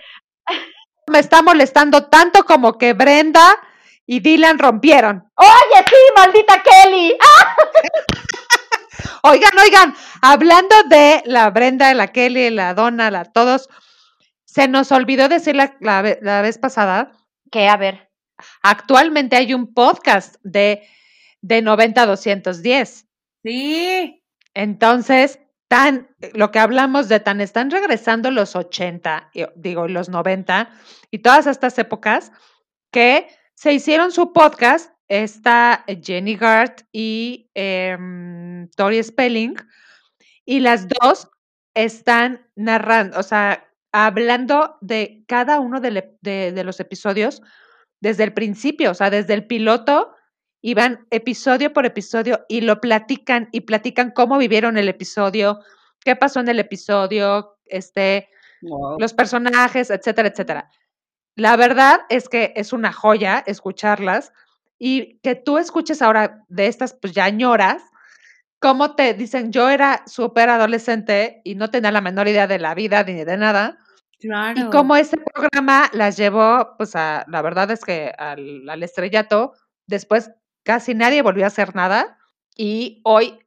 me 1.07 1.19
está 1.19 1.41
molestando 1.41 2.05
tanto 2.05 2.43
como 2.43 2.77
que 2.77 2.93
Brenda 2.93 3.55
y 4.05 4.19
Dylan 4.19 4.59
rompieron. 4.59 5.29
Oye, 5.35 5.85
sí, 5.87 5.95
maldita 6.15 6.63
Kelly. 6.63 7.17
oigan, 9.23 9.57
oigan, 9.57 9.95
hablando 10.21 10.75
de 10.89 11.21
la 11.25 11.49
Brenda, 11.49 11.93
la 11.93 12.07
Kelly, 12.07 12.49
la 12.49 12.73
Donna, 12.73 13.11
la 13.11 13.25
todos, 13.25 13.69
se 14.45 14.67
nos 14.67 14.91
olvidó 14.91 15.29
decir 15.29 15.55
la, 15.55 15.75
la, 15.79 16.41
vez 16.41 16.57
pasada. 16.57 17.11
Que, 17.51 17.67
a 17.67 17.77
ver. 17.77 18.09
Actualmente 18.61 19.35
hay 19.35 19.53
un 19.53 19.73
podcast 19.73 20.35
de, 20.43 20.87
de 21.41 21.63
90-210. 21.63 23.07
Sí. 23.43 24.23
Entonces, 24.53 25.39
tan, 25.67 26.07
lo 26.33 26.51
que 26.51 26.59
hablamos 26.59 27.09
de 27.09 27.19
tan, 27.19 27.41
están 27.41 27.71
regresando 27.71 28.31
los 28.31 28.55
80, 28.55 29.31
digo, 29.55 29.87
los 29.87 30.09
90 30.09 30.69
y 31.11 31.19
todas 31.19 31.47
estas 31.47 31.77
épocas 31.77 32.31
que 32.91 33.27
se 33.53 33.73
hicieron 33.73 34.11
su 34.11 34.33
podcast, 34.33 34.91
está 35.09 35.85
Jenny 36.03 36.35
Gart 36.35 36.81
y 36.91 37.49
em, 37.53 38.69
Tori 38.75 39.01
Spelling, 39.01 39.55
y 40.45 40.59
las 40.59 40.87
dos 40.87 41.29
están 41.73 42.47
narrando, 42.55 43.19
o 43.19 43.23
sea, 43.23 43.65
hablando 43.91 44.77
de 44.81 45.23
cada 45.27 45.59
uno 45.59 45.79
de, 45.79 46.17
de 46.21 46.63
los 46.63 46.79
episodios 46.79 47.41
desde 47.99 48.23
el 48.23 48.33
principio, 48.33 48.91
o 48.91 48.93
sea, 48.93 49.09
desde 49.09 49.33
el 49.33 49.47
piloto 49.47 50.16
y 50.61 50.73
van 50.73 51.05
episodio 51.11 51.73
por 51.73 51.85
episodio 51.85 52.45
y 52.47 52.61
lo 52.61 52.81
platican 52.81 53.49
y 53.51 53.61
platican 53.61 54.11
cómo 54.11 54.37
vivieron 54.37 54.77
el 54.77 54.89
episodio, 54.89 55.59
qué 56.03 56.15
pasó 56.15 56.39
en 56.39 56.49
el 56.49 56.59
episodio, 56.59 57.57
este, 57.65 58.29
los 58.97 59.13
personajes, 59.13 59.89
etcétera, 59.89 60.29
etcétera. 60.29 60.69
La 61.35 61.55
verdad 61.55 62.01
es 62.09 62.29
que 62.29 62.53
es 62.55 62.73
una 62.73 62.91
joya 62.91 63.43
escucharlas 63.45 64.33
y 64.79 65.19
que 65.19 65.35
tú 65.35 65.57
escuches 65.57 66.01
ahora 66.01 66.43
de 66.47 66.67
estas 66.67 66.93
pues 66.93 67.13
ya 67.13 67.29
ñoras, 67.29 67.83
cómo 68.59 68.95
te 68.95 69.13
dicen, 69.13 69.51
yo 69.51 69.69
era 69.69 70.03
súper 70.07 70.49
adolescente 70.49 71.41
y 71.43 71.55
no 71.55 71.69
tenía 71.69 71.91
la 71.91 72.01
menor 72.01 72.27
idea 72.27 72.47
de 72.47 72.59
la 72.59 72.73
vida 72.73 73.03
ni 73.03 73.23
de 73.23 73.37
nada. 73.37 73.77
Claro. 74.19 74.59
Y 74.59 74.69
cómo 74.71 74.95
ese 74.95 75.17
programa 75.17 75.89
las 75.93 76.17
llevó, 76.17 76.75
pues 76.77 76.95
a, 76.95 77.23
la 77.27 77.43
verdad 77.43 77.69
es 77.69 77.85
que 77.85 78.11
al, 78.17 78.67
al 78.67 78.81
estrellato, 78.81 79.53
después 79.85 80.31
casi 80.67 80.93
nadie 80.93 81.21
volvió 81.21 81.45
a 81.45 81.47
hacer 81.47 81.75
nada 81.75 82.19
y 82.53 82.99
hoy, 83.05 83.39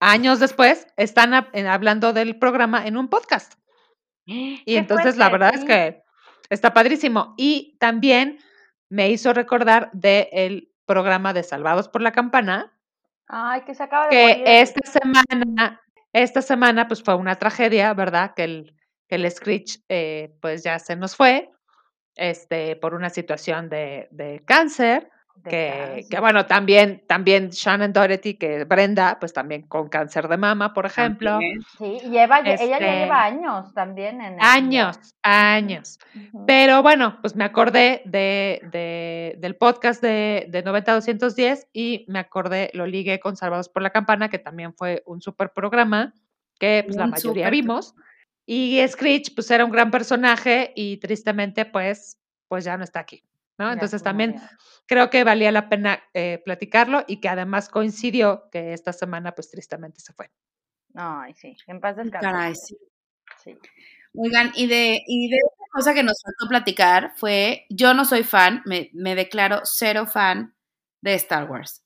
años 0.00 0.40
después, 0.40 0.88
están 0.96 1.32
hablando 1.32 2.12
del 2.12 2.36
programa 2.36 2.84
en 2.84 2.96
un 2.96 3.08
podcast. 3.08 3.54
Y 4.26 4.76
entonces 4.76 5.16
la 5.16 5.28
verdad 5.28 5.54
es 5.54 5.64
que 5.64 6.02
está 6.50 6.74
padrísimo. 6.74 7.34
Y 7.36 7.76
también 7.78 8.40
me 8.88 9.08
hizo 9.10 9.32
recordar 9.32 9.90
del 9.92 10.72
programa 10.84 11.32
de 11.32 11.44
Salvados 11.44 11.88
por 11.88 12.02
la 12.02 12.10
Campana. 12.10 12.76
Ay, 13.28 13.60
que 13.60 13.74
se 13.74 13.84
acaba 13.84 14.08
de 14.08 14.10
Que 14.10 14.60
esta 14.60 14.90
semana, 14.90 15.80
esta 16.12 16.42
semana, 16.42 16.88
pues 16.88 17.04
fue 17.04 17.14
una 17.14 17.36
tragedia, 17.36 17.94
¿verdad? 17.94 18.32
Que 18.34 18.44
el, 18.44 18.76
que 19.06 19.14
el 19.14 19.30
Screech, 19.30 19.84
eh, 19.88 20.34
pues 20.40 20.64
ya 20.64 20.80
se 20.80 20.96
nos 20.96 21.14
fue, 21.14 21.52
este, 22.16 22.74
por 22.76 22.94
una 22.94 23.10
situación 23.10 23.68
de, 23.68 24.08
de 24.10 24.42
cáncer. 24.44 25.08
Que, 25.42 26.06
que, 26.08 26.20
bueno, 26.20 26.46
también, 26.46 27.02
también 27.06 27.50
Shannon 27.50 27.92
Doherty, 27.92 28.34
que 28.34 28.64
Brenda, 28.64 29.18
pues 29.20 29.34
también 29.34 29.62
con 29.62 29.88
cáncer 29.88 30.26
de 30.28 30.38
mama, 30.38 30.72
por 30.72 30.86
ejemplo. 30.86 31.38
Sí, 31.76 31.98
lleva, 32.08 32.40
ella 32.40 32.56
ya 32.56 32.78
lleva 32.78 32.78
este 32.78 33.10
años 33.10 33.74
también. 33.74 34.22
En 34.22 34.40
años, 34.40 34.98
años. 35.22 35.98
Pero 36.46 36.82
bueno, 36.82 37.18
pues 37.20 37.36
me 37.36 37.44
acordé 37.44 38.00
de, 38.06 38.62
de 38.72 39.36
del 39.38 39.56
podcast 39.56 40.00
de, 40.02 40.46
de 40.48 40.64
90-210 40.64 41.66
y 41.72 42.06
me 42.08 42.20
acordé, 42.20 42.70
lo 42.72 42.86
ligué 42.86 43.20
con 43.20 43.36
Salvados 43.36 43.68
por 43.68 43.82
la 43.82 43.90
Campana, 43.90 44.30
que 44.30 44.38
también 44.38 44.72
fue 44.72 45.02
un 45.04 45.20
super 45.20 45.52
programa 45.52 46.14
que 46.58 46.84
pues, 46.86 46.96
la 46.96 47.06
mayoría 47.06 47.50
vimos. 47.50 47.94
Y 48.46 48.80
Screech, 48.86 49.34
pues 49.34 49.50
era 49.50 49.64
un 49.64 49.70
gran 49.70 49.90
personaje 49.90 50.72
y 50.74 50.98
tristemente, 50.98 51.64
pues, 51.64 52.18
pues 52.48 52.64
ya 52.64 52.76
no 52.76 52.84
está 52.84 53.00
aquí. 53.00 53.24
¿No? 53.58 53.72
Entonces 53.72 54.02
también 54.02 54.36
creo 54.86 55.10
que 55.10 55.24
valía 55.24 55.52
la 55.52 55.68
pena 55.68 56.02
eh, 56.12 56.42
platicarlo 56.44 57.04
y 57.06 57.20
que 57.20 57.28
además 57.28 57.68
coincidió 57.68 58.48
que 58.50 58.72
esta 58.72 58.92
semana 58.92 59.34
pues 59.34 59.50
tristemente 59.50 60.00
se 60.00 60.12
fue. 60.12 60.30
Ay, 60.94 61.34
sí, 61.34 61.56
en 61.66 61.80
paz 61.80 61.96
descanse. 61.96 62.54
sí. 62.54 62.76
sí. 63.42 63.58
Oigan, 64.16 64.52
y 64.54 64.68
de, 64.68 65.02
y 65.06 65.28
de 65.28 65.38
otra 65.44 65.66
cosa 65.72 65.92
que 65.92 66.04
nos 66.04 66.22
faltó 66.22 66.48
platicar 66.48 67.12
fue, 67.16 67.66
yo 67.68 67.94
no 67.94 68.04
soy 68.04 68.22
fan, 68.22 68.62
me, 68.64 68.90
me 68.92 69.16
declaro 69.16 69.62
cero 69.64 70.06
fan 70.06 70.54
de 71.02 71.14
Star 71.14 71.50
Wars. 71.50 71.82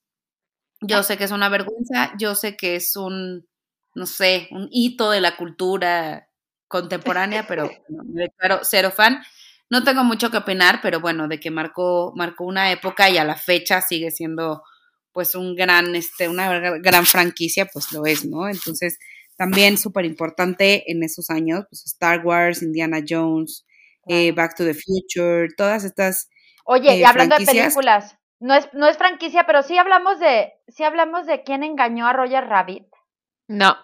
Yo 0.83 1.03
sé 1.03 1.17
que 1.17 1.25
es 1.25 1.31
una 1.31 1.49
vergüenza, 1.49 2.13
yo 2.19 2.35
sé 2.35 2.57
que 2.57 2.77
es 2.77 2.97
un, 2.97 3.49
no 3.95 4.07
sé, 4.07 4.49
un 4.51 4.69
hito 4.71 5.11
de 5.11 5.23
la 5.23 5.37
cultura 5.37 6.29
contemporánea, 6.69 7.47
pero 7.49 7.71
me 7.89 8.23
declaro 8.25 8.61
cero 8.63 8.93
fan. 8.95 9.23
No 9.71 9.85
tengo 9.85 10.05
mucho 10.05 10.31
que 10.31 10.39
opinar, 10.39 10.81
pero 10.83 11.01
bueno, 11.01 11.29
de 11.29 11.39
que 11.41 11.51
marcó, 11.51 12.13
marcó 12.17 12.45
una 12.45 12.73
época 12.73 13.11
y 13.11 13.19
a 13.19 13.25
la 13.25 13.37
fecha 13.37 13.81
sigue 13.83 14.11
siendo 14.11 14.63
pues 15.13 15.35
un 15.35 15.57
gran, 15.57 15.95
este, 15.95 16.29
una 16.29 16.79
gran 16.79 17.05
franquicia, 17.05 17.67
pues 17.73 17.93
lo 17.93 18.07
es, 18.07 18.25
¿no? 18.25 18.49
Entonces, 18.49 18.99
también 19.37 19.77
súper 19.77 20.05
importante 20.05 20.91
en 20.91 21.03
esos 21.03 21.31
años, 21.31 21.65
pues 21.69 21.85
Star 21.87 22.25
Wars, 22.25 22.63
Indiana 22.63 23.01
Jones, 23.07 23.67
eh, 24.07 24.33
Back 24.33 24.57
to 24.57 24.65
the 24.65 24.75
Future, 24.75 25.49
todas 25.57 25.85
estas. 25.85 26.31
Oye, 26.65 26.97
y 26.97 27.03
eh, 27.03 27.07
hablando 27.07 27.37
de 27.37 27.45
películas, 27.45 28.17
no 28.41 28.55
es, 28.55 28.69
no 28.73 28.87
es 28.87 28.97
franquicia, 28.97 29.45
pero 29.47 29.63
sí 29.63 29.77
hablamos 29.77 30.21
de, 30.21 30.53
sí 30.69 30.85
hablamos 30.85 31.27
de 31.27 31.43
quién 31.43 31.63
engañó 31.63 32.07
a 32.07 32.13
Roger 32.13 32.47
Rabbit. 32.47 32.87
No. 33.49 33.77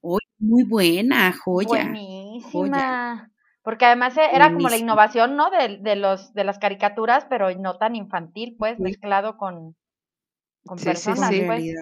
Uy, 0.00 0.20
muy 0.38 0.64
buena, 0.64 1.32
joya. 1.32 1.68
Buenísima. 1.68 3.31
Porque 3.62 3.86
además 3.86 4.16
e, 4.16 4.34
era 4.34 4.52
como 4.52 4.68
la 4.68 4.76
innovación, 4.76 5.36
¿no? 5.36 5.50
De, 5.50 5.78
de, 5.78 5.96
los, 5.96 6.32
de 6.34 6.44
las 6.44 6.58
caricaturas, 6.58 7.26
pero 7.26 7.50
no 7.54 7.78
tan 7.78 7.94
infantil, 7.96 8.56
pues, 8.58 8.78
mezclado 8.80 9.36
con, 9.36 9.76
con 10.64 10.78
personas, 10.78 11.30
pues. 11.46 11.74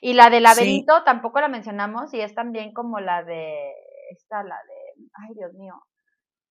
Y 0.00 0.14
la 0.14 0.30
de 0.30 0.40
laberinto 0.40 1.04
tampoco 1.04 1.40
la 1.40 1.48
mencionamos 1.48 2.14
y 2.14 2.20
es 2.20 2.34
también 2.34 2.72
como 2.72 3.00
la 3.00 3.22
de, 3.22 3.70
esta, 4.10 4.42
la 4.42 4.56
de, 4.56 5.08
ay 5.12 5.34
Dios 5.34 5.52
mío, 5.54 5.74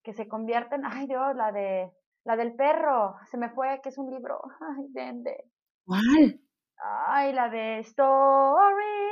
que 0.04 0.14
se 0.14 0.28
convierten, 0.28 0.86
ay 0.86 1.08
Dios, 1.08 1.36
la 1.36 1.52
de, 1.52 1.92
la 2.26 2.36
del 2.36 2.54
perro, 2.54 3.16
se 3.32 3.38
me 3.38 3.50
fue, 3.50 3.82
que 3.82 3.90
es 3.90 3.98
un 3.98 4.12
libro, 4.12 4.40
ay, 4.78 4.86
vende. 4.90 5.46
¿Cuál? 5.86 6.40
Ay, 6.82 7.34
la 7.34 7.50
de 7.50 7.80
Story. 7.80 9.10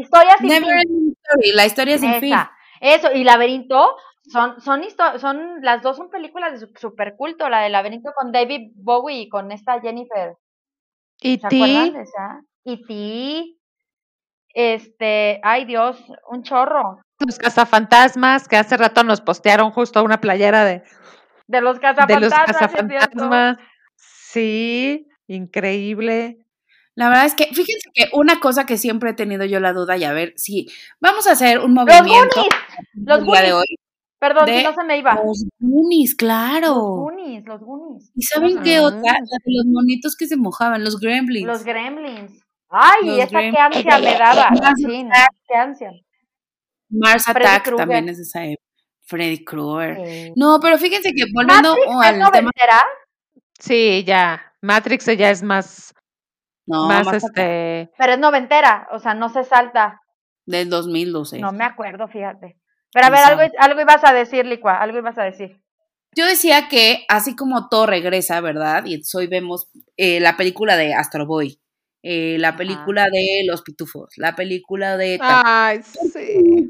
Historia 0.00 0.36
sin 0.38 0.50
fin. 0.50 1.16
la 1.54 1.66
historia 1.66 1.98
sin 1.98 2.14
fin. 2.20 2.34
Eso, 2.80 3.12
y 3.12 3.24
Laberinto, 3.24 3.96
son, 4.24 4.60
son, 4.60 4.82
son, 5.18 5.62
las 5.62 5.82
dos 5.82 5.96
son 5.96 6.10
películas 6.10 6.60
de 6.60 6.68
super 6.78 7.16
culto, 7.16 7.48
la 7.48 7.62
de 7.62 7.70
Laberinto 7.70 8.12
con 8.14 8.32
David 8.32 8.72
Bowie 8.74 9.22
y 9.22 9.28
con 9.28 9.52
esta 9.52 9.80
Jennifer. 9.80 10.36
¿Y 11.20 11.38
ti? 11.38 11.94
Y 12.64 12.82
ti. 12.84 13.58
Este, 14.52 15.40
ay 15.42 15.64
Dios, 15.64 15.98
un 16.28 16.42
chorro. 16.42 17.00
Los 17.18 17.38
cazafantasmas, 17.38 18.48
que 18.48 18.56
hace 18.56 18.76
rato 18.76 19.02
nos 19.02 19.22
postearon 19.22 19.70
justo 19.70 20.02
una 20.04 20.20
playera 20.20 20.64
de... 20.64 20.82
De 21.46 21.60
los 21.60 21.78
cazafantasmas. 21.78 22.20
De 22.20 22.26
los 22.26 22.32
cazafantasmas. 22.34 23.58
Sí, 23.96 25.06
increíble. 25.26 26.45
La 26.96 27.08
verdad 27.10 27.26
es 27.26 27.34
que, 27.34 27.44
fíjense 27.44 27.90
que 27.94 28.08
una 28.14 28.40
cosa 28.40 28.64
que 28.64 28.78
siempre 28.78 29.10
he 29.10 29.14
tenido 29.14 29.44
yo 29.44 29.60
la 29.60 29.74
duda, 29.74 29.96
y 29.98 30.04
a 30.04 30.12
ver 30.12 30.32
si 30.36 30.66
vamos 30.98 31.26
a 31.26 31.32
hacer 31.32 31.58
un 31.58 31.74
movimiento. 31.74 32.42
Los 32.94 33.22
Goonies, 33.22 33.26
los 33.26 33.42
de 33.42 33.52
hoy. 33.52 33.76
Perdón, 34.18 34.48
si 34.48 34.62
no 34.64 34.74
se 34.74 34.84
me 34.84 34.98
iba. 34.98 35.14
Los 35.14 35.44
Goonies, 35.58 36.14
claro. 36.14 36.68
Los 36.68 36.76
Goonies, 36.78 37.44
los 37.44 37.60
Goonies. 37.60 38.10
¿Y 38.14 38.22
saben 38.22 38.62
qué 38.62 38.80
otra? 38.80 39.12
los 39.44 39.66
monitos 39.66 40.16
que 40.16 40.26
se 40.26 40.36
mojaban, 40.36 40.82
los 40.82 40.98
Gremlins. 40.98 41.46
Los 41.46 41.64
Gremlins. 41.64 42.42
Ay, 42.70 43.20
esa 43.20 43.40
qué 43.40 43.58
ansia 43.58 43.98
me 43.98 44.18
daba. 44.18 44.48
Sí, 44.76 45.06
qué 45.46 45.54
ansia. 45.54 45.90
Mars 46.88 47.28
Attack 47.28 47.76
también 47.76 48.08
es 48.08 48.18
esa 48.18 48.44
época. 48.44 48.62
Freddy 49.04 49.44
Krueger. 49.44 50.32
No, 50.34 50.58
pero 50.60 50.78
fíjense 50.78 51.12
que 51.12 51.24
volviendo 51.32 51.76
al 52.02 52.32
tema. 52.32 52.50
Sí, 53.58 54.02
ya. 54.04 54.52
Matrix 54.62 55.04
ya 55.04 55.30
es 55.30 55.42
más. 55.42 55.92
No, 56.66 56.86
más, 56.86 57.06
este. 57.12 57.90
Pero 57.96 58.12
es 58.12 58.18
noventera, 58.18 58.88
o 58.92 58.98
sea, 58.98 59.14
no 59.14 59.28
se 59.28 59.44
salta. 59.44 60.00
Del 60.44 60.68
2012. 60.68 61.40
No 61.40 61.52
me 61.52 61.64
acuerdo, 61.64 62.08
fíjate. 62.08 62.58
Pero 62.92 63.06
a 63.06 63.10
ver, 63.10 63.20
algo, 63.20 63.42
algo 63.58 63.80
ibas 63.80 64.04
a 64.04 64.12
decir, 64.12 64.46
Licua, 64.46 64.80
algo 64.80 64.98
ibas 64.98 65.18
a 65.18 65.24
decir. 65.24 65.60
Yo 66.16 66.24
decía 66.24 66.68
que 66.68 67.04
así 67.08 67.36
como 67.36 67.68
todo 67.68 67.86
regresa, 67.86 68.40
¿verdad? 68.40 68.84
Y 68.86 69.02
hoy 69.14 69.26
vemos 69.26 69.68
eh, 69.96 70.18
la 70.20 70.36
película 70.36 70.76
de 70.76 70.94
Astro 70.94 71.26
Boy, 71.26 71.60
eh, 72.02 72.38
la 72.38 72.56
película 72.56 73.08
de 73.12 73.42
Los 73.46 73.60
Pitufos, 73.62 74.14
la 74.16 74.34
película 74.34 74.96
de... 74.96 75.18
Ay, 75.20 75.82
sí. 75.82 76.68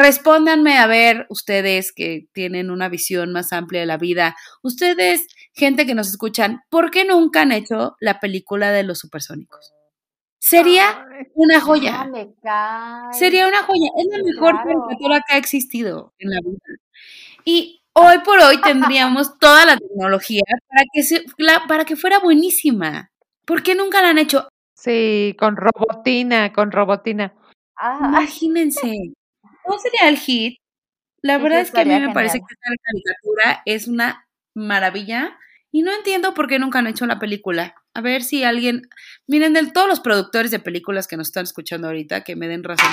Respóndanme 0.00 0.78
a 0.78 0.86
ver 0.86 1.26
ustedes 1.28 1.92
que 1.92 2.26
tienen 2.32 2.70
una 2.70 2.88
visión 2.88 3.34
más 3.34 3.52
amplia 3.52 3.80
de 3.80 3.86
la 3.86 3.98
vida. 3.98 4.34
Ustedes, 4.62 5.26
gente 5.52 5.84
que 5.84 5.94
nos 5.94 6.08
escuchan, 6.08 6.62
¿por 6.70 6.90
qué 6.90 7.04
nunca 7.04 7.42
han 7.42 7.52
hecho 7.52 7.96
la 8.00 8.18
película 8.18 8.72
de 8.72 8.82
los 8.82 8.98
supersónicos? 8.98 9.74
Sería 10.38 11.06
una 11.34 11.60
joya. 11.60 12.10
Sería 13.12 13.46
una 13.46 13.62
joya. 13.62 13.90
Es 13.98 14.06
la 14.10 14.24
mejor 14.24 14.62
película 14.64 15.20
que 15.28 15.34
ha 15.34 15.36
existido 15.36 16.14
en 16.18 16.30
la 16.30 16.38
vida. 16.42 16.80
Y 17.44 17.82
hoy 17.92 18.20
por 18.24 18.40
hoy 18.40 18.58
tendríamos 18.62 19.38
toda 19.38 19.66
la 19.66 19.76
tecnología 19.76 20.44
para 20.66 20.82
que, 20.94 21.02
se, 21.02 21.24
para 21.68 21.84
que 21.84 21.96
fuera 21.96 22.20
buenísima. 22.20 23.10
¿Por 23.44 23.62
qué 23.62 23.74
nunca 23.74 24.00
la 24.00 24.08
han 24.08 24.18
hecho? 24.18 24.48
Sí, 24.72 25.36
con 25.38 25.56
robotina, 25.56 26.54
con 26.54 26.72
robotina. 26.72 27.34
Ah, 27.76 27.98
Imagínense. 28.08 29.12
¿Cómo 29.70 29.80
sería 29.80 30.08
el 30.08 30.16
hit? 30.16 30.58
La 31.22 31.38
verdad 31.38 31.60
es 31.60 31.70
que 31.70 31.82
a 31.82 31.84
mí 31.84 31.94
me 32.00 32.12
parece 32.12 32.38
que 32.38 32.46
esta 32.50 32.70
caricatura 32.82 33.62
es 33.66 33.86
una 33.86 34.26
maravilla 34.52 35.38
y 35.70 35.82
no 35.82 35.92
entiendo 35.92 36.34
por 36.34 36.48
qué 36.48 36.58
nunca 36.58 36.80
han 36.80 36.88
hecho 36.88 37.06
la 37.06 37.20
película. 37.20 37.76
A 37.94 38.00
ver 38.00 38.24
si 38.24 38.42
alguien, 38.42 38.82
miren, 39.28 39.52
de 39.52 39.70
todos 39.70 39.86
los 39.86 40.00
productores 40.00 40.50
de 40.50 40.58
películas 40.58 41.06
que 41.06 41.16
nos 41.16 41.28
están 41.28 41.44
escuchando 41.44 41.86
ahorita, 41.86 42.24
que 42.24 42.34
me 42.34 42.48
den 42.48 42.64
razón. 42.64 42.90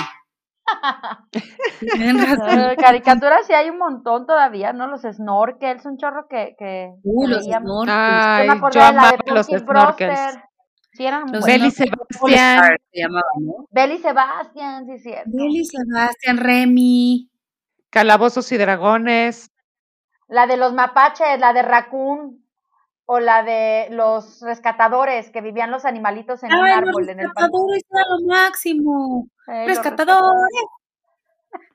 me 1.98 2.04
den 2.04 2.18
razón. 2.38 2.76
caricaturas 2.76 3.44
sí 3.44 3.54
hay 3.54 3.70
un 3.70 3.78
montón 3.78 4.26
todavía, 4.26 4.72
¿no? 4.72 4.86
Los 4.86 5.02
snorkels, 5.02 5.84
un 5.84 5.96
chorro 5.96 6.28
que, 6.28 6.54
que, 6.56 6.92
uh, 7.02 7.26
los 7.26 7.44
snorkels. 7.44 7.90
Ay, 7.90 8.46
yo, 8.46 8.54
me 8.54 8.70
yo 8.72 8.82
amaba 8.82 9.18
los 9.26 9.46
snorkels. 9.46 10.38
Sí, 10.98 11.06
eran 11.06 11.30
los 11.30 11.46
Belly 11.46 11.70
Sebastián. 11.70 12.76
Se 12.92 13.00
llamaba, 13.00 13.30
¿no? 13.40 13.68
Belly 13.70 13.98
Sebastián, 13.98 14.84
sí, 14.84 14.98
cierto. 14.98 15.30
Belly 15.32 15.64
Sebastián, 15.64 16.38
Remy. 16.38 17.30
Calabozos 17.88 18.50
y 18.50 18.56
dragones. 18.56 19.52
La 20.26 20.48
de 20.48 20.56
los 20.56 20.74
mapaches, 20.74 21.38
la 21.38 21.52
de 21.52 21.62
Raccoon. 21.62 22.44
O 23.06 23.20
la 23.20 23.44
de 23.44 23.86
los 23.90 24.40
rescatadores, 24.40 25.30
que 25.30 25.40
vivían 25.40 25.70
los 25.70 25.84
animalitos 25.84 26.42
en 26.42 26.52
un 26.52 26.66
árbol. 26.66 27.08
en 27.08 27.20
el 27.20 27.26
rescatadores 27.26 27.84
era 27.90 28.02
lo 28.10 28.26
máximo. 28.26 29.28
rescatadores. 29.46 30.64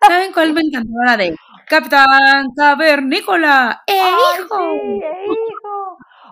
¿Saben 0.05 0.33
cuál 0.33 0.51
me 0.51 0.61
encantó? 0.61 0.91
La 1.05 1.15
de 1.15 1.33
Capitán 1.69 2.47
Cavernícola. 2.57 3.83
¡Eh, 3.87 4.01
hijo! 4.01 4.57
Sí, 4.57 5.01
¡Eh, 5.01 5.23
hijo! 5.23 5.82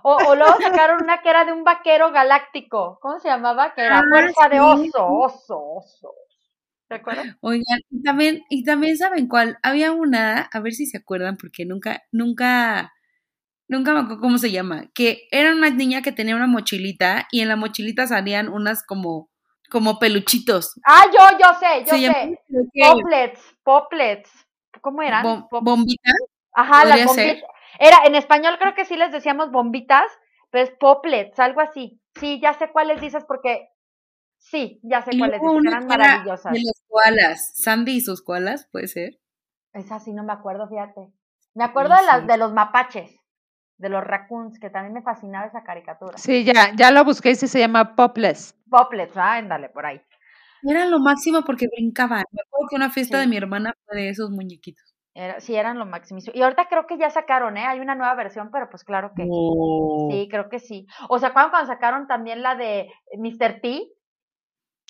O, 0.04 0.16
o, 0.16 0.36
luego 0.36 0.54
sacaron 0.62 1.02
una 1.04 1.22
que 1.22 1.30
era 1.30 1.46
de 1.46 1.54
un 1.54 1.64
vaquero 1.64 2.12
galáctico. 2.12 3.00
¿Cómo 3.02 3.20
se 3.20 3.30
llamaba? 3.30 3.74
Que 3.74 3.82
era 3.82 4.00
ah, 4.00 4.04
fuerza 4.10 4.50
de 4.50 4.60
oso, 4.60 5.06
oso, 5.08 5.60
oso. 5.60 6.14
¿Se 6.88 6.96
acuerdan? 6.96 7.38
Oigan, 7.42 7.80
y 7.90 8.04
también, 8.04 8.44
y 8.50 8.64
también 8.64 8.98
saben 8.98 9.28
cuál. 9.28 9.58
Había 9.64 9.92
una, 9.94 10.50
a 10.52 10.60
ver 10.60 10.74
si 10.74 10.86
se 10.86 10.98
acuerdan, 10.98 11.38
porque 11.38 11.66
nunca, 11.66 12.04
nunca, 12.12 12.94
nunca 13.68 13.94
me 13.94 14.00
acuerdo 14.02 14.22
cómo 14.22 14.38
se 14.38 14.52
llama. 14.52 14.88
Que 14.94 15.28
era 15.32 15.54
una 15.54 15.70
niña 15.70 16.02
que 16.02 16.12
tenía 16.12 16.36
una 16.36 16.48
mochilita 16.48 17.28
y 17.32 17.42
en 17.42 17.48
la 17.48 17.56
mochilita 17.56 18.08
salían 18.08 18.50
unas 18.50 18.84
como, 18.86 19.30
como 19.70 20.00
peluchitos. 20.00 20.74
Ah, 20.86 21.06
yo, 21.14 21.38
yo 21.40 21.60
sé, 21.60 21.86
yo 21.86 22.12
sé. 22.12 22.40
Poplets, 22.84 23.40
poplets. 23.64 24.30
¿Cómo 24.82 25.02
eran? 25.02 25.48
¿Bombitas? 25.50 26.16
Ajá, 26.54 26.86
las 26.86 27.06
bombitas. 27.06 27.51
Era, 27.84 27.98
en 28.06 28.14
español 28.14 28.58
creo 28.60 28.76
que 28.76 28.86
sí 28.86 28.96
les 28.96 29.12
decíamos 29.12 29.50
bombitas, 29.50 30.06
pero 30.52 30.64
es 30.64 30.70
poplets, 30.80 31.40
algo 31.40 31.62
así. 31.62 32.00
Sí, 32.14 32.40
ya 32.40 32.54
sé 32.54 32.70
cuáles 32.72 33.02
dices 33.02 33.26
porque 33.28 33.70
sí, 34.38 34.80
ya 34.84 35.02
sé 35.02 35.18
cuáles 35.18 35.42
dices, 35.42 35.58
eran 35.66 35.88
maravillosas. 35.88 36.54
De 36.54 36.60
los 36.60 36.80
koalas, 36.88 37.52
Sandy 37.56 37.94
y 37.94 38.02
sus 38.02 38.22
koalas, 38.22 38.68
puede 38.72 38.88
ser. 38.88 39.20
Esa 39.74 40.00
sí 40.00 40.14
no 40.14 40.24
me 40.24 40.32
acuerdo, 40.32 40.70
fíjate. 40.70 41.12
Me 41.56 41.64
acuerdo 41.64 41.96
de 41.96 42.04
las 42.04 42.28
de 42.28 42.38
los 42.38 42.54
mapaches, 42.54 43.16
de 43.78 43.90
los 43.90 44.04
raccoons, 44.04 44.60
que 44.60 44.70
también 44.70 44.94
me 44.94 45.02
fascinaba 45.02 45.48
esa 45.48 45.64
caricatura. 45.64 46.20
Sí, 46.20 46.44
ya, 46.44 46.76
ya 46.76 46.92
lo 46.92 47.04
busqué 47.04 47.32
y 47.32 47.36
sí 47.36 47.48
se 47.48 47.58
llama 47.58 47.96
Poplets. 47.96 48.56
Poplets, 48.70 49.18
ah, 49.18 49.38
ándale, 49.38 49.70
por 49.70 49.88
ahí. 49.88 50.00
Era 50.62 50.86
lo 50.86 51.00
máximo 51.00 51.42
porque 51.44 51.68
brincaban. 51.68 52.26
Me 52.32 52.42
acuerdo 52.46 52.68
que 52.70 52.76
una 52.76 52.92
fiesta 52.92 53.20
de 53.20 53.26
mi 53.26 53.38
hermana 53.38 53.74
fue 53.88 54.02
de 54.02 54.10
esos 54.10 54.30
muñequitos. 54.30 54.91
Era, 55.14 55.42
sí, 55.42 55.56
eran 55.56 55.78
lo 55.78 55.86
máximo. 55.86 56.20
Y 56.34 56.42
ahorita 56.42 56.68
creo 56.70 56.88
que 56.88 56.98
ya 56.98 57.10
sacaron, 57.10 57.58
¿eh? 57.58 57.66
Hay 57.66 57.80
una 57.80 57.96
nueva 57.96 58.16
versión, 58.16 58.50
pero 58.52 58.70
pues 58.70 58.84
claro 58.84 59.12
que. 59.16 59.24
Sí, 59.24 60.28
creo 60.30 60.50
que 60.50 60.60
sí. 60.60 60.88
O 61.10 61.20
sea, 61.20 61.34
cuando, 61.34 61.52
cuando 61.52 61.68
sacaron 61.72 62.08
también 62.08 62.42
la 62.42 62.56
de 62.56 62.90
Mr. 63.18 63.60
T. 63.62 63.90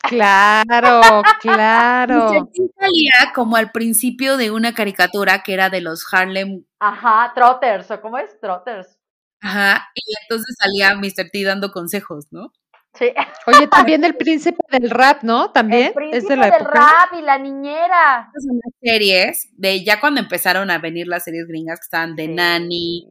Claro, 0.04 1.02
claro. 1.42 2.34
Mr. 2.34 2.52
T 2.52 2.62
salía 2.78 3.34
como 3.34 3.56
al 3.56 3.72
principio 3.72 4.38
de 4.38 4.52
una 4.52 4.74
caricatura 4.74 5.42
que 5.44 5.54
era 5.54 5.70
de 5.70 5.82
los 5.82 6.06
Harlem. 6.12 6.66
Ajá, 6.80 7.32
Trotters, 7.34 7.90
¿o 7.92 8.02
cómo 8.02 8.18
es? 8.18 8.40
Trotters. 8.40 8.98
Ajá, 9.42 9.88
y 9.96 10.14
entonces 10.22 10.56
salía 10.60 10.96
Mr. 10.96 11.32
T 11.32 11.44
dando 11.44 11.72
consejos, 11.72 12.28
¿no? 12.30 12.52
Sí. 12.94 13.14
Oye, 13.48 13.68
también 13.68 14.04
el 14.06 14.16
príncipe 14.16 14.64
del 14.70 14.89
rap, 14.89 15.24
¿no? 15.24 15.52
También. 15.52 15.88
El 15.88 15.94
príncipe 15.94 16.36
del 16.36 16.66
rap 16.66 17.14
y 17.18 17.22
la 17.22 17.38
niñera. 17.38 18.32
Son 18.38 18.60
las 18.64 18.74
series 18.82 19.50
de 19.54 19.84
ya 19.84 20.00
cuando 20.00 20.20
empezaron 20.20 20.70
a 20.70 20.78
venir 20.78 21.08
las 21.08 21.24
series 21.24 21.48
gringas 21.48 21.80
que 21.80 21.86
estaban 21.86 22.16
de 22.16 22.28
Nani, 22.28 23.08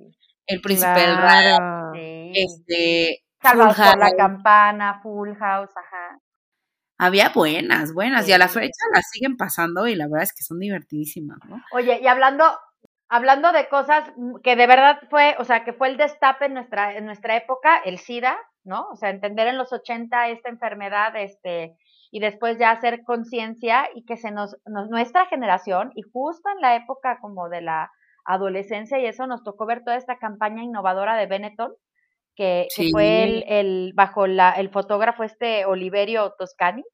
El 0.46 0.60
príncipe 0.60 1.00
del 1.00 1.16
rap, 1.16 1.94
este, 1.94 3.24
Salvados 3.42 3.76
por 3.76 3.98
la 3.98 4.12
campana, 4.12 5.00
Full 5.02 5.34
House, 5.36 5.70
ajá. 5.74 6.18
había 6.98 7.30
buenas, 7.30 7.94
buenas, 7.94 8.28
y 8.28 8.32
a 8.32 8.38
la 8.38 8.48
fecha 8.48 8.84
las 8.92 9.08
siguen 9.10 9.38
pasando 9.38 9.86
y 9.86 9.94
la 9.94 10.06
verdad 10.08 10.24
es 10.24 10.34
que 10.34 10.42
son 10.42 10.58
divertidísimas, 10.58 11.38
¿no? 11.48 11.62
Oye, 11.72 12.00
y 12.02 12.06
hablando, 12.06 12.44
hablando 13.08 13.52
de 13.52 13.66
cosas 13.70 14.12
que 14.44 14.56
de 14.56 14.66
verdad 14.66 15.00
fue, 15.08 15.36
o 15.38 15.44
sea, 15.44 15.64
que 15.64 15.72
fue 15.72 15.88
el 15.88 15.96
destape 15.96 16.46
en 16.46 16.54
nuestra, 16.54 16.94
en 16.94 17.06
nuestra 17.06 17.34
época, 17.36 17.78
el 17.78 17.98
SIDA, 17.98 18.36
¿no? 18.64 18.88
O 18.92 18.96
sea, 18.96 19.10
entender 19.10 19.48
en 19.48 19.58
los 19.58 19.72
80 19.72 20.28
esta 20.28 20.48
enfermedad, 20.48 21.14
este, 21.16 21.76
y 22.10 22.20
después 22.20 22.58
ya 22.58 22.70
hacer 22.70 23.02
conciencia 23.04 23.88
y 23.94 24.04
que 24.04 24.16
se 24.16 24.30
nos, 24.30 24.56
nuestra 24.66 25.26
generación, 25.26 25.92
y 25.94 26.02
justo 26.02 26.48
en 26.54 26.60
la 26.60 26.76
época 26.76 27.18
como 27.20 27.48
de 27.48 27.62
la 27.62 27.90
adolescencia 28.24 28.98
y 28.98 29.06
eso, 29.06 29.26
nos 29.26 29.42
tocó 29.42 29.66
ver 29.66 29.82
toda 29.84 29.96
esta 29.96 30.18
campaña 30.18 30.62
innovadora 30.62 31.16
de 31.16 31.26
Benetton, 31.26 31.72
que, 32.36 32.68
fue 32.90 33.24
el, 33.24 33.44
el, 33.48 33.92
bajo 33.94 34.26
la, 34.26 34.52
el 34.52 34.70
fotógrafo 34.70 35.24
este 35.24 35.66
Oliverio 35.66 36.34
Toscani, 36.38 36.84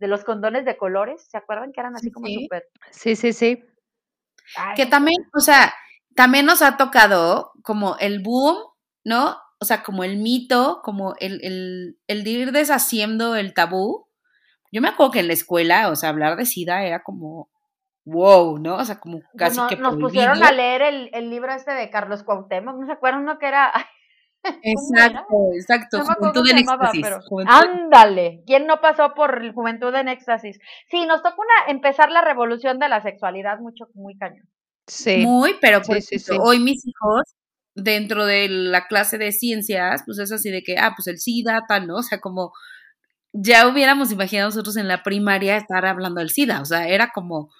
de 0.00 0.08
los 0.08 0.24
condones 0.24 0.64
de 0.64 0.76
colores, 0.76 1.28
¿se 1.30 1.36
acuerdan 1.36 1.72
que 1.72 1.80
eran 1.80 1.94
así 1.94 2.10
como 2.10 2.26
súper? 2.26 2.64
Sí, 2.90 3.14
sí, 3.14 3.32
sí. 3.32 3.62
que 4.74 4.86
también, 4.86 5.18
o 5.36 5.40
sea, 5.40 5.72
también 6.16 6.46
nos 6.46 6.62
ha 6.62 6.76
tocado 6.76 7.52
como 7.62 7.96
el 7.98 8.22
boom, 8.22 8.56
¿no? 9.04 9.36
O 9.60 9.64
sea, 9.64 9.82
como 9.82 10.04
el 10.04 10.16
mito, 10.16 10.80
como 10.82 11.14
el, 11.20 11.40
el, 11.44 11.98
el 12.06 12.24
de 12.24 12.30
ir 12.30 12.52
deshaciendo 12.52 13.36
el 13.36 13.54
tabú. 13.54 14.06
Yo 14.72 14.80
me 14.80 14.88
acuerdo 14.88 15.12
que 15.12 15.20
en 15.20 15.26
la 15.26 15.34
escuela, 15.34 15.90
o 15.90 15.96
sea, 15.96 16.08
hablar 16.08 16.36
de 16.36 16.46
SIDA 16.46 16.84
era 16.84 17.02
como, 17.02 17.50
wow, 18.04 18.58
¿no? 18.58 18.76
O 18.76 18.84
sea, 18.84 19.00
como 19.00 19.20
casi 19.36 19.60
que 19.68 19.76
Nos 19.76 19.96
pusieron 19.96 20.42
a 20.42 20.52
leer 20.52 20.82
el, 20.82 21.10
el, 21.12 21.28
libro 21.28 21.52
este 21.52 21.72
de 21.72 21.90
Carlos 21.90 22.22
Cuauhtémoc, 22.22 22.78
¿no 22.78 22.86
se 22.86 22.92
acuerdan 22.92 23.22
uno 23.22 23.38
que 23.38 23.46
era 23.48 23.72
Exacto, 24.42 25.34
exacto. 25.54 26.00
Juventud 26.04 26.50
en 26.50 26.58
éxtasis. 26.58 27.06
Ándale, 27.46 28.42
¿quién 28.46 28.66
no 28.66 28.80
pasó 28.80 29.14
por 29.14 29.52
Juventud 29.52 29.94
en 29.94 30.08
éxtasis? 30.08 30.58
Sí, 30.88 31.06
nos 31.06 31.22
toca 31.22 31.36
una, 31.36 31.72
empezar 31.72 32.10
la 32.10 32.22
revolución 32.22 32.78
de 32.78 32.88
la 32.88 33.02
sexualidad 33.02 33.58
mucho, 33.60 33.88
muy 33.94 34.16
cañón. 34.16 34.48
Sí. 34.86 35.18
Muy, 35.18 35.56
pero 35.60 35.82
pues 35.82 36.08
hoy 36.40 36.58
mis 36.58 36.86
hijos, 36.86 37.36
dentro 37.74 38.26
de 38.26 38.48
la 38.48 38.86
clase 38.86 39.18
de 39.18 39.32
ciencias, 39.32 40.02
pues 40.06 40.18
es 40.18 40.32
así 40.32 40.50
de 40.50 40.62
que, 40.62 40.76
ah, 40.78 40.92
pues 40.96 41.06
el 41.06 41.18
SIDA, 41.18 41.62
tal, 41.68 41.86
¿no? 41.86 41.96
O 41.96 42.02
sea, 42.02 42.20
como 42.20 42.52
ya 43.32 43.68
hubiéramos 43.68 44.10
imaginado 44.12 44.48
nosotros 44.48 44.76
en 44.76 44.88
la 44.88 45.02
primaria 45.02 45.56
estar 45.56 45.86
hablando 45.86 46.20
del 46.20 46.30
SIDA, 46.30 46.60
o 46.60 46.64
sea, 46.64 46.88
era 46.88 47.10
como 47.14 47.50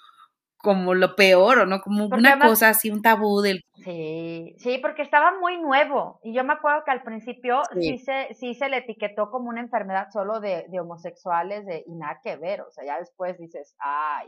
como 0.61 0.93
lo 0.93 1.15
peor, 1.15 1.59
¿o 1.59 1.65
no? 1.65 1.81
Como 1.81 2.05
una 2.05 2.39
cosa 2.39 2.69
así, 2.69 2.91
un 2.91 3.01
tabú 3.01 3.41
del... 3.41 3.61
Sí, 3.83 4.55
sí, 4.59 4.77
porque 4.79 5.01
estaba 5.01 5.39
muy 5.39 5.59
nuevo. 5.59 6.19
Y 6.23 6.33
yo 6.33 6.43
me 6.43 6.53
acuerdo 6.53 6.83
que 6.85 6.91
al 6.91 7.01
principio 7.01 7.61
sí, 7.79 7.97
se, 7.97 8.33
sí 8.35 8.53
se 8.53 8.69
le 8.69 8.77
etiquetó 8.77 9.31
como 9.31 9.49
una 9.49 9.61
enfermedad 9.61 10.09
solo 10.13 10.39
de, 10.39 10.65
de, 10.69 10.79
homosexuales 10.79 11.65
de, 11.65 11.83
y 11.87 11.95
nada 11.95 12.19
que 12.23 12.35
ver. 12.35 12.61
O 12.61 12.71
sea, 12.71 12.85
ya 12.85 12.99
después 12.99 13.37
dices, 13.39 13.75
ay. 13.79 14.27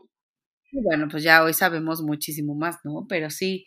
Bueno, 0.72 1.08
pues 1.10 1.22
ya 1.22 1.44
hoy 1.44 1.54
sabemos 1.54 2.02
muchísimo 2.02 2.56
más, 2.56 2.80
¿no? 2.84 3.06
Pero 3.08 3.30
sí, 3.30 3.66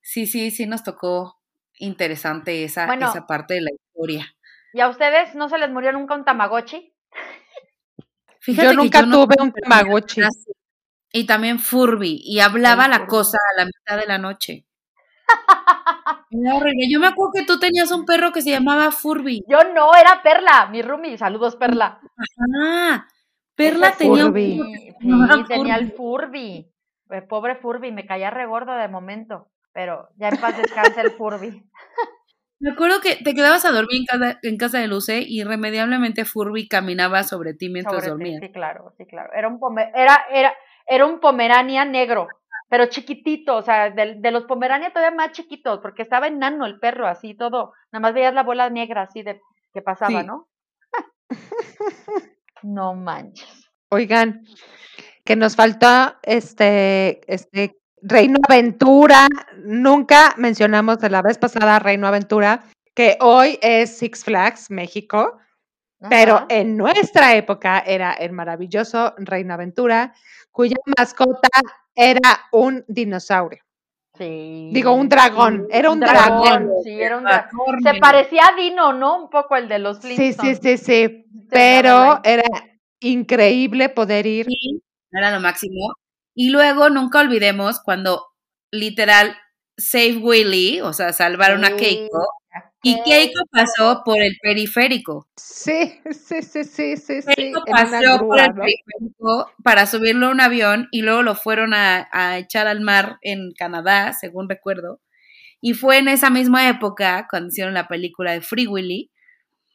sí, 0.00 0.26
sí, 0.26 0.50
sí 0.50 0.66
nos 0.66 0.82
tocó 0.82 1.37
interesante 1.78 2.64
esa, 2.64 2.92
esa 2.94 3.26
parte 3.26 3.54
de 3.54 3.60
la 3.62 3.70
historia. 3.72 4.26
¿Y 4.72 4.80
a 4.80 4.88
ustedes 4.88 5.34
no 5.34 5.48
se 5.48 5.58
les 5.58 5.70
murió 5.70 5.92
nunca 5.92 6.14
un 6.14 6.24
Tamagotchi? 6.24 6.94
Fíjate 8.40 8.68
yo 8.68 8.74
nunca 8.74 9.02
tuve 9.02 9.36
un 9.40 9.52
Tamagotchi. 9.52 10.22
Y 11.12 11.26
también 11.26 11.58
Furby. 11.58 12.20
Y 12.22 12.40
hablaba 12.40 12.86
la 12.88 13.06
cosa 13.06 13.38
a 13.38 13.60
la 13.60 13.66
mitad 13.66 13.98
de 13.98 14.06
la 14.06 14.18
noche. 14.18 14.66
Yo 16.30 17.00
me 17.00 17.06
acuerdo 17.06 17.32
que 17.34 17.44
tú 17.44 17.58
tenías 17.58 17.90
un 17.90 18.04
perro 18.04 18.32
que 18.32 18.42
se 18.42 18.50
llamaba 18.50 18.90
Furby. 18.90 19.44
Yo 19.48 19.58
no, 19.74 19.94
era 19.94 20.22
Perla, 20.22 20.68
mi 20.70 20.82
Rumi. 20.82 21.16
Saludos, 21.16 21.56
Perla. 21.56 22.00
Ah, 22.62 23.06
Perla 23.54 23.92
tenía 23.96 24.24
Furby. 24.24 24.60
Sí, 25.00 25.44
tenía 25.48 25.76
el 25.76 25.92
Furby. 25.92 26.70
El 27.10 27.26
pobre 27.26 27.56
Furby, 27.56 27.90
me 27.90 28.06
caía 28.06 28.30
regordo 28.30 28.74
de 28.74 28.88
momento. 28.88 29.48
Pero 29.78 30.08
ya 30.16 30.30
en 30.30 30.38
paz 30.38 30.56
descanse 30.56 31.00
el 31.00 31.12
Furby. 31.12 31.62
Me 32.58 32.72
acuerdo 32.72 33.00
que 33.00 33.14
te 33.14 33.32
quedabas 33.32 33.64
a 33.64 33.70
dormir 33.70 34.00
en 34.00 34.06
casa, 34.06 34.38
en 34.42 34.56
casa 34.56 34.78
de 34.80 34.88
Luce 34.88 35.20
y 35.20 35.40
irremediablemente 35.40 36.24
Furby 36.24 36.66
caminaba 36.66 37.22
sobre 37.22 37.54
ti 37.54 37.68
mientras 37.68 38.04
dormías. 38.04 38.40
Sí, 38.42 38.50
claro, 38.50 38.92
sí, 38.98 39.06
claro. 39.06 39.32
Era 39.32 39.46
un 39.46 39.60
era, 39.94 40.26
era, 40.32 40.52
era 40.84 41.06
un 41.06 41.20
pomerania 41.20 41.84
negro, 41.84 42.26
pero 42.68 42.86
chiquitito, 42.86 43.54
o 43.54 43.62
sea, 43.62 43.90
de, 43.90 44.16
de, 44.16 44.30
los 44.32 44.46
pomerania 44.46 44.92
todavía 44.92 45.16
más 45.16 45.30
chiquitos, 45.30 45.78
porque 45.78 46.02
estaba 46.02 46.26
enano 46.26 46.66
el 46.66 46.80
perro, 46.80 47.06
así 47.06 47.34
todo, 47.34 47.72
nada 47.92 48.00
más 48.00 48.14
veías 48.14 48.34
la 48.34 48.42
bola 48.42 48.68
negra 48.70 49.02
así 49.02 49.22
de 49.22 49.40
que 49.72 49.80
pasaba, 49.80 50.24
¿no? 50.24 50.48
no 52.64 52.94
manches. 52.94 53.70
Oigan, 53.90 54.44
que 55.24 55.36
nos 55.36 55.54
faltó 55.54 56.16
este, 56.24 57.20
este 57.32 57.78
Reino 58.02 58.38
Aventura, 58.48 59.28
nunca 59.56 60.34
mencionamos 60.36 60.98
de 60.98 61.10
la 61.10 61.22
vez 61.22 61.38
pasada 61.38 61.78
Reino 61.78 62.06
Aventura, 62.06 62.64
que 62.94 63.16
hoy 63.20 63.58
es 63.62 63.98
Six 63.98 64.24
Flags 64.24 64.70
México, 64.70 65.38
pero 66.08 66.46
en 66.48 66.76
nuestra 66.76 67.34
época 67.34 67.80
era 67.80 68.12
el 68.12 68.32
maravilloso 68.32 69.14
Reino 69.18 69.54
Aventura, 69.54 70.14
cuya 70.50 70.76
mascota 70.96 71.48
era 71.94 72.40
un 72.52 72.84
dinosaurio. 72.88 73.62
Sí. 74.16 74.70
Digo, 74.72 74.92
un 74.92 75.08
dragón, 75.08 75.66
era 75.70 75.90
un 75.90 76.00
dragón. 76.00 76.70
Sí, 76.82 77.00
era 77.00 77.18
un 77.18 77.24
dragón. 77.24 77.80
Se 77.82 77.94
parecía 78.00 78.48
a 78.48 78.56
Dino, 78.56 78.92
¿no? 78.92 79.22
Un 79.22 79.30
poco 79.30 79.54
el 79.54 79.68
de 79.68 79.78
los 79.78 80.00
Flintstones. 80.00 80.58
Sí, 80.58 80.76
sí, 80.76 80.76
sí, 80.76 80.84
sí, 80.84 81.24
pero 81.48 82.20
era 82.24 82.42
increíble 83.00 83.88
poder 83.88 84.26
ir. 84.26 84.46
Sí, 84.46 84.82
era 85.12 85.30
lo 85.30 85.40
máximo. 85.40 85.94
Y 86.40 86.50
luego 86.50 86.88
nunca 86.88 87.18
olvidemos 87.18 87.80
cuando 87.80 88.24
literal 88.70 89.36
Save 89.76 90.18
Willy, 90.18 90.80
o 90.80 90.92
sea, 90.92 91.12
salvaron 91.12 91.64
a 91.64 91.74
Keiko, 91.74 92.28
y 92.84 93.02
Keiko 93.02 93.40
pasó 93.50 94.02
por 94.04 94.22
el 94.22 94.36
periférico. 94.40 95.26
Sí, 95.36 96.00
sí, 96.12 96.42
sí, 96.42 96.62
sí, 96.62 96.96
sí. 96.96 97.20
Keiko 97.34 97.64
pasó 97.64 98.20
por 98.20 98.38
el 98.38 98.54
periférico 98.54 99.50
para 99.64 99.86
subirlo 99.86 100.28
a 100.28 100.30
un 100.30 100.40
avión 100.40 100.86
y 100.92 101.02
luego 101.02 101.24
lo 101.24 101.34
fueron 101.34 101.74
a, 101.74 102.38
echar 102.38 102.68
al 102.68 102.82
mar 102.82 103.18
en 103.22 103.50
Canadá, 103.58 104.12
según 104.12 104.48
recuerdo. 104.48 105.00
Y 105.60 105.74
fue 105.74 105.98
en 105.98 106.06
esa 106.06 106.30
misma 106.30 106.68
época 106.68 107.26
cuando 107.28 107.48
hicieron 107.48 107.74
la 107.74 107.88
película 107.88 108.30
de 108.30 108.42
Free 108.42 108.68
Willy. 108.68 109.10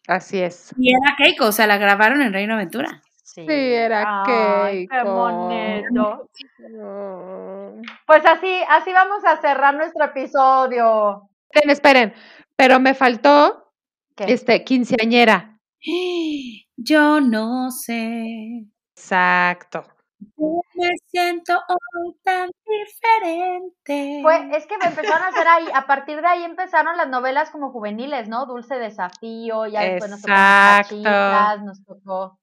Así 0.07 0.39
es. 0.39 0.73
Y 0.77 0.93
era 0.93 1.17
Keiko, 1.17 1.47
o 1.47 1.51
sea, 1.51 1.67
la 1.67 1.77
grabaron 1.77 2.21
en 2.21 2.31
Reino 2.31 2.53
Aventura. 2.53 3.01
Sí, 3.33 3.45
era 3.47 4.23
Keiko. 4.25 4.93
Qué 4.93 5.03
bonito. 5.03 6.29
Pues 8.05 8.23
así, 8.25 8.61
así 8.69 8.93
vamos 8.93 9.25
a 9.25 9.41
cerrar 9.41 9.73
nuestro 9.73 10.05
episodio. 10.05 11.29
Esperen, 11.49 11.69
esperen. 11.71 12.13
Pero 12.55 12.79
me 12.79 12.93
faltó 12.93 13.71
este 14.17 14.63
quinceañera. 14.63 15.57
Yo 16.77 17.19
no 17.19 17.71
sé. 17.71 18.67
Exacto. 18.95 19.83
me 20.37 20.91
siento 21.07 21.59
hoy 21.67 22.15
tan 22.23 22.51
diferente. 22.65 24.19
Pues 24.21 24.41
es 24.51 24.67
que 24.67 24.77
me 24.77 24.85
empezaron 24.85 25.23
a 25.23 25.27
hacer 25.29 25.47
ahí, 25.47 25.65
a 25.73 25.87
partir 25.87 26.21
de 26.21 26.27
ahí 26.27 26.43
empezaron 26.43 26.95
las 26.97 27.09
novelas 27.09 27.49
como 27.49 27.71
juveniles, 27.71 28.29
¿no? 28.29 28.45
Dulce 28.45 28.75
Desafío, 28.75 29.65
ya 29.65 29.81
después 29.81 30.11
nos 30.11 30.21
tocó 30.21 30.33
muchachitas, 30.33 31.63
nos 31.63 31.83
tocó. 31.83 32.39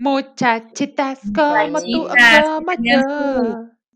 Muchachitas 0.00 1.20
como 1.34 1.80
tú, 1.80 2.08
como 2.08 2.72
yo. 2.80 3.00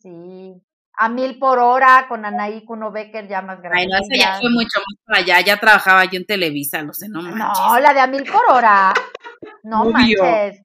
Sí 0.00 0.62
a 0.96 1.08
mil 1.08 1.38
por 1.38 1.58
hora 1.58 2.06
con 2.08 2.24
Anaí 2.24 2.64
Kuno 2.64 2.92
Becker 2.92 3.26
ya 3.26 3.42
más 3.42 3.60
grande. 3.60 3.80
Ay, 3.80 3.86
no, 3.86 3.96
eso 3.96 4.08
ya 4.14 4.38
fue 4.40 4.50
mucho 4.50 4.78
más 4.78 4.98
para 5.04 5.18
allá, 5.18 5.40
ya 5.40 5.56
trabajaba 5.58 6.04
yo 6.04 6.18
en 6.18 6.26
Televisa, 6.26 6.82
no 6.82 6.92
sé, 6.92 7.08
no 7.08 7.22
manches. 7.22 7.38
No, 7.38 7.80
la 7.80 7.92
de 7.92 8.00
a 8.00 8.06
mil 8.06 8.24
por 8.24 8.42
hora. 8.48 8.92
No 9.62 9.84
manches. 9.86 10.62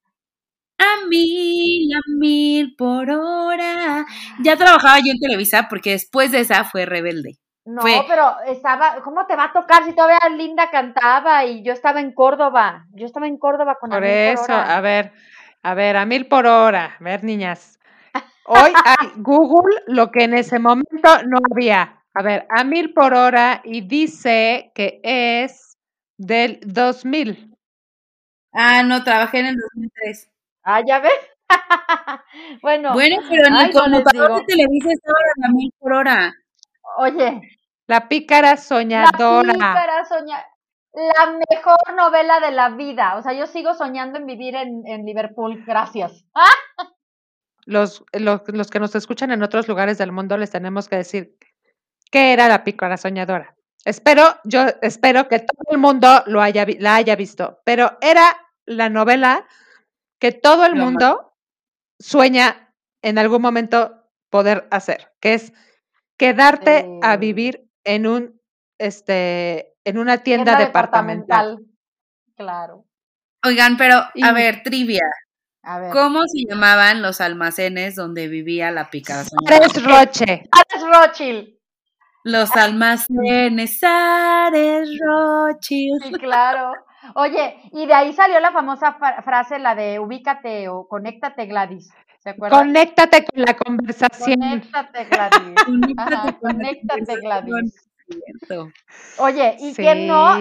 A 0.78 1.06
mil, 1.08 1.94
a 1.94 2.00
mil 2.18 2.76
por 2.78 3.10
hora. 3.10 4.06
Ya 4.42 4.56
trabajaba 4.56 5.00
yo 5.00 5.12
en 5.12 5.20
Televisa 5.20 5.68
porque 5.70 5.92
después 5.92 6.32
de 6.32 6.42
esa 6.42 6.64
fue 6.64 6.86
Rebelde. 6.86 7.38
No, 7.66 7.84
pero 8.08 8.36
estaba, 8.48 9.02
¿cómo 9.04 9.28
te 9.28 9.36
va 9.36 9.46
a 9.46 9.54
tocar 9.54 9.84
si 9.84 9.94
todavía 9.94 10.18
Linda 10.36 10.72
cantaba 10.72 11.46
y 11.46 11.64
yo 11.64 11.74
estaba 11.74 12.00
en 12.00 12.14
Córdoba? 12.14 12.86
Yo 12.94 13.06
estaba 13.06 13.28
en 13.28 13.38
Córdoba 13.38 13.78
con 13.80 13.92
Por 13.92 14.04
eso, 14.04 14.54
a 14.54 14.82
ver, 14.82 15.12
a 15.64 15.74
ver, 15.74 15.98
a 15.98 16.06
mil 16.06 16.28
por 16.28 16.46
hora. 16.46 16.98
A 17.00 17.04
ver, 17.04 17.24
niñas, 17.24 17.80
Hoy 18.52 18.74
hay 18.84 19.12
Google 19.18 19.84
lo 19.86 20.10
que 20.10 20.24
en 20.24 20.34
ese 20.34 20.58
momento 20.58 21.10
no 21.28 21.38
había. 21.52 22.02
A 22.16 22.24
ver, 22.24 22.48
a 22.50 22.64
mil 22.64 22.94
por 22.94 23.14
hora 23.14 23.62
y 23.64 23.82
dice 23.82 24.72
que 24.74 25.00
es 25.04 25.78
del 26.18 26.60
2000. 26.66 27.56
Ah, 28.52 28.82
no, 28.82 29.04
trabajé 29.04 29.42
en 29.42 29.46
el 29.46 29.56
2003. 29.56 30.32
Ah, 30.64 30.82
¿ya 30.86 31.00
ves? 31.00 31.12
bueno. 32.64 32.94
Bueno, 32.94 33.18
pero 33.30 33.46
en 33.46 33.56
el 33.56 33.72
computador 33.72 34.40
de 34.40 34.46
Televisa 34.46 34.90
estaba 34.92 35.18
a 35.44 35.52
mil 35.54 35.72
por 35.78 35.94
hora. 35.94 36.34
Oye. 36.98 37.42
La 37.86 38.08
pícara 38.08 38.58
soñadora. 38.58 39.48
La 39.48 39.54
pícara 39.54 40.06
soñadora. 40.06 40.48
La 40.94 41.38
mejor 41.50 41.78
novela 41.96 42.40
de 42.40 42.52
la 42.52 42.70
vida. 42.70 43.16
O 43.18 43.22
sea, 43.22 43.34
yo 43.34 43.46
sigo 43.48 43.74
soñando 43.74 44.18
en 44.20 44.26
vivir 44.26 44.56
en, 44.56 44.86
en 44.88 45.06
Liverpool. 45.06 45.64
Gracias. 45.66 46.26
Los, 47.66 48.04
los, 48.14 48.42
los, 48.48 48.72
que 48.72 48.80
nos 48.80 48.96
escuchan 48.96 49.30
en 49.30 49.44
otros 49.44 49.68
lugares 49.68 50.00
del 50.00 50.12
mundo 50.12 50.38
les 50.38 50.50
tenemos 50.50 50.90
que 50.90 50.96
decir 50.96 51.38
qué 52.10 52.34
era 52.34 52.48
la 52.48 52.64
pícara 52.64 52.98
soñadora. 52.98 53.56
Espero, 53.86 54.24
yo 54.44 54.62
espero 54.82 55.28
que 55.28 55.40
todo 55.40 55.72
el 55.72 55.78
mundo 55.78 56.24
lo 56.26 56.42
haya, 56.42 56.66
la 56.80 56.96
haya 56.96 57.16
visto, 57.16 57.60
pero 57.66 57.96
era 58.02 58.38
la 58.66 58.90
novela 58.90 59.48
que 60.20 60.32
todo 60.32 60.66
el 60.66 60.76
mundo 60.76 61.34
sueña 62.00 62.74
en 63.04 63.20
algún 63.20 63.42
momento 63.42 64.04
poder 64.30 64.68
hacer, 64.72 65.12
que 65.20 65.36
es 65.36 65.54
quedarte 66.18 66.90
a 67.04 67.18
vivir 67.18 67.70
en 67.84 68.08
un 68.08 68.42
este 68.80 69.78
en 69.90 69.98
una 69.98 70.20
tienda, 70.20 70.58
departamental. 70.58 71.60
Claro. 72.36 72.86
Oigan, 73.44 73.78
pero 73.78 73.96
a 73.96 74.32
ver, 74.32 74.64
trivia. 74.64 75.04
A 75.64 75.80
ver. 75.80 75.92
¿Cómo 75.92 76.22
se 76.28 76.46
llamaban 76.50 77.02
los 77.02 77.22
almacenes 77.22 77.96
donde 77.96 78.28
vivía 78.28 78.72
la 78.72 78.90
picada 78.90 79.26
Ares 79.48 79.84
Roche. 79.84 80.50
Ares 80.52 80.84
Rothschild. 80.88 81.50
Los 82.24 82.56
almacenes 82.56 83.80
Ares 83.84 84.90
Rothschild. 85.00 86.04
Sí, 86.04 86.12
claro. 86.14 86.74
Oye, 87.16 87.60
y 87.72 87.86
de 87.86 87.94
ahí 87.94 88.14
salió 88.14 88.40
la 88.40 88.52
famosa 88.52 88.98
frase, 89.24 89.60
la 89.60 89.74
de 89.76 90.00
ubícate 90.00 90.70
o 90.70 90.88
conéctate, 90.88 91.46
Gladys. 91.46 91.90
¿Se 92.20 92.32
acuerdan? 92.32 92.60
Conéctate 92.60 93.26
con 93.26 93.42
la 93.42 93.54
conversación. 93.56 94.40
Conéctate, 94.40 95.06
Gladys. 95.06 96.38
conéctate, 96.42 97.16
Gladys. 97.22 97.89
Oye, 99.18 99.56
¿y 99.60 99.74
quién 99.74 100.08
no? 100.08 100.38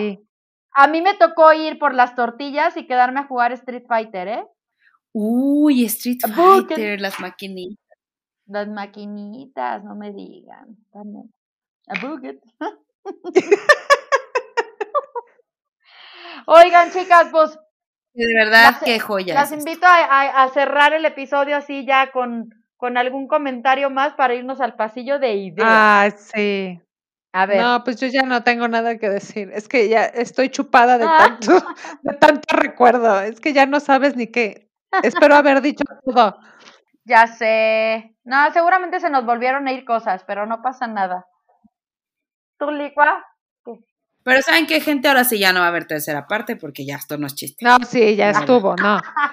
A 0.72 0.86
mí 0.86 1.02
me 1.02 1.14
tocó 1.14 1.52
ir 1.52 1.78
por 1.78 1.94
las 1.94 2.14
tortillas 2.14 2.76
y 2.76 2.86
quedarme 2.86 3.20
a 3.20 3.26
jugar 3.26 3.52
Street 3.52 3.84
Fighter, 3.88 4.28
¿eh? 4.28 4.44
Uy, 5.12 5.84
Street 5.86 6.20
Fighter, 6.34 7.00
las 7.00 7.18
maquinitas. 7.18 7.98
Las 8.46 8.68
maquinitas, 8.68 9.82
no 9.82 9.96
me 9.96 10.12
digan. 10.12 10.76
A 10.94 11.02
buget. 12.00 12.40
Oigan, 16.46 16.90
chicas, 16.92 17.28
pues. 17.30 17.58
De 18.14 18.32
verdad, 18.34 18.76
qué 18.84 18.98
joya. 18.98 19.34
Las 19.34 19.52
invito 19.52 19.86
a, 19.86 20.42
a, 20.42 20.48
cerrar 20.50 20.92
el 20.92 21.04
episodio 21.04 21.56
así 21.56 21.84
ya 21.86 22.10
con, 22.10 22.54
con 22.76 22.96
algún 22.96 23.28
comentario 23.28 23.90
más 23.90 24.14
para 24.14 24.34
irnos 24.34 24.60
al 24.60 24.76
pasillo 24.76 25.18
de 25.18 25.34
ideas. 25.34 25.68
Ah, 25.68 26.08
sí. 26.16 26.80
A 27.38 27.46
ver. 27.46 27.62
No, 27.62 27.84
pues 27.84 28.00
yo 28.00 28.08
ya 28.08 28.22
no 28.22 28.42
tengo 28.42 28.66
nada 28.66 28.98
que 28.98 29.08
decir. 29.08 29.52
Es 29.54 29.68
que 29.68 29.88
ya 29.88 30.06
estoy 30.06 30.48
chupada 30.48 30.98
de 30.98 31.04
ah. 31.04 31.18
tanto, 31.18 31.52
de 32.02 32.14
tanto 32.16 32.56
recuerdo. 32.56 33.20
Es 33.20 33.40
que 33.40 33.52
ya 33.52 33.64
no 33.64 33.78
sabes 33.78 34.16
ni 34.16 34.26
qué. 34.26 34.68
Espero 35.04 35.36
haber 35.36 35.62
dicho 35.62 35.84
todo. 36.04 36.36
Ya 37.04 37.26
sé. 37.26 38.14
No, 38.24 38.52
seguramente 38.52 39.00
se 39.00 39.08
nos 39.08 39.24
volvieron 39.24 39.66
a 39.66 39.72
ir 39.72 39.86
cosas, 39.86 40.24
pero 40.26 40.44
no 40.44 40.60
pasa 40.60 40.86
nada. 40.86 41.24
¿Tú, 42.58 42.70
Licua? 42.70 43.24
Pero 44.28 44.42
¿saben 44.42 44.66
qué, 44.66 44.78
gente? 44.82 45.08
Ahora 45.08 45.24
sí 45.24 45.38
ya 45.38 45.54
no 45.54 45.60
va 45.60 45.66
a 45.66 45.68
haber 45.68 45.86
tercera 45.86 46.26
parte 46.26 46.54
porque 46.56 46.84
ya 46.84 46.96
esto 46.96 47.16
no 47.16 47.26
es 47.26 47.34
chiste. 47.34 47.64
No, 47.64 47.78
sí, 47.78 48.14
ya 48.14 48.28
estuvo, 48.28 48.76
no. 48.76 49.00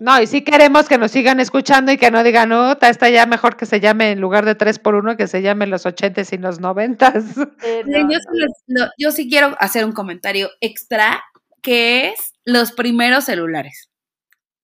No, 0.00 0.20
y 0.20 0.26
sí 0.26 0.42
queremos 0.42 0.88
que 0.88 0.98
nos 0.98 1.10
sigan 1.10 1.40
escuchando 1.40 1.92
y 1.92 1.98
que 1.98 2.10
no 2.10 2.22
digan, 2.22 2.48
no, 2.48 2.72
está 2.72 3.08
ya 3.08 3.26
mejor 3.26 3.56
que 3.56 3.66
se 3.66 3.80
llame 3.80 4.10
en 4.10 4.20
lugar 4.20 4.44
de 4.44 4.54
tres 4.54 4.78
por 4.78 4.94
uno, 4.94 5.16
que 5.16 5.26
se 5.26 5.42
llame 5.42 5.66
los 5.66 5.86
ochentas 5.86 6.32
y 6.32 6.38
los 6.38 6.60
noventas. 6.60 7.24
yo, 8.98 9.10
sí 9.10 9.28
quiero 9.28 9.56
hacer 9.58 9.84
un 9.84 9.92
comentario 9.92 10.50
extra, 10.60 11.22
que 11.62 12.08
es 12.08 12.32
los 12.44 12.72
primeros 12.72 13.24
celulares. 13.24 13.90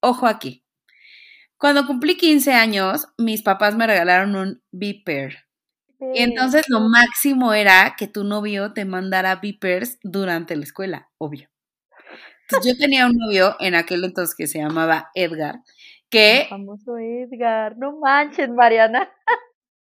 Ojo 0.01 0.27
aquí. 0.27 0.65
Cuando 1.57 1.87
cumplí 1.87 2.17
15 2.17 2.53
años, 2.53 3.09
mis 3.17 3.43
papás 3.43 3.75
me 3.77 3.87
regalaron 3.87 4.37
un 4.37 4.63
Beeper. 4.71 5.45
Y 6.13 6.23
entonces 6.23 6.67
lo 6.69 6.81
máximo 6.81 7.55
era 7.55 7.95
que 7.97 8.09
tu 8.09 8.25
novio 8.25 8.75
te 8.75 8.85
mandara 8.85 9.37
beepers 9.37 9.99
durante 10.03 10.55
la 10.55 10.65
escuela, 10.65 11.09
obvio 11.17 11.49
yo 12.65 12.77
tenía 12.77 13.07
un 13.07 13.17
novio 13.17 13.57
en 13.61 13.75
aquel 13.75 14.05
entonces 14.05 14.35
que 14.35 14.47
se 14.47 14.59
llamaba 14.59 15.11
Edgar, 15.15 15.61
que... 16.11 16.43
El 16.43 16.49
famoso 16.49 16.99
Edgar, 16.99 17.77
no 17.79 17.99
manches, 17.99 18.49
Mariana. 18.51 19.11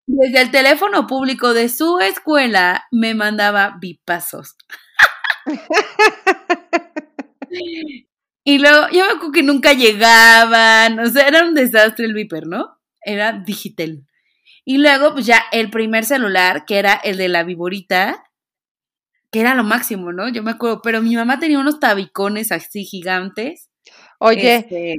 Desde 0.07 0.43
el 0.43 0.51
teléfono 0.51 1.07
público 1.07 1.55
de 1.55 1.69
su 1.69 1.99
escuela 1.99 2.85
me 2.91 3.15
mandaba 3.15 3.77
bipazos. 3.81 4.57
y 8.45 8.59
luego, 8.59 8.89
yo 8.93 9.07
me 9.07 9.13
acuerdo 9.13 9.33
que 9.33 9.43
nunca 9.43 9.73
llegaban, 9.73 10.99
o 10.99 11.07
sea, 11.09 11.27
era 11.27 11.45
un 11.45 11.55
desastre 11.55 12.05
el 12.05 12.13
viper, 12.15 12.47
¿no? 12.47 12.79
Era 13.01 13.33
digital. 13.33 14.07
Y 14.65 14.79
luego, 14.79 15.13
pues 15.13 15.27
ya 15.27 15.43
el 15.53 15.71
primer 15.71 16.05
celular, 16.05 16.65
que 16.67 16.79
era 16.79 16.95
el 16.95 17.17
de 17.17 17.29
la 17.29 17.45
viborita, 17.45 18.24
que 19.35 19.41
era 19.41 19.57
lo 19.57 19.65
máximo, 19.65 20.13
¿no? 20.13 20.29
Yo 20.29 20.45
me 20.45 20.53
acuerdo, 20.53 20.81
pero 20.81 21.03
mi 21.03 21.17
mamá 21.17 21.41
tenía 21.41 21.59
unos 21.59 21.81
tabicones 21.81 22.53
así 22.53 22.85
gigantes. 22.85 23.69
Oye, 24.21 24.55
este 24.55 24.95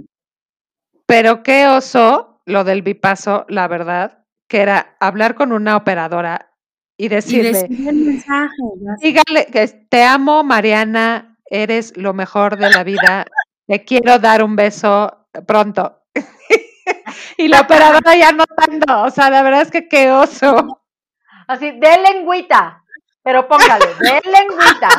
pero 1.05 1.41
qué 1.41 1.67
oso 1.67 2.41
lo 2.45 2.65
del 2.65 2.81
bipaso, 2.81 3.45
la 3.47 3.69
verdad, 3.69 4.25
que 4.49 4.59
era 4.59 4.97
hablar 4.99 5.35
con 5.35 5.53
una 5.53 5.77
operadora 5.77 6.51
y 6.97 7.07
decirle, 7.07 7.65
y 7.69 7.75
mensaje, 7.75 8.57
dígale 9.01 9.45
que 9.45 9.67
te 9.89 10.03
amo, 10.03 10.43
Mariana, 10.43 11.37
eres 11.45 11.95
lo 11.95 12.13
mejor 12.13 12.57
de 12.57 12.69
la 12.69 12.83
vida, 12.83 13.25
te 13.67 13.85
quiero 13.85 14.19
dar 14.19 14.43
un 14.43 14.57
beso 14.57 15.29
pronto. 15.47 16.03
y 17.37 17.47
la 17.47 17.61
operadora 17.61 18.17
ya 18.17 18.33
no 18.33 18.43
tanto, 18.47 19.03
o 19.03 19.11
sea, 19.11 19.29
la 19.29 19.43
verdad 19.43 19.61
es 19.61 19.71
que 19.71 19.87
qué 19.87 20.11
oso. 20.11 20.81
Así, 21.47 21.71
de 21.71 21.97
lengüita. 21.99 22.81
Pero 23.25 23.47
póngale, 23.47 23.87
de 23.99 24.21
lengüita. 24.29 24.89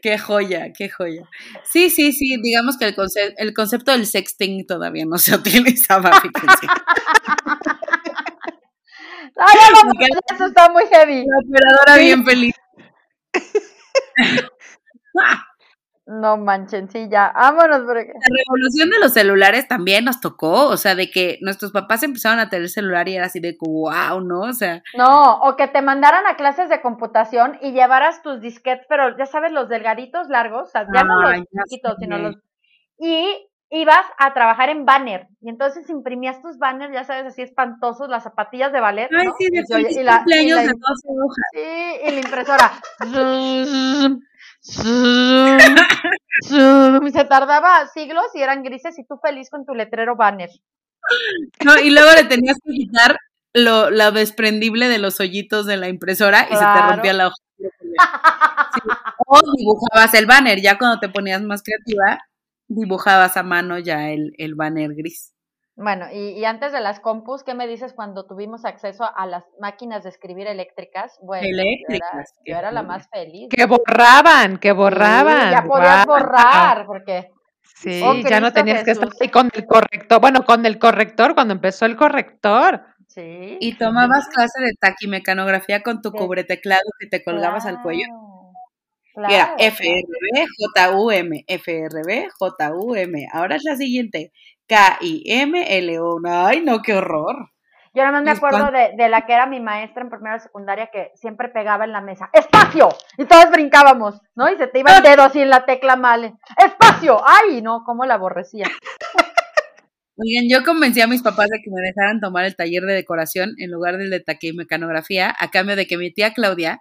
Qué 0.00 0.16
joya, 0.16 0.72
qué 0.72 0.88
joya. 0.88 1.28
Sí, 1.64 1.90
sí, 1.90 2.12
sí, 2.12 2.36
digamos 2.40 2.78
que 2.78 2.84
el, 2.84 2.94
el 3.38 3.54
concepto 3.54 3.90
del 3.90 4.06
sexting 4.06 4.64
todavía 4.64 5.04
no 5.04 5.18
se 5.18 5.34
utilizaba, 5.34 6.12
fíjense. 6.20 6.68
Ay, 9.36 9.56
no, 9.72 9.92
eso 10.34 10.46
está 10.46 10.70
muy 10.70 10.84
heavy. 10.86 11.24
La 11.26 11.38
operadora 11.38 11.96
bien 11.96 12.24
feliz. 12.24 12.54
No 16.08 16.38
manchen, 16.38 16.88
sí, 16.90 17.06
ya, 17.10 17.32
vámonos. 17.34 17.82
Porque... 17.82 18.06
La 18.06 18.36
revolución 18.46 18.88
de 18.88 18.98
los 18.98 19.12
celulares 19.12 19.68
también 19.68 20.06
nos 20.06 20.22
tocó, 20.22 20.66
o 20.68 20.76
sea, 20.78 20.94
de 20.94 21.10
que 21.10 21.38
nuestros 21.42 21.70
papás 21.70 22.02
empezaron 22.02 22.38
a 22.38 22.48
tener 22.48 22.70
celular 22.70 23.10
y 23.10 23.16
era 23.16 23.26
así 23.26 23.40
de 23.40 23.58
wow, 23.60 24.18
¿no? 24.22 24.40
O 24.40 24.52
sea. 24.54 24.82
No, 24.96 25.38
o 25.40 25.54
que 25.56 25.68
te 25.68 25.82
mandaran 25.82 26.26
a 26.26 26.36
clases 26.36 26.70
de 26.70 26.80
computación 26.80 27.58
y 27.60 27.72
llevaras 27.72 28.22
tus 28.22 28.40
disquetes, 28.40 28.86
pero 28.88 29.18
ya 29.18 29.26
sabes, 29.26 29.52
los 29.52 29.68
delgaditos 29.68 30.28
largos, 30.28 30.68
o 30.68 30.70
sea, 30.70 30.86
ya 30.94 31.04
no 31.04 31.20
los 31.20 31.44
chiquitos, 31.68 31.96
sino 32.00 32.16
los. 32.16 32.36
Y 32.98 33.46
ibas 33.68 34.06
a 34.16 34.32
trabajar 34.32 34.70
en 34.70 34.86
banner, 34.86 35.28
y 35.42 35.50
entonces 35.50 35.90
imprimías 35.90 36.40
tus 36.40 36.56
banners, 36.56 36.94
ya 36.94 37.04
sabes, 37.04 37.26
así 37.26 37.42
espantosos, 37.42 38.08
las 38.08 38.22
zapatillas 38.22 38.72
de 38.72 38.80
ballet. 38.80 39.10
Ay, 39.12 39.28
sí, 39.36 39.48
de 39.50 39.58
y, 39.58 40.00
y 40.00 40.02
la, 40.02 40.24
y 40.24 40.48
la, 40.48 40.62
de 40.62 40.68
12 40.68 40.78
hojas. 41.22 41.48
Sí, 41.52 42.06
y 42.06 42.10
la 42.12 42.20
impresora. 42.20 42.72
Se 47.12 47.24
tardaba 47.24 47.86
siglos 47.88 48.26
y 48.34 48.42
eran 48.42 48.62
grises 48.62 48.98
y 48.98 49.04
tú 49.04 49.18
feliz 49.22 49.50
con 49.50 49.64
tu 49.66 49.74
letrero 49.74 50.16
banner. 50.16 50.50
No, 51.64 51.78
y 51.78 51.90
luego 51.90 52.10
le 52.12 52.24
tenías 52.24 52.58
que 52.64 52.72
quitar 52.72 53.18
lo, 53.54 53.90
la 53.90 54.10
desprendible 54.10 54.88
de 54.88 54.98
los 54.98 55.20
hoyitos 55.20 55.66
de 55.66 55.76
la 55.76 55.88
impresora 55.88 56.46
y 56.50 56.54
se 56.54 56.64
te 56.64 56.82
rompía 56.90 57.12
la 57.12 57.28
hoja. 57.28 57.36
O 59.26 59.40
dibujabas 59.56 60.14
el 60.14 60.26
banner, 60.26 60.60
ya 60.60 60.78
cuando 60.78 61.00
te 61.00 61.08
ponías 61.08 61.42
más 61.42 61.62
creativa, 61.62 62.20
dibujabas 62.68 63.36
a 63.36 63.42
mano 63.42 63.78
ya 63.78 64.10
el, 64.10 64.32
el 64.38 64.54
banner 64.54 64.94
gris. 64.94 65.32
Bueno, 65.80 66.06
y, 66.12 66.44
antes 66.44 66.72
de 66.72 66.80
las 66.80 66.98
compus, 66.98 67.44
¿qué 67.44 67.54
me 67.54 67.68
dices 67.68 67.92
cuando 67.92 68.26
tuvimos 68.26 68.64
acceso 68.64 69.08
a 69.14 69.26
las 69.26 69.44
máquinas 69.60 70.02
de 70.02 70.08
escribir 70.08 70.48
eléctricas? 70.48 71.20
Bueno, 71.22 71.46
eléctricas. 71.46 72.34
Yo 72.44 72.56
era, 72.56 72.72
la 72.72 72.82
más 72.82 73.08
feliz. 73.08 73.48
Que 73.48 73.64
borraban, 73.64 74.58
que 74.58 74.72
borraban. 74.72 75.52
ya 75.52 75.62
podías 75.62 76.04
borrar, 76.04 76.84
porque... 76.84 77.30
Sí, 77.62 78.02
oh, 78.04 78.16
ya 78.28 78.40
no 78.40 78.52
tenías 78.52 78.82
que 78.82 78.90
estar 78.90 79.08
ahí 79.20 79.28
con 79.28 79.50
el 79.54 79.66
corrector. 79.66 80.20
Bueno, 80.20 80.44
con 80.44 80.66
el 80.66 80.80
corrector, 80.80 81.36
cuando 81.36 81.54
empezó 81.54 81.86
el 81.86 81.94
corrector. 81.94 82.82
Sí. 83.06 83.56
Y 83.60 83.74
tomabas 83.74 84.26
clase 84.30 84.60
de 84.60 84.72
taquimecanografía 84.80 85.84
con 85.84 86.02
tu 86.02 86.10
cubreteclado 86.10 86.82
que 86.98 87.06
te 87.06 87.22
colgabas 87.22 87.66
al 87.66 87.82
cuello. 87.82 88.06
Claro, 89.14 89.32
era 89.32 89.54
FRB, 89.58 90.46
JUM, 90.58 91.44
FRB, 91.46 92.28
JUM. 92.36 93.12
Ahora 93.32 93.56
es 93.56 93.62
la 93.64 93.76
siguiente. 93.76 94.32
K-I-M-L-O. 94.68 96.20
Ay, 96.26 96.60
no, 96.60 96.82
qué 96.82 96.94
horror. 96.94 97.50
Yo 97.94 98.02
nada 98.02 98.12
más 98.12 98.22
me 98.22 98.30
acuerdo 98.30 98.70
de, 98.70 98.94
de, 98.96 99.08
la 99.08 99.26
que 99.26 99.32
era 99.32 99.46
mi 99.46 99.60
maestra 99.60 100.02
en 100.02 100.10
primera 100.10 100.38
secundaria 100.38 100.90
que 100.92 101.10
siempre 101.14 101.48
pegaba 101.48 101.84
en 101.84 101.92
la 101.92 102.00
mesa, 102.00 102.30
¡espacio! 102.32 102.90
Y 103.16 103.24
todos 103.24 103.50
brincábamos, 103.50 104.20
¿no? 104.36 104.48
Y 104.52 104.56
se 104.56 104.66
te 104.68 104.80
iba 104.80 104.96
el 104.96 105.02
dedo 105.02 105.22
así 105.22 105.40
en 105.40 105.50
la 105.50 105.64
tecla 105.64 105.96
mal. 105.96 106.38
¡Espacio! 106.64 107.20
¡Ay, 107.26 107.62
no! 107.62 107.82
¿Cómo 107.84 108.04
la 108.04 108.14
aborrecía? 108.14 108.66
Oigan, 110.20 110.46
yo 110.50 110.64
convencí 110.64 111.00
a 111.00 111.06
mis 111.06 111.22
papás 111.22 111.48
de 111.48 111.60
que 111.62 111.70
me 111.70 111.80
dejaran 111.80 112.20
tomar 112.20 112.44
el 112.44 112.56
taller 112.56 112.82
de 112.82 112.92
decoración 112.92 113.54
en 113.58 113.70
lugar 113.70 113.96
del 113.98 114.10
de 114.10 114.20
taquimecanografía, 114.20 115.34
a 115.38 115.50
cambio 115.50 115.76
de 115.76 115.86
que 115.86 115.96
mi 115.96 116.12
tía 116.12 116.34
Claudia 116.34 116.80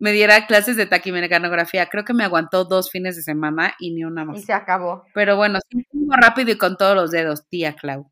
me 0.00 0.12
diera 0.12 0.46
clases 0.46 0.76
de 0.76 0.86
taquimecanografía. 0.86 1.88
Creo 1.88 2.04
que 2.04 2.14
me 2.14 2.24
aguantó 2.24 2.64
dos 2.64 2.90
fines 2.90 3.16
de 3.16 3.22
semana 3.22 3.74
y 3.78 3.92
ni 3.92 4.02
una 4.02 4.24
más. 4.24 4.38
Y 4.38 4.42
se 4.42 4.52
acabó. 4.52 5.04
Pero 5.14 5.36
bueno, 5.36 5.58
sí, 5.68 5.86
rápido 6.08 6.50
y 6.50 6.58
con 6.58 6.76
todos 6.76 6.96
los 6.96 7.10
dedos, 7.10 7.46
tía 7.48 7.76
Clau. 7.76 8.10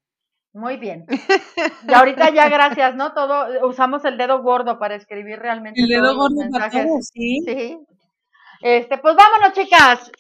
Muy 0.53 0.77
bien. 0.77 1.07
Y 1.89 1.95
ahorita 1.95 2.31
ya 2.31 2.49
gracias, 2.49 2.95
¿no? 2.95 3.15
Todo 3.15 3.67
usamos 3.67 4.05
el 4.05 4.19
dedo 4.19 4.43
gordo 4.43 4.79
para 4.79 4.95
escribir 4.95 5.39
realmente. 5.39 5.81
El 5.81 5.89
dedo 5.89 6.15
gordo 6.15 6.37
para 6.53 6.71
¿sí? 6.71 7.41
Sí. 7.47 7.79
Este, 8.61 8.99
pues 8.99 9.17
vámonos, 9.17 9.53
chicas. 9.55 10.11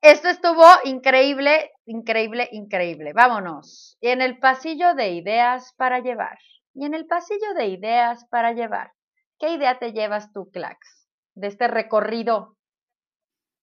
Esto 0.00 0.28
estuvo 0.28 0.64
increíble, 0.84 1.70
increíble, 1.86 2.48
increíble. 2.50 3.12
Vámonos. 3.12 3.96
Y 4.00 4.08
en 4.08 4.22
el 4.22 4.38
pasillo 4.38 4.94
de 4.94 5.10
ideas 5.10 5.72
para 5.76 6.00
llevar. 6.00 6.38
Y 6.74 6.84
en 6.84 6.94
el 6.94 7.06
pasillo 7.06 7.54
de 7.54 7.66
ideas 7.66 8.24
para 8.30 8.52
llevar. 8.52 8.92
¿Qué 9.38 9.50
idea 9.50 9.78
te 9.78 9.92
llevas 9.92 10.32
tú, 10.32 10.50
Clax, 10.50 11.06
de 11.34 11.46
este 11.46 11.68
recorrido 11.68 12.56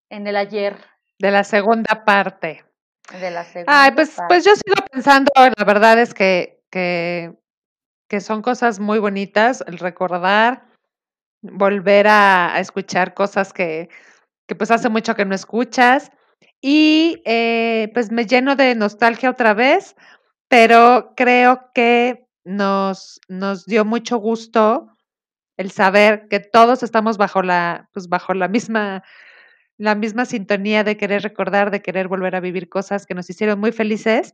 en 0.10 0.26
el 0.26 0.38
ayer? 0.38 0.78
De 1.20 1.32
la 1.32 1.44
segunda 1.44 2.06
parte. 2.06 2.64
De 3.20 3.30
la 3.30 3.44
segunda 3.44 3.84
Ay, 3.84 3.92
pues, 3.92 4.16
pues 4.30 4.46
yo 4.46 4.54
sigo 4.56 4.86
pensando, 4.90 5.32
la 5.36 5.66
verdad 5.66 6.00
es 6.00 6.14
que, 6.14 6.64
que, 6.72 7.34
que 8.08 8.22
son 8.22 8.42
cosas 8.42 8.80
muy 8.80 9.00
bonitas, 9.00 9.64
el 9.68 9.78
recordar, 9.78 10.66
volver 11.42 12.08
a, 12.08 12.56
a 12.56 12.60
escuchar 12.62 13.14
cosas 13.14 13.52
que, 13.52 13.90
que 14.48 14.56
pues 14.56 14.72
hace 14.72 14.88
mucho 14.88 15.14
que 15.16 15.26
no 15.26 15.36
escuchas 15.36 16.10
y 16.62 17.22
eh, 17.26 17.92
pues 17.94 18.12
me 18.12 18.26
lleno 18.26 18.56
de 18.56 18.76
nostalgia 18.76 19.30
otra 19.30 19.54
vez, 19.54 19.96
pero 20.48 21.14
creo 21.18 21.70
que 21.74 22.28
nos, 22.46 23.20
nos 23.28 23.66
dio 23.66 23.84
mucho 23.84 24.18
gusto 24.18 24.95
el 25.58 25.72
saber 25.72 26.28
que 26.30 26.40
todos 26.40 26.84
estamos 26.84 27.18
bajo 27.18 27.42
la, 27.42 27.90
pues 27.94 28.10
bajo 28.10 28.34
la 28.34 28.48
misma, 28.48 29.04
la 29.78 29.96
misma 29.96 30.26
sintonía 30.26 30.84
de 30.84 30.98
querer 30.98 31.24
recordar, 31.24 31.72
de 31.72 31.82
querer 31.82 32.08
volver 32.08 32.36
a 32.36 32.40
vivir 32.42 32.70
cosas 32.70 33.06
que 33.06 33.14
nos 33.14 33.30
hicieron 33.30 33.60
muy 33.60 33.72
felices 33.72 34.34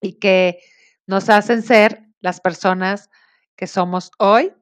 y 0.00 0.18
que 0.18 0.58
nos 1.06 1.28
hacen 1.28 1.62
ser 1.62 2.02
las 2.20 2.40
personas 2.40 3.10
que 3.56 3.66
somos 3.66 4.10
hoy 4.18 4.52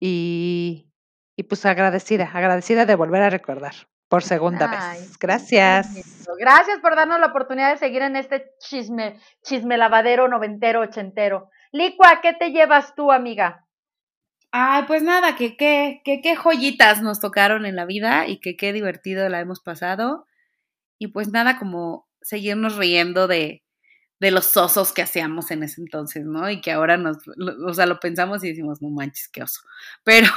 y, 0.00 0.90
y 1.36 1.42
pues 1.44 1.64
agradecida, 1.66 2.30
agradecida 2.32 2.86
de 2.86 2.94
volver 2.94 3.22
a 3.22 3.30
recordar 3.30 3.74
por 4.12 4.22
segunda 4.22 4.66
vez. 4.66 5.18
Gracias. 5.18 6.26
Gracias 6.38 6.80
por 6.80 6.94
darnos 6.94 7.18
la 7.18 7.28
oportunidad 7.28 7.70
de 7.70 7.78
seguir 7.78 8.02
en 8.02 8.16
este 8.16 8.52
chisme, 8.58 9.18
chisme 9.42 9.78
lavadero, 9.78 10.28
noventero, 10.28 10.80
ochentero. 10.80 11.48
Licua, 11.72 12.20
¿qué 12.20 12.34
te 12.34 12.50
llevas 12.50 12.94
tú, 12.94 13.10
amiga? 13.10 13.64
Ay, 14.54 14.82
pues 14.86 15.02
nada, 15.02 15.34
que 15.36 15.56
qué, 15.56 16.02
que 16.04 16.20
qué 16.20 16.36
joyitas 16.36 17.00
nos 17.00 17.20
tocaron 17.20 17.64
en 17.64 17.74
la 17.74 17.86
vida 17.86 18.26
y 18.28 18.38
que 18.38 18.54
qué 18.56 18.72
divertido 18.74 19.26
la 19.30 19.40
hemos 19.40 19.60
pasado. 19.60 20.26
Y 20.98 21.08
pues 21.08 21.28
nada, 21.30 21.58
como 21.58 22.08
seguirnos 22.22 22.76
riendo 22.76 23.28
de, 23.28 23.62
de 24.20 24.30
los 24.32 24.56
osos 24.56 24.92
que 24.92 25.02
hacíamos 25.02 25.50
en 25.52 25.64
ese 25.64 25.80
entonces, 25.82 26.24
¿no? 26.26 26.50
Y 26.50 26.60
que 26.62 26.72
ahora 26.72 26.96
nos, 26.98 27.18
o 27.66 27.74
sea, 27.74 27.86
lo 27.86 28.00
pensamos 28.00 28.44
y 28.44 28.48
decimos, 28.50 28.82
no 28.82 28.90
manches, 28.90 29.28
qué 29.28 29.42
oso. 29.44 29.62
Pero, 30.04 30.28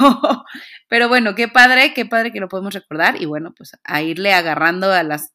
pero 0.89 1.09
bueno, 1.09 1.36
qué 1.36 1.47
padre, 1.49 1.93
qué 1.95 2.05
padre 2.05 2.32
que 2.34 2.39
lo 2.41 2.49
podemos 2.49 2.74
recordar 2.74 3.22
y 3.22 3.26
bueno, 3.26 3.53
pues 3.57 3.74
a 3.84 4.01
irle 4.03 4.34
agarrando 4.34 4.91
a 4.91 5.03
las, 5.03 5.34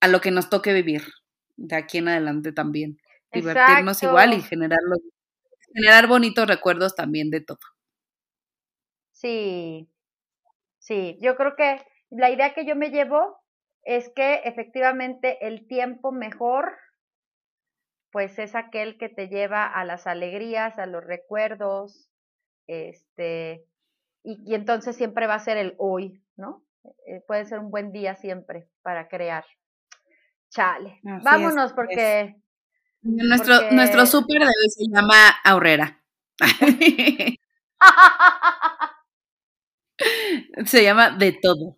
a 0.00 0.08
lo 0.08 0.20
que 0.20 0.30
nos 0.32 0.50
toque 0.50 0.72
vivir 0.74 1.04
de 1.56 1.76
aquí 1.76 1.98
en 1.98 2.08
adelante 2.08 2.52
también. 2.52 2.98
Divertirnos 3.32 4.02
igual 4.04 4.34
y 4.34 4.42
generar, 4.42 4.80
generar 5.74 6.06
bonitos 6.08 6.48
recuerdos 6.48 6.94
también 6.96 7.30
de 7.30 7.40
todo. 7.42 7.60
Sí, 9.24 9.88
sí, 10.80 11.18
yo 11.22 11.34
creo 11.34 11.56
que 11.56 11.80
la 12.10 12.28
idea 12.28 12.52
que 12.52 12.66
yo 12.66 12.76
me 12.76 12.90
llevo 12.90 13.38
es 13.82 14.12
que 14.14 14.42
efectivamente 14.44 15.46
el 15.46 15.66
tiempo 15.66 16.12
mejor 16.12 16.76
pues 18.12 18.38
es 18.38 18.54
aquel 18.54 18.98
que 18.98 19.08
te 19.08 19.28
lleva 19.28 19.64
a 19.64 19.86
las 19.86 20.06
alegrías, 20.06 20.78
a 20.78 20.84
los 20.84 21.02
recuerdos, 21.02 22.10
este, 22.66 23.64
y, 24.22 24.54
entonces 24.54 24.94
siempre 24.94 25.26
va 25.26 25.36
a 25.36 25.38
ser 25.38 25.56
el 25.56 25.74
hoy, 25.78 26.22
¿no? 26.36 26.62
Eh, 27.06 27.22
puede 27.26 27.46
ser 27.46 27.60
un 27.60 27.70
buen 27.70 27.92
día 27.92 28.16
siempre 28.16 28.68
para 28.82 29.08
crear. 29.08 29.46
Chale, 30.50 31.00
vámonos 31.02 31.72
porque, 31.72 32.36
Nuestro, 33.00 33.70
nuestro 33.70 34.04
súper 34.04 34.40
de 34.40 34.48
hoy 34.48 34.68
se 34.68 34.84
llama 34.92 35.30
Aurrera. 35.44 36.02
se 40.66 40.82
llama 40.82 41.10
de 41.10 41.32
todo. 41.32 41.76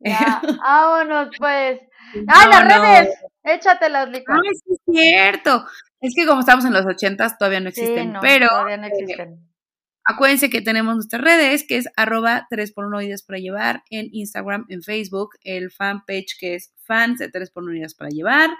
Ya, 0.00 0.40
vámonos 0.62 1.28
pues. 1.38 1.80
¡Ay, 2.26 2.50
las 2.50 2.64
redes! 2.64 3.14
Échatelas, 3.44 4.08
Lico. 4.10 4.32
Sí 4.42 4.72
es 4.72 4.80
cierto. 4.86 5.64
Es 6.00 6.14
que 6.14 6.26
como 6.26 6.40
estamos 6.40 6.64
en 6.64 6.72
los 6.72 6.86
ochentas 6.86 7.38
todavía 7.38 7.60
no 7.60 7.68
existen, 7.68 8.14
pero 8.20 8.48
todavía 8.48 8.78
no 8.78 8.86
existen. 8.86 9.38
acuérdense 10.04 10.48
que 10.48 10.62
tenemos 10.62 10.94
nuestras 10.94 11.22
redes, 11.22 11.64
que 11.66 11.76
es 11.76 11.88
arroba 11.96 12.46
3x1 12.50 13.04
ideas 13.04 13.22
para 13.22 13.38
llevar 13.38 13.84
en 13.90 14.08
Instagram, 14.12 14.66
en 14.68 14.82
Facebook, 14.82 15.30
el 15.44 15.70
fanpage 15.70 16.38
que 16.38 16.54
es 16.54 16.72
fans 16.84 17.18
de 17.18 17.30
3x1 17.30 17.76
ideas 17.76 17.94
para 17.94 18.10
llevar. 18.10 18.50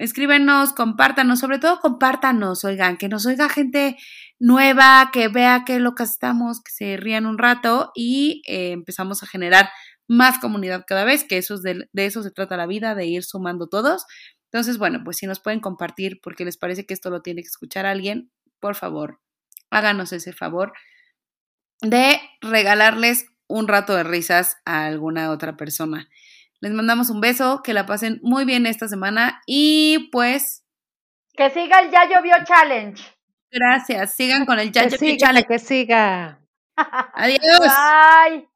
Escríbenos, 0.00 0.72
compártanos, 0.72 1.40
sobre 1.40 1.58
todo 1.58 1.78
compártanos, 1.78 2.64
oigan, 2.64 2.96
que 2.96 3.10
nos 3.10 3.26
oiga 3.26 3.50
gente 3.50 3.98
nueva, 4.38 5.10
que 5.12 5.28
vea 5.28 5.64
qué 5.66 5.78
locas 5.78 6.12
estamos, 6.12 6.62
que 6.62 6.72
se 6.72 6.96
rían 6.96 7.26
un 7.26 7.36
rato 7.36 7.92
y 7.94 8.40
eh, 8.46 8.72
empezamos 8.72 9.22
a 9.22 9.26
generar 9.26 9.68
más 10.08 10.38
comunidad 10.38 10.84
cada 10.86 11.04
vez, 11.04 11.24
que 11.24 11.36
eso 11.36 11.56
es 11.56 11.62
de, 11.62 11.86
eso 11.92 12.22
se 12.22 12.30
trata 12.30 12.56
la 12.56 12.66
vida, 12.66 12.94
de 12.94 13.04
ir 13.04 13.24
sumando 13.24 13.68
todos. 13.68 14.06
Entonces, 14.50 14.78
bueno, 14.78 15.02
pues 15.04 15.18
si 15.18 15.26
nos 15.26 15.38
pueden 15.38 15.60
compartir 15.60 16.18
porque 16.22 16.46
les 16.46 16.56
parece 16.56 16.86
que 16.86 16.94
esto 16.94 17.10
lo 17.10 17.20
tiene 17.20 17.42
que 17.42 17.48
escuchar 17.48 17.84
alguien, 17.84 18.32
por 18.58 18.76
favor, 18.76 19.20
háganos 19.68 20.14
ese 20.14 20.32
favor 20.32 20.72
de 21.82 22.18
regalarles 22.40 23.26
un 23.48 23.68
rato 23.68 23.94
de 23.94 24.04
risas 24.04 24.56
a 24.64 24.86
alguna 24.86 25.30
otra 25.30 25.58
persona. 25.58 26.08
Les 26.60 26.72
mandamos 26.72 27.08
un 27.08 27.22
beso, 27.22 27.62
que 27.62 27.72
la 27.72 27.86
pasen 27.86 28.20
muy 28.22 28.44
bien 28.44 28.66
esta 28.66 28.86
semana 28.86 29.40
y 29.46 30.10
pues... 30.12 30.62
Que 31.32 31.48
siga 31.48 31.80
el 31.80 31.90
Ya 31.90 32.06
Llovió 32.06 32.34
Challenge. 32.44 33.02
Gracias, 33.50 34.14
sigan 34.14 34.44
con 34.44 34.58
el 34.58 34.70
Ya 34.70 34.86
Llovió 34.86 35.16
Challenge. 35.16 35.48
Que 35.48 35.58
siga. 35.58 36.38
Adiós. 36.76 37.40
Bye. 37.60 38.46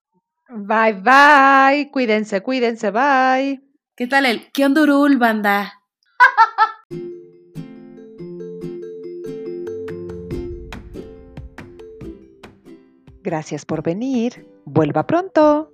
Bye, 0.51 1.01
bye. 1.01 1.91
Cuídense, 1.91 2.43
cuídense, 2.43 2.91
bye. 2.91 3.63
¿Qué 3.97 4.07
tal 4.07 4.27
el 4.27 4.53
qué 4.53 4.67
ondurul, 4.67 5.17
banda? 5.17 5.81
Gracias 13.23 13.65
por 13.65 13.83
venir. 13.83 14.47
Vuelva 14.67 15.07
pronto. 15.07 15.74